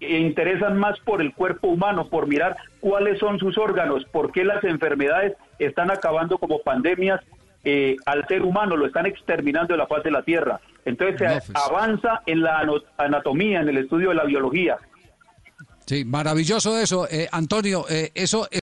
[0.00, 4.64] interesan más por el cuerpo humano, por mirar cuáles son sus órganos, por qué las
[4.64, 7.20] enfermedades están acabando como pandemias
[7.64, 10.60] eh, al ser humano, lo están exterminando de la faz de la Tierra.
[10.86, 11.52] Entonces se pues.
[11.54, 12.66] avanza en la
[12.96, 14.78] anatomía, en el estudio de la biología.
[15.84, 17.08] Sí, maravilloso eso.
[17.10, 18.48] Eh, Antonio, eh, eso